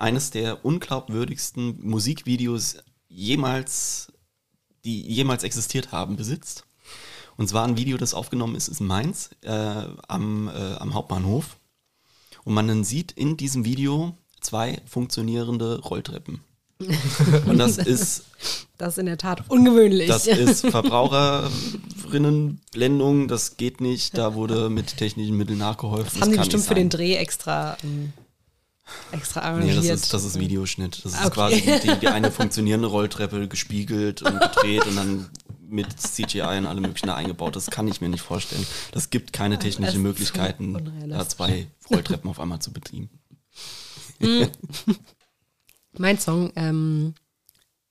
[0.00, 2.78] eines der unglaubwürdigsten Musikvideos
[3.08, 4.12] jemals,
[4.84, 6.64] die jemals existiert haben, besitzt.
[7.36, 11.56] Und zwar ein Video, das aufgenommen ist, ist in Mainz äh, am, äh, am Hauptbahnhof.
[12.44, 16.40] Und man dann sieht in diesem Video zwei funktionierende Rolltreppen.
[17.46, 18.24] Und das ist
[18.78, 20.08] Das ist in der Tat ungewöhnlich.
[20.08, 24.16] das ist Verbraucherinnenblendung, das geht nicht.
[24.16, 26.10] Da wurde mit technischen Mitteln nachgeholfen.
[26.14, 26.88] das haben die bestimmt für den.
[26.88, 28.14] Dreh extra, ähm,
[29.12, 29.78] extra Nee, arrangiert.
[29.78, 31.04] das ist, das ist Videoschnitt.
[31.04, 31.30] Das ist Okay.
[31.30, 35.30] quasi die, die eine funktionierende Rolltreppe gespiegelt und gedreht und dann
[35.68, 37.54] mit CGI und allem möglichen da eingebaut.
[37.54, 38.66] Das kann ich mir nicht vorstellen.
[38.92, 43.08] Das gibt keine technischen Möglichkeiten, da zwei Rolltreppen auf einmal zu betrieben.
[45.92, 47.14] Mein Song ähm,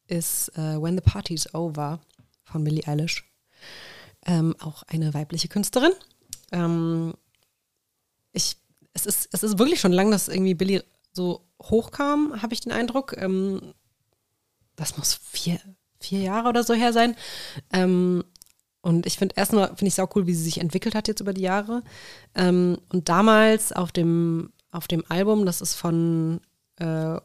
[0.07, 1.99] ist äh, When the Party's Over
[2.43, 3.25] von Billie Eilish.
[4.25, 5.91] Ähm, auch eine weibliche Künstlerin.
[6.51, 7.13] Ähm,
[8.33, 8.57] ich,
[8.93, 12.71] es, ist, es ist wirklich schon lang, dass irgendwie Billie so hochkam, habe ich den
[12.71, 13.15] Eindruck.
[13.17, 13.73] Ähm,
[14.75, 15.59] das muss vier,
[15.99, 17.15] vier Jahre oder so her sein.
[17.71, 18.23] Ähm,
[18.81, 21.19] und ich finde erstmal finde ich es auch cool, wie sie sich entwickelt hat jetzt
[21.19, 21.83] über die Jahre.
[22.35, 26.39] Ähm, und damals auf dem, auf dem Album, das ist von
[26.77, 27.17] äh,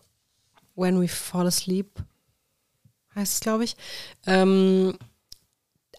[0.74, 2.02] When We Fall Asleep,
[3.14, 3.76] heißt es, glaube ich.
[4.26, 4.98] Ähm,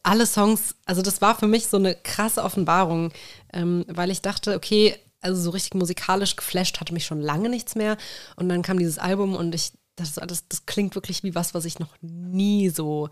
[0.03, 3.11] alle Songs, also das war für mich so eine krasse Offenbarung,
[3.53, 4.95] ähm, weil ich dachte, okay,
[5.26, 7.97] also so richtig musikalisch geflasht hatte mich schon lange nichts mehr.
[8.36, 11.65] Und dann kam dieses Album und ich, das, das, das klingt wirklich wie was, was
[11.65, 13.09] ich noch nie so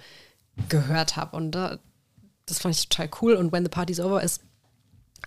[0.70, 1.36] gehört habe.
[1.36, 1.80] Und da,
[2.46, 3.34] das fand ich total cool.
[3.34, 4.42] Und When the Party's Over ist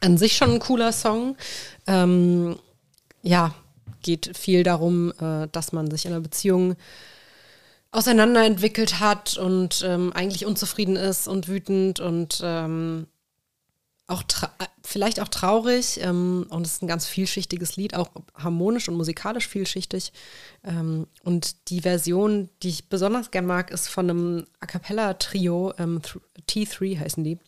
[0.01, 1.37] an sich schon ein cooler Song.
[1.87, 2.59] Ähm,
[3.23, 3.55] ja,
[4.03, 6.77] geht viel darum, äh, dass man sich in einer Beziehung
[7.91, 13.07] auseinanderentwickelt hat und ähm, eigentlich unzufrieden ist und wütend und ähm,
[14.07, 14.23] auch
[14.85, 16.01] vielleicht auch traurig.
[16.01, 20.13] Ähm, und es ist ein ganz vielschichtiges Lied, auch harmonisch und musikalisch vielschichtig.
[20.65, 26.01] Ähm, und die Version, die ich besonders gern mag, ist von einem A Cappella-Trio, ähm,
[26.49, 27.39] T3 heißen die.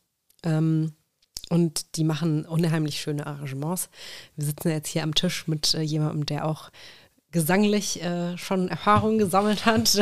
[0.43, 0.93] Ähm,
[1.51, 3.89] und die machen unheimlich schöne Arrangements.
[4.37, 6.71] Wir sitzen jetzt hier am Tisch mit äh, jemandem, der auch
[7.31, 9.99] gesanglich äh, schon Erfahrungen gesammelt hat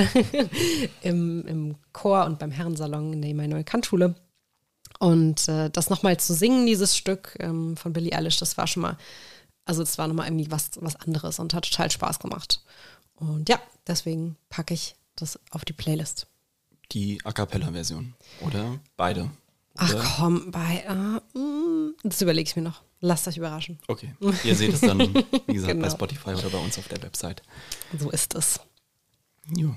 [1.02, 4.14] Im, im Chor und beim Herrensalon in der Emanuel Kant Schule.
[4.98, 8.82] Und äh, das nochmal zu singen, dieses Stück ähm, von Billie Eilish, das war schon
[8.82, 8.96] mal,
[9.64, 12.62] also das war nochmal irgendwie was, was anderes und hat total Spaß gemacht.
[13.16, 16.26] Und ja, deswegen packe ich das auf die Playlist.
[16.92, 18.78] Die A Cappella-Version, oder?
[18.96, 19.30] Beide.
[19.76, 20.84] Ach komm, bei.
[21.34, 22.82] Uh, das überlege ich mir noch.
[23.00, 23.78] Lasst euch überraschen.
[23.88, 24.14] Okay.
[24.44, 25.82] Ihr seht es dann, wie gesagt, genau.
[25.82, 27.42] bei Spotify oder bei uns auf der Website.
[27.98, 28.60] So ist es.
[29.54, 29.74] Jo.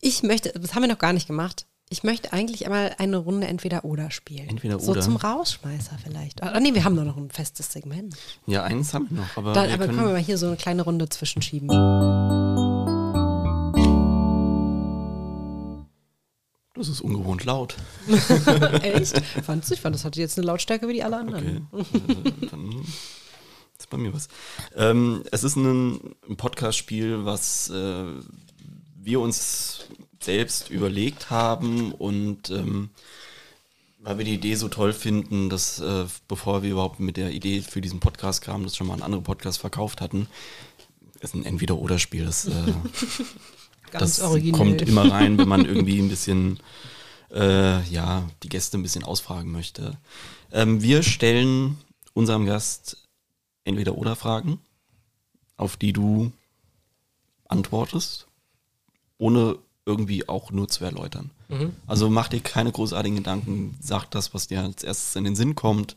[0.00, 1.66] Ich möchte, das haben wir noch gar nicht gemacht.
[1.90, 4.48] Ich möchte eigentlich einmal eine Runde entweder oder spielen.
[4.48, 4.84] Entweder oder.
[4.84, 6.42] So zum Rausschmeißer vielleicht.
[6.42, 8.16] Ah, nee, wir haben nur noch ein festes Segment.
[8.46, 9.36] Ja, eins haben wir noch.
[9.36, 11.68] Aber, Dann, wir aber können wir mal hier so eine kleine Runde zwischenschieben.
[16.74, 17.76] Das ist ungewohnt laut.
[18.82, 19.20] Echt?
[19.44, 19.74] Fandst du?
[19.74, 21.68] Ich fand, das hatte jetzt eine Lautstärke wie die alle anderen.
[21.70, 21.84] Okay.
[22.42, 22.84] Äh, dann
[23.78, 24.28] ist bei mir was.
[24.74, 28.04] Ähm, es ist ein, ein Podcast-Spiel, was äh,
[28.96, 29.86] wir uns
[30.24, 32.90] selbst überlegt haben und ähm,
[34.00, 37.62] weil wir die Idee so toll finden, dass äh, bevor wir überhaupt mit der Idee
[37.62, 40.28] für diesen Podcast kamen, das schon mal ein andere Podcast verkauft hatten,
[41.20, 42.26] ist ein Entweder-Oder-Spiel.
[42.26, 42.52] Das, äh,
[43.92, 44.20] das
[44.52, 46.60] kommt immer rein, wenn man irgendwie ein bisschen
[47.32, 49.96] äh, ja, die Gäste ein bisschen ausfragen möchte.
[50.52, 51.78] Ähm, wir stellen
[52.12, 53.08] unserem Gast
[53.64, 54.60] Entweder-Oder-Fragen,
[55.56, 56.30] auf die du
[57.48, 58.26] antwortest,
[59.16, 61.30] ohne irgendwie auch nur zu erläutern.
[61.48, 61.74] Mhm.
[61.86, 65.54] Also mach dir keine großartigen Gedanken, sag das, was dir als erstes in den Sinn
[65.54, 65.96] kommt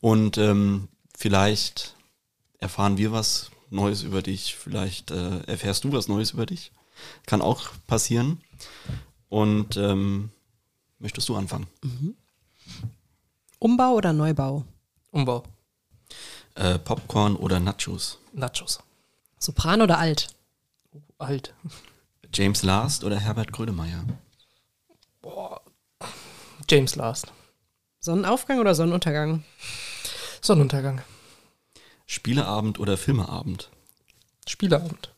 [0.00, 1.94] und ähm, vielleicht
[2.58, 6.72] erfahren wir was Neues über dich, vielleicht äh, erfährst du was Neues über dich.
[7.24, 8.40] Kann auch passieren.
[9.30, 10.30] Und ähm,
[10.98, 11.66] möchtest du anfangen?
[11.82, 12.14] Mhm.
[13.58, 14.64] Umbau oder Neubau?
[15.10, 15.42] Umbau.
[16.54, 18.18] Äh, Popcorn oder Nachos?
[18.34, 18.80] Nachos.
[19.38, 20.28] Sopran oder alt?
[21.18, 21.54] alt.
[22.34, 24.04] James Last oder Herbert Grönemeyer?
[25.20, 25.60] Boah.
[26.68, 27.26] James Last.
[28.00, 29.44] Sonnenaufgang oder Sonnenuntergang?
[30.40, 31.02] Sonnenuntergang.
[32.06, 33.70] Spieleabend oder Filmeabend?
[34.48, 35.14] Spieleabend.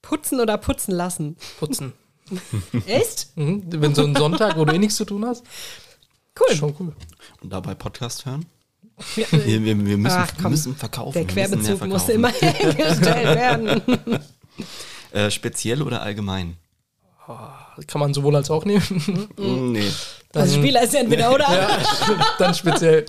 [0.00, 1.36] Putzen oder putzen lassen?
[1.58, 1.92] Putzen.
[2.86, 3.36] Echt?
[3.36, 3.64] Mhm.
[3.66, 5.44] Wenn so ein Sonntag, wo du eh nichts zu tun hast.
[6.40, 6.56] Cool.
[6.56, 6.96] Schon cool.
[7.42, 8.46] Und dabei Podcast hören?
[9.16, 11.12] Ja, wir, wir, wir, müssen, Ach, komm, müssen verkaufen.
[11.12, 13.82] Der Querbezug muss immer hergestellt werden.
[15.14, 16.56] Äh, speziell oder allgemein?
[17.28, 17.36] Oh,
[17.86, 19.30] kann man sowohl als auch nehmen.
[19.36, 19.90] Mm, nee.
[20.32, 21.44] Dann, also Spieler ist ja entweder oder.
[21.44, 21.78] ja,
[22.38, 23.06] dann speziell.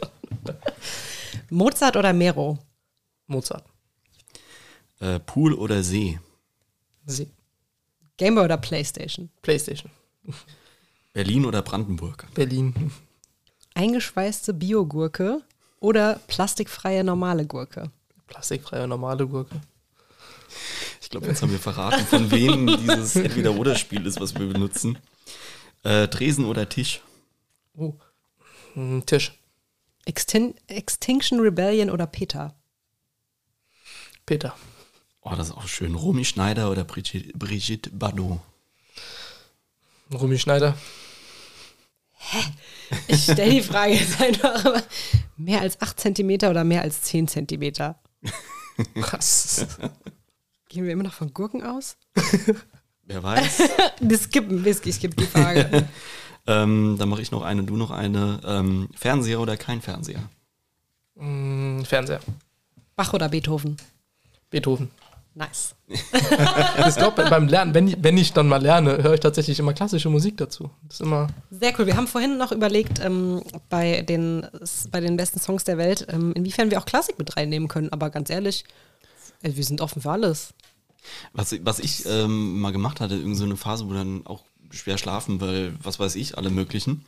[1.50, 2.60] Mozart oder Mero?
[3.26, 3.66] Mozart.
[5.00, 6.20] Äh, Pool oder See?
[7.08, 7.28] See.
[8.18, 9.30] Gameboy oder Playstation?
[9.42, 9.92] Playstation.
[11.12, 12.28] Berlin oder Brandenburg?
[12.36, 12.92] Berlin.
[13.74, 15.42] Eingeschweißte Biogurke
[15.80, 17.90] oder plastikfreie normale Gurke?
[18.28, 19.60] Plastikfreie normale Gurke.
[21.06, 24.98] Ich glaube, jetzt haben wir verraten, von wem dieses Entweder-Oder-Spiel ist, was wir benutzen.
[25.84, 27.02] Äh, Tresen oder Tisch?
[27.78, 27.94] Oh.
[28.74, 29.38] Hm, Tisch.
[30.06, 32.56] Extin Extinction Rebellion oder Peter?
[34.26, 34.56] Peter.
[35.22, 35.94] Oh, das ist auch schön.
[35.94, 38.40] Romy Schneider oder Brigitte, Brigitte Bardot?
[40.12, 40.76] Romy Schneider.
[42.18, 42.40] Hä?
[43.08, 44.82] Ich stelle die Frage jetzt einfach.
[45.38, 47.94] Mehr als 8 cm oder mehr als 10 cm?
[48.96, 49.68] Krass.
[50.76, 51.96] Gehen wir immer noch von Gurken aus?
[53.06, 53.62] Wer weiß.
[54.02, 55.88] Wir skippen, ich skippe die Frage.
[56.48, 58.42] ähm, dann mache ich noch eine, du noch eine.
[58.46, 60.20] Ähm, Fernseher oder kein Fernseher?
[61.16, 62.20] Mm, Fernseher.
[62.98, 63.78] Bach oder Beethoven?
[64.50, 64.92] Beethoven.
[65.34, 65.76] Nice.
[65.88, 69.74] Ich glaube, beim Lernen, wenn ich, wenn ich dann mal lerne, höre ich tatsächlich immer
[69.74, 70.70] klassische Musik dazu.
[70.88, 71.28] Das ist immer.
[71.52, 71.86] Sehr cool.
[71.86, 74.46] Wir haben vorhin noch überlegt, ähm, bei, den,
[74.92, 77.94] bei den besten Songs der Welt, ähm, inwiefern wir auch Klassik mit reinnehmen können.
[77.94, 78.66] Aber ganz ehrlich,
[79.46, 80.54] wir sind offen für alles.
[81.34, 84.98] Was, was ich ähm, mal gemacht hatte, irgend so eine Phase, wo dann auch schwer
[84.98, 87.06] schlafen, weil, was weiß ich, alle möglichen.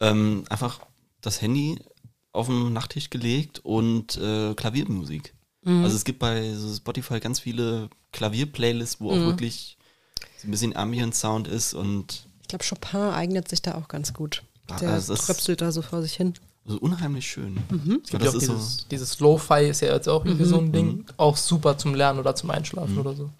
[0.00, 0.80] Ähm, einfach
[1.22, 1.78] das Handy
[2.32, 5.34] auf den Nachttisch gelegt und äh, Klaviermusik.
[5.66, 9.78] Also es gibt bei Spotify ganz viele Klavier-Playlists, wo auch wirklich
[10.36, 14.42] so ein bisschen Ambient-Sound ist und Ich glaube, Chopin eignet sich da auch ganz gut.
[14.68, 16.34] Ah, Der also tröpselt da so vor sich hin.
[16.66, 17.58] So unheimlich schön.
[18.04, 20.44] Es gibt das ja auch ist so, dieses, dieses Lo-Fi ist ja jetzt auch irgendwie
[20.44, 21.04] so ein Ding.
[21.16, 23.30] Auch super zum Lernen oder zum Einschlafen oder so.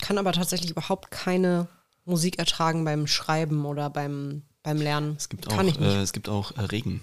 [0.00, 1.66] Kann aber tatsächlich überhaupt keine
[2.04, 5.14] Musik ertragen beim Schreiben oder beim, beim Lernen.
[5.18, 5.90] es gibt Kann auch, ich nicht.
[5.90, 7.02] äh, es gibt auch äh, Regen.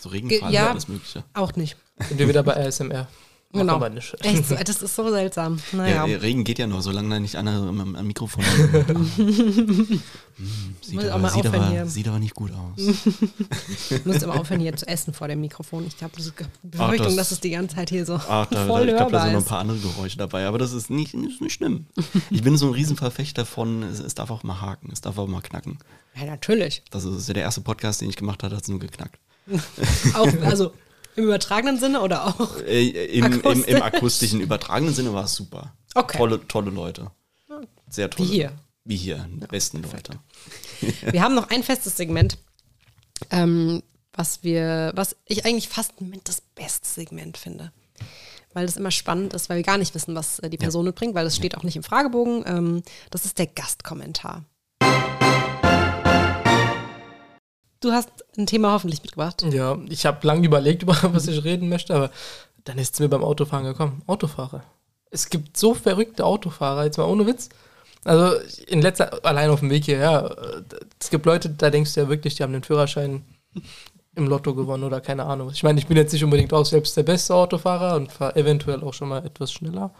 [0.00, 0.66] So Regenfall ja.
[0.66, 1.24] und alles Mögliche.
[1.34, 1.76] auch nicht.
[2.08, 3.08] Sind wir wieder bei ASMR.
[3.50, 3.80] Genau.
[3.80, 4.14] wir nicht.
[4.24, 5.58] Echt, so, das ist so seltsam.
[5.72, 8.44] Naja, Ja, Regen geht ja noch, solange da nicht einer am, am Mikrofon
[10.38, 12.78] Hm, sieht, Muss auch aber, sieht, aber, sieht aber nicht gut aus.
[12.86, 15.84] ich muss immer aufhören, hier zu essen vor dem Mikrofon.
[15.86, 18.66] Ich habe diese Befürchtung, das- dass es die ganze Zeit hier so Ach, da, da,
[18.66, 21.14] voll ich glaube, da sind noch ein paar andere Geräusche dabei, aber das ist nicht,
[21.14, 21.86] ist nicht schlimm.
[22.30, 25.26] Ich bin so ein Riesenverfechter von, es, es darf auch mal haken, es darf auch
[25.26, 25.78] mal knacken.
[26.14, 26.82] Ja, natürlich.
[26.90, 29.18] Das ist ja der erste Podcast, den ich gemacht habe, hat es nur geknackt.
[30.14, 30.72] Auch, also
[31.18, 32.58] im übertragenen Sinne oder auch.
[32.62, 33.66] Äh, im, im, Akustisch.
[33.66, 35.74] Im akustischen, übertragenen Sinne war es super.
[35.94, 36.16] Okay.
[36.16, 37.10] Tolle, tolle Leute.
[37.88, 38.28] Sehr tolle.
[38.28, 38.52] Wie hier.
[38.84, 40.18] Wie hier, die besten Leute.
[41.10, 42.38] Wir haben noch ein festes Segment,
[43.30, 43.82] ähm,
[44.12, 47.72] was wir, was ich eigentlich fast mit das beste Segment finde.
[48.54, 51.14] Weil das immer spannend ist, weil wir gar nicht wissen, was äh, die Person mitbringt,
[51.14, 52.44] weil das steht auch nicht im Fragebogen.
[52.46, 54.44] Ähm, das ist der Gastkommentar.
[57.80, 59.42] Du hast ein Thema hoffentlich mitgebracht.
[59.50, 62.10] Ja, ich habe lange überlegt, über was ich reden möchte, aber
[62.64, 64.02] dann ist es mir beim Autofahren gekommen.
[64.06, 64.62] Autofahrer.
[65.10, 67.48] Es gibt so verrückte Autofahrer, jetzt mal ohne Witz.
[68.04, 72.00] Also in letzter, allein auf dem Weg hierher, äh, es gibt Leute, da denkst du
[72.00, 73.24] ja wirklich, die haben den Führerschein
[74.14, 75.50] im Lotto gewonnen oder keine Ahnung.
[75.50, 78.82] Ich meine, ich bin jetzt nicht unbedingt auch selbst der beste Autofahrer und fahre eventuell
[78.82, 79.92] auch schon mal etwas schneller.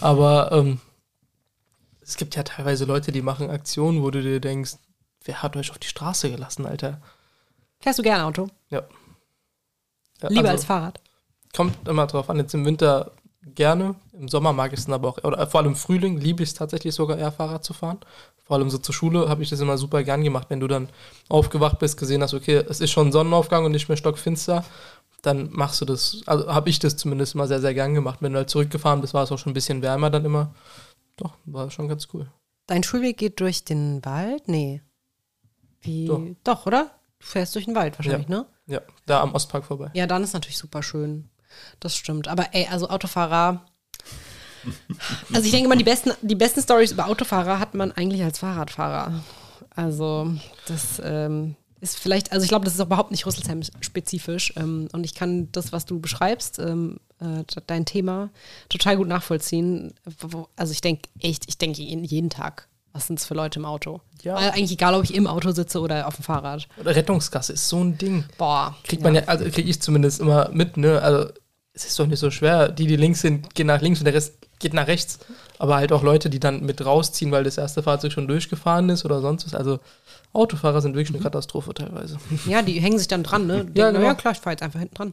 [0.00, 0.80] Aber ähm,
[2.00, 4.76] es gibt ja teilweise Leute, die machen Aktionen, wo du dir denkst,
[5.24, 7.00] wer hat euch auf die Straße gelassen, Alter?
[7.86, 8.48] Fährst du gerne Auto?
[8.68, 8.82] Ja.
[10.20, 11.00] Ja, Lieber also- als Fahrrad.
[11.54, 12.36] Kommt immer drauf an.
[12.36, 13.12] Jetzt im Winter
[13.54, 16.42] gerne, im Sommer mag ich es dann aber auch, oder vor allem im Frühling liebe
[16.42, 18.00] ich es tatsächlich sogar eher Fahrrad zu fahren.
[18.42, 20.88] Vor allem so zur Schule habe ich das immer super gern gemacht, wenn du dann
[21.28, 24.64] aufgewacht bist, gesehen hast, okay, es ist schon Sonnenaufgang und nicht mehr stockfinster,
[25.22, 28.18] dann machst du das, also habe ich das zumindest immer sehr, sehr gern gemacht.
[28.20, 30.52] Wenn du halt zurückgefahren bist, war es auch schon ein bisschen wärmer dann immer.
[31.18, 32.26] Doch, war schon ganz cool.
[32.66, 34.48] Dein Schulweg geht durch den Wald?
[34.48, 34.82] Nee.
[35.82, 36.06] Wie?
[36.06, 36.20] Doch.
[36.42, 36.90] Doch, oder?
[37.26, 38.46] Du fährst durch den Wald wahrscheinlich, ne?
[38.68, 39.90] Ja, da am Ostpark vorbei.
[39.94, 41.28] Ja, dann ist natürlich super schön.
[41.80, 42.28] Das stimmt.
[42.28, 43.66] Aber ey, also Autofahrer.
[45.32, 48.38] Also ich denke mal, die besten, die besten Stories über Autofahrer hat man eigentlich als
[48.38, 49.24] Fahrradfahrer.
[49.74, 50.34] Also
[50.68, 54.52] das ähm, ist vielleicht, also ich glaube, das ist auch überhaupt nicht Rüsselsheim-spezifisch.
[54.56, 58.30] Ähm, und ich kann das, was du beschreibst, ähm, äh, dein Thema,
[58.68, 59.94] total gut nachvollziehen.
[60.54, 64.00] Also ich denke echt, ich denke jeden Tag, was sind es für Leute im Auto?
[64.22, 64.40] Ja.
[64.40, 66.66] Äh, eigentlich egal, ob ich im Auto sitze oder auf dem Fahrrad.
[66.80, 68.24] Oder Rettungsgasse ist so ein Ding.
[68.38, 68.74] Boah.
[68.84, 71.00] Kriegt man ja, also kriege ich zumindest immer mit, ne?
[71.02, 71.30] Also
[71.74, 72.68] es ist doch nicht so schwer.
[72.70, 75.18] Die, die links sind, gehen nach links und der Rest geht nach rechts.
[75.58, 79.04] Aber halt auch Leute, die dann mit rausziehen, weil das erste Fahrzeug schon durchgefahren ist
[79.04, 79.54] oder sonst was.
[79.54, 79.78] Also
[80.32, 82.16] Autofahrer sind wirklich eine Katastrophe teilweise.
[82.46, 83.66] Ja, die hängen sich dann dran, ne?
[83.74, 84.04] Ja, ja, genau.
[84.04, 85.12] ja, klar, ich fahre jetzt einfach hinten dran.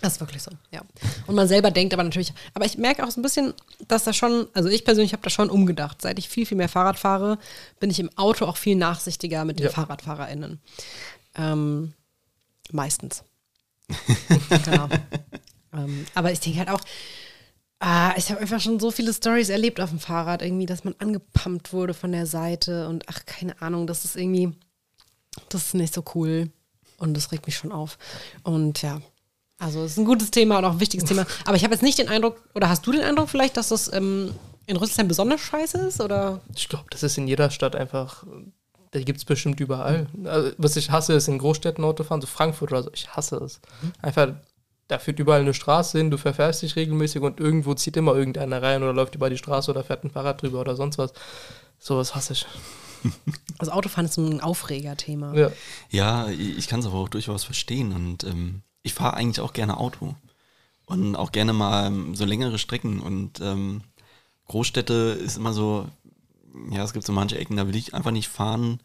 [0.00, 0.82] Das ist wirklich so, ja.
[1.26, 3.52] Und man selber denkt aber natürlich, aber ich merke auch so ein bisschen,
[3.86, 6.00] dass da schon, also ich persönlich habe da schon umgedacht.
[6.00, 7.38] Seit ich viel, viel mehr Fahrrad fahre,
[7.80, 9.72] bin ich im Auto auch viel nachsichtiger mit den Ja.
[9.72, 10.60] FahrradfahrerInnen.
[11.36, 11.92] Ähm,
[12.72, 13.24] meistens.
[14.48, 14.88] genau.
[15.74, 16.80] ähm, aber ich denke halt auch,
[17.80, 20.94] ah, ich habe einfach schon so viele Stories erlebt auf dem Fahrrad, irgendwie, dass man
[20.98, 24.52] angepumpt wurde von der Seite und ach, keine Ahnung, das ist irgendwie,
[25.48, 26.50] das ist nicht so cool
[26.98, 27.98] und das regt mich schon auf.
[28.44, 29.00] Und ja,
[29.60, 31.26] also es ist ein gutes Thema und auch ein wichtiges Thema.
[31.44, 33.92] Aber ich habe jetzt nicht den Eindruck, oder hast du den Eindruck vielleicht, dass das
[33.92, 34.34] ähm,
[34.66, 36.00] in Russland besonders scheiße ist?
[36.00, 36.40] Oder?
[36.56, 38.24] Ich glaube, das ist in jeder Stadt einfach,
[38.90, 40.06] da gibt es bestimmt überall.
[40.24, 42.90] Also, was ich hasse, ist in Großstädten Autofahren, so Frankfurt oder so.
[42.94, 43.60] Ich hasse es.
[44.00, 44.32] Einfach,
[44.88, 48.62] da führt überall eine Straße hin, du verfährst dich regelmäßig und irgendwo zieht immer irgendeiner
[48.62, 51.12] rein oder läuft über die Straße oder fährt ein Fahrrad drüber oder sonst was.
[51.78, 52.46] Sowas hasse ich.
[53.58, 55.34] Also Autofahren ist ein Aufregerthema.
[55.34, 55.52] Ja.
[55.90, 59.76] Ja, ich kann es aber auch durchaus verstehen und ähm, ich fahre eigentlich auch gerne
[59.76, 60.14] Auto
[60.86, 63.82] und auch gerne mal ähm, so längere Strecken und ähm,
[64.46, 65.86] Großstädte ist immer so,
[66.70, 68.80] ja, es gibt so manche Ecken, da will ich einfach nicht fahren.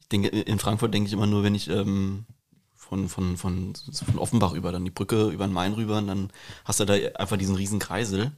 [0.00, 2.26] Ich denke, in Frankfurt denke ich immer nur, wenn ich ähm,
[2.74, 6.30] von, von, von, von Offenbach über, dann die Brücke über den Main rüber und dann
[6.64, 8.32] hast du da einfach diesen riesen Kreisel,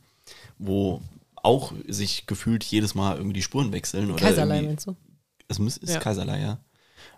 [0.58, 1.02] wo
[1.34, 4.10] auch sich gefühlt jedes Mal irgendwie die Spuren wechseln.
[4.10, 4.96] Oder Kaiserlei meinst du?
[5.48, 6.00] Es muss, ist Ja.
[6.00, 6.58] Kaiserlei, ja.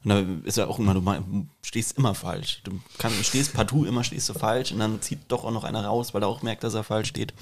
[0.03, 2.63] Und da ist ja auch immer, du stehst immer falsch.
[2.65, 5.85] Du kann, stehst partout immer, stehst du falsch und dann zieht doch auch noch einer
[5.85, 7.35] raus, weil er auch merkt, dass er falsch steht.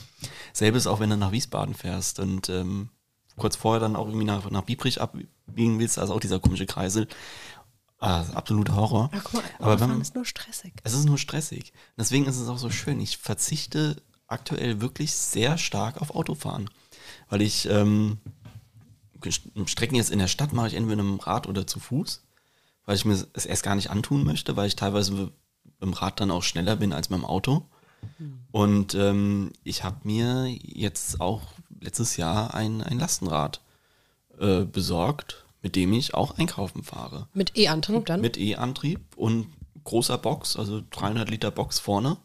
[0.52, 2.89] Selbes auch, wenn du nach Wiesbaden fährst und ähm,
[3.36, 7.06] kurz vorher dann auch irgendwie nach, nach Biebrich abbiegen willst, also auch dieser komische Kreisel.
[8.01, 9.10] Ah, absoluter Horror.
[9.12, 10.72] Ach, guck mal, Aber wenn, ist nur stressig.
[10.85, 11.72] es ist nur stressig.
[11.97, 13.01] Deswegen ist es auch so schön.
[13.01, 16.70] Ich verzichte aktuell wirklich sehr stark auf Autofahren.
[17.28, 18.18] Weil ich ähm,
[19.66, 22.22] Strecken jetzt in der Stadt mache ich entweder mit dem Rad oder zu Fuß,
[22.89, 25.31] weil ich mir es erst gar nicht antun möchte, weil ich teilweise
[25.82, 27.66] dem Rad dann auch schneller bin als mit dem Auto.
[28.51, 31.43] Und ähm, ich habe mir jetzt auch
[31.81, 33.60] letztes Jahr ein, ein Lastenrad
[34.39, 37.28] äh, besorgt, mit dem ich auch einkaufen fahre.
[37.35, 38.23] Mit E-Antrieb dann?
[38.23, 39.48] Mit E-Antrieb und
[39.85, 42.16] großer Box, also 300 Liter Box vorne.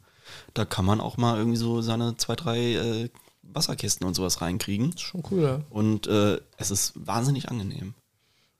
[0.54, 3.10] Da kann man auch mal irgendwie so seine zwei, drei äh,
[3.42, 4.98] Wasserkisten und sowas reinkriegen.
[4.98, 5.62] Schon cool, ja.
[5.70, 7.96] Und äh, es ist wahnsinnig angenehm.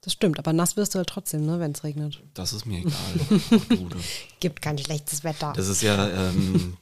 [0.04, 2.22] Das stimmt, aber nass wirst du halt trotzdem, ne, wenn es regnet.
[2.34, 2.94] Das ist mir egal.
[3.52, 3.98] Ach, du, du.
[4.42, 5.54] Gibt kein schlechtes Wetter.
[5.56, 6.76] Das ist ja, ähm,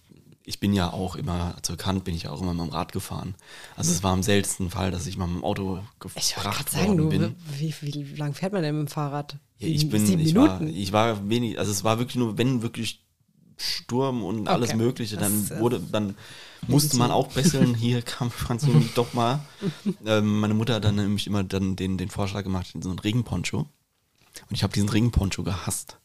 [0.44, 2.92] ich bin ja auch immer, zur Kant bin ich ja auch immer mit dem Rad
[2.92, 3.36] gefahren.
[3.76, 7.10] Also es war im seltensten Fall, dass ich mal mit dem Auto gebracht worden du,
[7.10, 7.36] bin.
[7.60, 9.38] wie, wie lang fährt man denn mit dem Fahrrad?
[9.60, 10.76] Ja, ich bin, Sieben ich war, Minuten.
[10.76, 13.04] ich war wenig, also es war wirklich nur, wenn wirklich
[13.58, 14.78] Sturm und alles Okay.
[14.78, 16.16] Mögliche, dann Das, wurde, dann
[16.68, 18.32] musste man auch besseln, hier kam,
[18.74, 19.40] mich doch mal.
[20.06, 23.60] Ähm, meine Mutter hat dann nämlich immer dann den, den Vorschlag gemacht, so einen Regenponcho.
[23.60, 23.68] Und
[24.50, 25.98] ich habe diesen Regenponcho gehasst.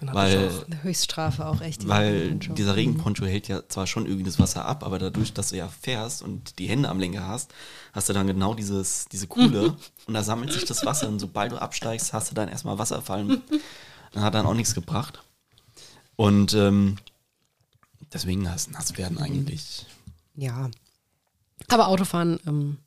[0.00, 0.66] Ich Weil, auch.
[0.66, 1.82] Eine Höchststrafe auch echt.
[1.82, 2.54] die weil Regenponcho.
[2.54, 5.68] dieser Regenponcho hält ja zwar schon irgendwie das Wasser ab, aber dadurch, dass du ja
[5.68, 7.52] fährst und die Hände am Lenker hast,
[7.92, 9.76] hast du dann genau dieses, diese Kuhle
[10.06, 13.42] und da sammelt sich das Wasser und sobald du absteigst, hast du dann erstmal Wasserfallen.
[14.12, 15.22] Dann hat dann auch nichts gebracht.
[16.16, 16.98] Und ähm,
[18.12, 19.86] deswegen das nass werden eigentlich.
[20.34, 20.70] Ja.
[21.68, 22.78] Aber Autofahren, ähm,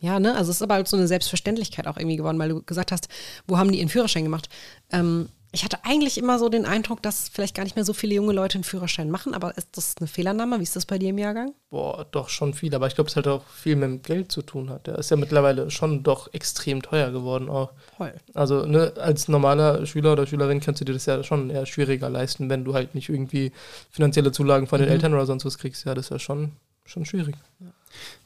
[0.00, 0.34] ja, ne?
[0.34, 3.08] Also es ist aber halt so eine Selbstverständlichkeit auch irgendwie geworden, weil du gesagt hast,
[3.46, 4.48] wo haben die ihren Führerschein gemacht?
[4.90, 8.14] Ähm, ich hatte eigentlich immer so den Eindruck, dass vielleicht gar nicht mehr so viele
[8.14, 10.58] junge Leute einen Führerschein machen, aber ist das eine Fehlannahme?
[10.58, 11.54] Wie ist das bei dir im Jahrgang?
[11.70, 14.42] Boah, doch schon viel, aber ich glaube, es hat auch viel mit dem Geld zu
[14.42, 14.88] tun hat.
[14.88, 17.70] Der ist ja mittlerweile schon doch extrem teuer geworden auch.
[17.96, 18.12] Voll.
[18.34, 22.10] Also ne, als normaler Schüler oder Schülerin kannst du dir das ja schon eher schwieriger
[22.10, 23.52] leisten, wenn du halt nicht irgendwie
[23.90, 25.84] finanzielle Zulagen von den Eltern oder sonst was kriegst.
[25.86, 26.50] Ja, das ist ja schon,
[26.84, 27.36] schon schwierig.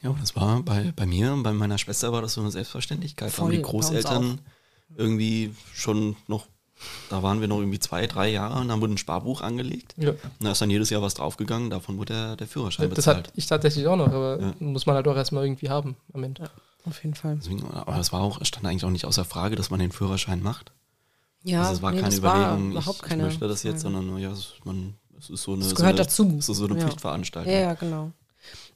[0.01, 3.31] Ja, das war bei, bei mir und bei meiner Schwester war das so eine Selbstverständlichkeit.
[3.31, 4.39] Voll, die Großeltern
[4.95, 6.47] irgendwie schon noch,
[7.09, 9.93] da waren wir noch irgendwie zwei, drei Jahre und dann wurde ein Sparbuch angelegt.
[9.97, 10.09] Ja.
[10.11, 13.17] Und da ist dann jedes Jahr was draufgegangen, davon wurde der, der Führerschein Das bezahlt.
[13.27, 14.53] hatte ich tatsächlich auch noch, aber Ja.
[14.59, 16.49] muss man halt auch erstmal irgendwie haben am Ende.
[16.85, 17.35] Auf jeden Fall.
[17.35, 19.91] Deswegen, aber es war auch, es stand eigentlich auch nicht außer Frage, dass man den
[19.91, 20.71] Führerschein macht.
[21.43, 23.63] Ja, also es war nee, keine das war Überlegung, überhaupt ich, ich keine möchte das
[23.63, 23.95] jetzt, Frage.
[23.95, 26.35] sondern ja, es, man, es ist so eine, Es so gehört eine, dazu.
[26.39, 26.81] Es ist so eine Ja.
[26.85, 27.51] Pflichtveranstaltung.
[27.53, 28.11] Ja, ja, genau.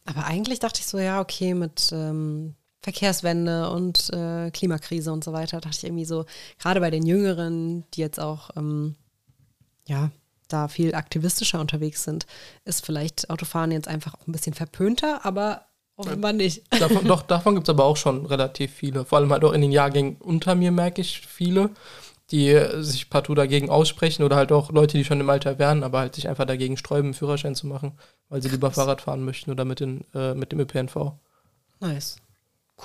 [0.06, 5.32] Aber eigentlich dachte ich so, ja, okay, mit ähm, Verkehrswende und äh, Klimakrise und so
[5.32, 6.26] weiter, dachte ich irgendwie so,
[6.60, 8.96] gerade bei den Jüngeren, die jetzt auch, ähm,
[9.88, 10.12] ja,
[10.50, 12.26] da viel aktivistischer unterwegs sind,
[12.66, 15.66] ist vielleicht Autofahren jetzt einfach auch ein bisschen verpönter, aber
[15.96, 16.64] offenbar nicht.
[16.80, 19.06] Davon, doch, davon gibt es aber auch schon relativ viele.
[19.06, 21.70] Vor allem halt auch in den Jahrgängen unter mir merke ich viele,
[22.34, 25.84] die äh, sich partout dagegen aussprechen oder halt auch Leute, die schon im Alter wären,
[25.84, 27.94] aber halt sich einfach dagegen sträuben, einen Führerschein zu machen,
[28.28, 31.14] weil sie lieber Fahrrad fahren möchten oder mit, den, äh, mit dem ÖPNV.
[31.80, 32.16] Nice.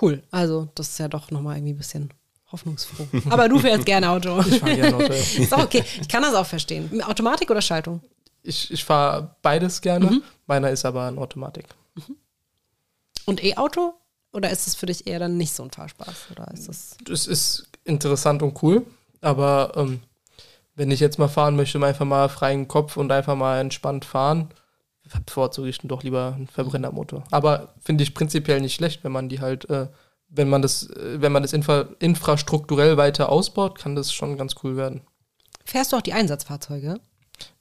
[0.01, 0.23] Cool.
[0.31, 2.11] Also, das ist ja doch nochmal irgendwie ein bisschen
[2.53, 3.09] hoffnungsfroh.
[3.31, 4.39] Aber du fährst gerne Auto.
[4.41, 5.13] Ich fahre gerne Auto.
[5.13, 5.83] ist auch okay.
[5.99, 7.03] Ich kann das auch verstehen.
[7.03, 8.03] Automatik oder Schaltung?
[8.43, 10.11] Ich, ich fahre beides gerne.
[10.11, 10.23] Mhm.
[10.47, 11.65] Meiner ist aber ein Automatik.
[13.25, 13.95] Und E-Auto?
[14.33, 16.27] Oder ist es für dich eher dann nicht so ein Fahrspaß?
[16.33, 16.97] Oder ist das.
[17.05, 18.85] Das ist interessant und cool,
[19.21, 20.01] aber ähm,
[20.75, 24.49] wenn ich jetzt mal fahren möchte, einfach mal freien Kopf und einfach mal entspannt fahren,
[25.27, 27.25] bevorzuge ich dann doch lieber einen Verbrennermotor.
[27.31, 29.89] Aber finde ich prinzipiell nicht schlecht, wenn man die halt, äh,
[30.29, 34.55] wenn man das, äh, wenn man das infra infrastrukturell weiter ausbaut, kann das schon ganz
[34.63, 35.01] cool werden.
[35.65, 37.01] Fährst du auch die Einsatzfahrzeuge?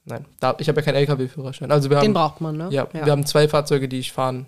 [0.05, 1.69] Nein, da, ich habe ja keinen LKW-Führerschein.
[1.69, 2.69] Also wir Den braucht man, ne?
[2.71, 4.45] ja, wir haben zwei Fahrzeuge, die ich fahren.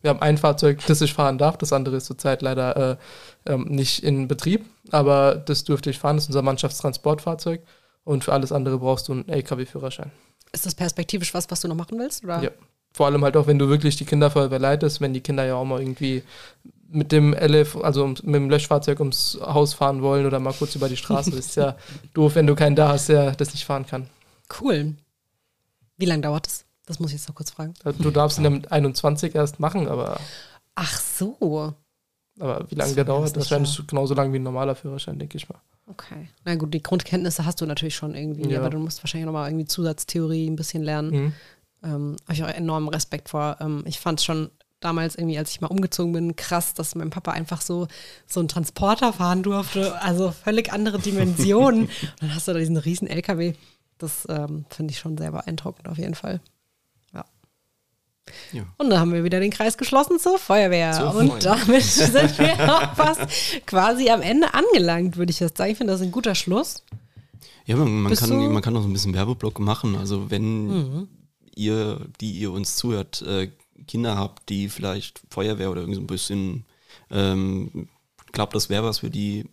[0.00, 1.56] Wir haben ein Fahrzeug, das ich fahren darf.
[1.56, 2.98] Das andere ist zurzeit leider
[3.46, 6.16] äh, ähm, nicht in Betrieb, aber das dürfte ich fahren.
[6.16, 7.62] Das ist unser Mannschaftstransportfahrzeug.
[8.04, 10.10] Und für alles andere brauchst du einen LKW-Führerschein.
[10.52, 12.24] Ist das perspektivisch was, was du noch machen willst?
[12.24, 12.42] Oder?
[12.42, 12.50] Ja.
[12.92, 15.64] Vor allem halt auch, wenn du wirklich die Kinderfeuerwehr leitest, wenn die Kinder ja auch
[15.64, 16.22] mal irgendwie
[16.90, 20.88] mit dem LF, also mit dem Löschfahrzeug ums Haus fahren wollen oder mal kurz über
[20.88, 21.36] die Straße.
[21.36, 21.76] ist ja
[22.14, 24.08] doof, wenn du keinen da hast, der das nicht fahren kann.
[24.60, 24.94] Cool.
[25.98, 26.64] Wie lange dauert das?
[26.88, 27.74] Das muss ich jetzt noch kurz fragen.
[27.98, 30.18] Du darfst ihn ja mit 21 erst machen, aber
[30.74, 31.74] Ach so.
[32.40, 35.36] Aber wie lange der mir dauert, das wäre genauso lang wie ein normaler Führerschein, denke
[35.36, 35.58] ich mal.
[35.86, 36.28] Okay.
[36.44, 38.60] Na gut, die Grundkenntnisse hast du natürlich schon irgendwie, Ja.
[38.60, 41.10] aber du musst wahrscheinlich nochmal irgendwie Zusatztheorie ein bisschen lernen.
[41.10, 41.32] Mhm.
[41.82, 43.56] Ähm, habe ich auch enormen Respekt vor.
[43.60, 44.50] Ähm, ich fand es schon
[44.80, 47.86] damals irgendwie, als ich mal umgezogen bin, krass, dass mein Papa einfach so,
[48.26, 50.00] so einen Transporter fahren durfte.
[50.00, 51.82] Also völlig andere Dimensionen.
[51.82, 53.54] Und dann hast du da diesen riesen LKW.
[53.98, 56.40] Das ähm, finde ich schon sehr beeindruckend auf jeden Fall.
[58.52, 58.62] Ja.
[58.78, 60.92] Und dann haben wir wieder den Kreis geschlossen zur Feuerwehr.
[60.92, 63.20] Zur und damit sind wir auch fast
[63.66, 65.72] quasi am Ende angelangt, würde ich jetzt sagen.
[65.72, 66.84] Ich finde, das ist ein guter Schluss.
[67.66, 69.96] Ja, man, man, kann, man kann auch so ein bisschen Werbeblock machen.
[69.96, 71.08] Also wenn Mhm.
[71.54, 73.50] ihr, die ihr uns zuhört, äh,
[73.86, 76.64] Kinder habt, die vielleicht Feuerwehr oder irgendwie so ein bisschen
[77.10, 77.88] ähm,
[78.32, 79.44] glaubt, das wäre was für die,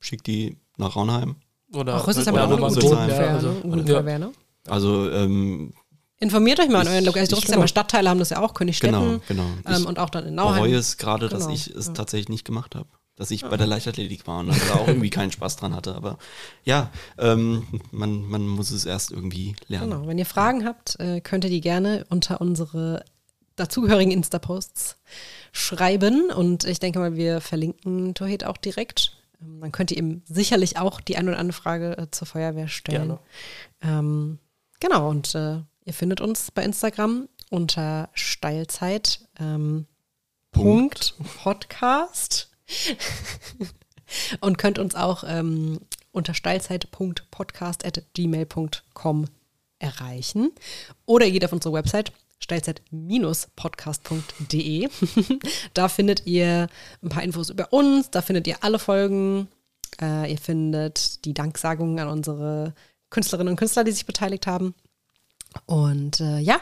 [0.00, 1.36] schickt die nach Raunheim.
[1.72, 3.28] Oder Auch Rüsselsheim oder Jugendwehr, sein- ne?
[3.28, 4.32] also, Eine Jugendwehr, ne?
[4.66, 5.72] Also ähm,
[6.20, 7.26] Informiert euch mal an Ich- euren Lokal.
[7.26, 9.00] Die ich- Rüsselsheimer Stadtteile haben das ja auch, Königstetten.
[9.00, 9.46] genau, genau.
[9.68, 10.54] Ich Ähm, und auch dann in Nauheim.
[10.62, 11.92] bereue es gerade, dass Genau, ich es ja.
[11.94, 12.88] tatsächlich nicht gemacht habe.
[13.16, 15.94] Dass ich bei der Leichtathletik war und da auch irgendwie keinen Spaß dran hatte.
[15.94, 16.16] Aber
[16.64, 19.90] ja, ähm, man, man muss es erst irgendwie lernen.
[19.90, 20.06] Genau.
[20.06, 23.04] Wenn ihr Fragen habt, äh, könnt ihr die gerne unter unsere
[23.56, 24.96] dazugehörigen Insta-Posts
[25.52, 26.30] schreiben.
[26.30, 29.12] Und ich denke mal, wir verlinken Torhed auch direkt.
[29.42, 32.68] Ähm, Dann könnt ihr ihm sicherlich auch die ein oder andere Frage äh, zur Feuerwehr
[32.68, 33.18] stellen.
[33.82, 34.38] Ähm,
[34.80, 39.20] genau, und äh, ihr findet uns bei Instagram unter Steilzeit.
[39.38, 39.86] Ähm,
[40.52, 42.50] Punkt Podcast
[44.40, 45.80] und könnt uns auch ähm,
[46.12, 49.24] unter steilzeit.podcast.gmail.com
[49.78, 50.52] erreichen.
[51.06, 52.12] Oder ihr geht auf unsere Website
[52.42, 54.88] steilzeit-podcast.de.
[55.74, 56.68] da findet ihr
[57.02, 59.48] ein paar Infos über uns, da findet ihr alle Folgen,
[60.00, 62.72] äh, ihr findet die Danksagungen an unsere
[63.10, 64.74] Künstlerinnen und Künstler, die sich beteiligt haben.
[65.66, 66.60] Und äh, ja,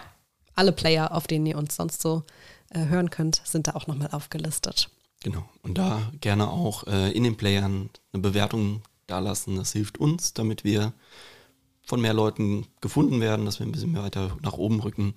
[0.55, 2.25] alle Player, auf denen ihr uns sonst so
[2.71, 4.91] äh, hören könnt, sind da auch nochmal aufgelistet.
[5.23, 5.49] Genau.
[5.63, 9.57] Und da gerne auch äh, in den Playern eine Bewertung dalassen.
[9.57, 10.93] Das hilft uns, damit wir
[11.83, 15.15] von mehr Leuten gefunden werden, dass wir ein bisschen mehr weiter nach oben rücken.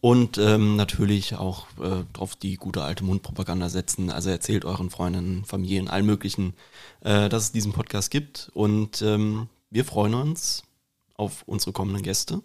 [0.00, 4.10] Und ähm, natürlich auch äh, drauf die gute alte Mundpropaganda setzen.
[4.10, 6.54] Also erzählt euren Freunden, Familien, allen möglichen,
[7.02, 8.50] äh, dass es diesen Podcast gibt.
[8.52, 10.64] Und ähm, wir freuen uns
[11.14, 12.42] auf unsere kommenden Gäste.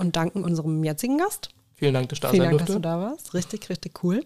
[0.00, 1.50] Und danken unserem jetzigen Gast.
[1.74, 3.34] Vielen Dank, dass da Vielen sein Dank, dass du da warst.
[3.34, 4.24] Richtig, richtig cool.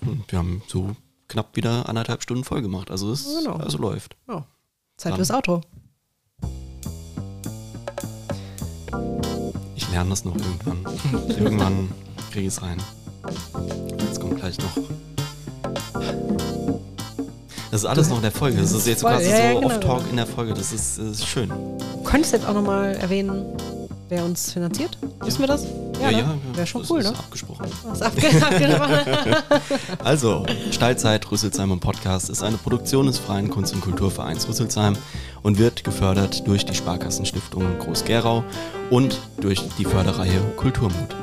[0.00, 0.94] Und wir haben so
[1.26, 2.92] knapp wieder anderthalb Stunden voll gemacht.
[2.92, 3.56] Also es Genau.
[3.56, 4.14] also läuft.
[4.28, 4.42] Oh,
[4.96, 5.62] Zeit Dann- fürs Auto.
[9.74, 10.84] Ich lerne das noch irgendwann.
[11.28, 11.88] irgendwann
[12.30, 12.78] kriege ich es rein.
[13.98, 14.76] Jetzt kommt gleich noch.
[17.72, 18.58] Das ist alles noch in der Folge.
[18.60, 19.74] Das ist jetzt voll- quasi ja, ja, so genau.
[19.74, 20.54] Off-Talk in der Folge.
[20.54, 21.48] Das ist, das ist schön.
[21.48, 23.44] Du könntest jetzt auch nochmal erwähnen,
[24.14, 24.96] wer uns finanziert.
[25.24, 25.64] Wissen wir das?
[25.64, 26.38] ne?
[26.52, 27.18] Wäre schon das cool, ist ne?
[27.18, 27.66] abgesprochen.
[27.84, 29.44] Was abge- abgemacht.
[30.04, 34.96] Also, Steilzeit Rüsselsheim und Podcast ist eine Produktion des Freien Kunst- und Kulturvereins Rüsselsheim
[35.42, 38.44] und wird gefördert durch die Sparkassenstiftung Groß-Gerau
[38.90, 41.16] und durch die Förderreihe Kulturmut.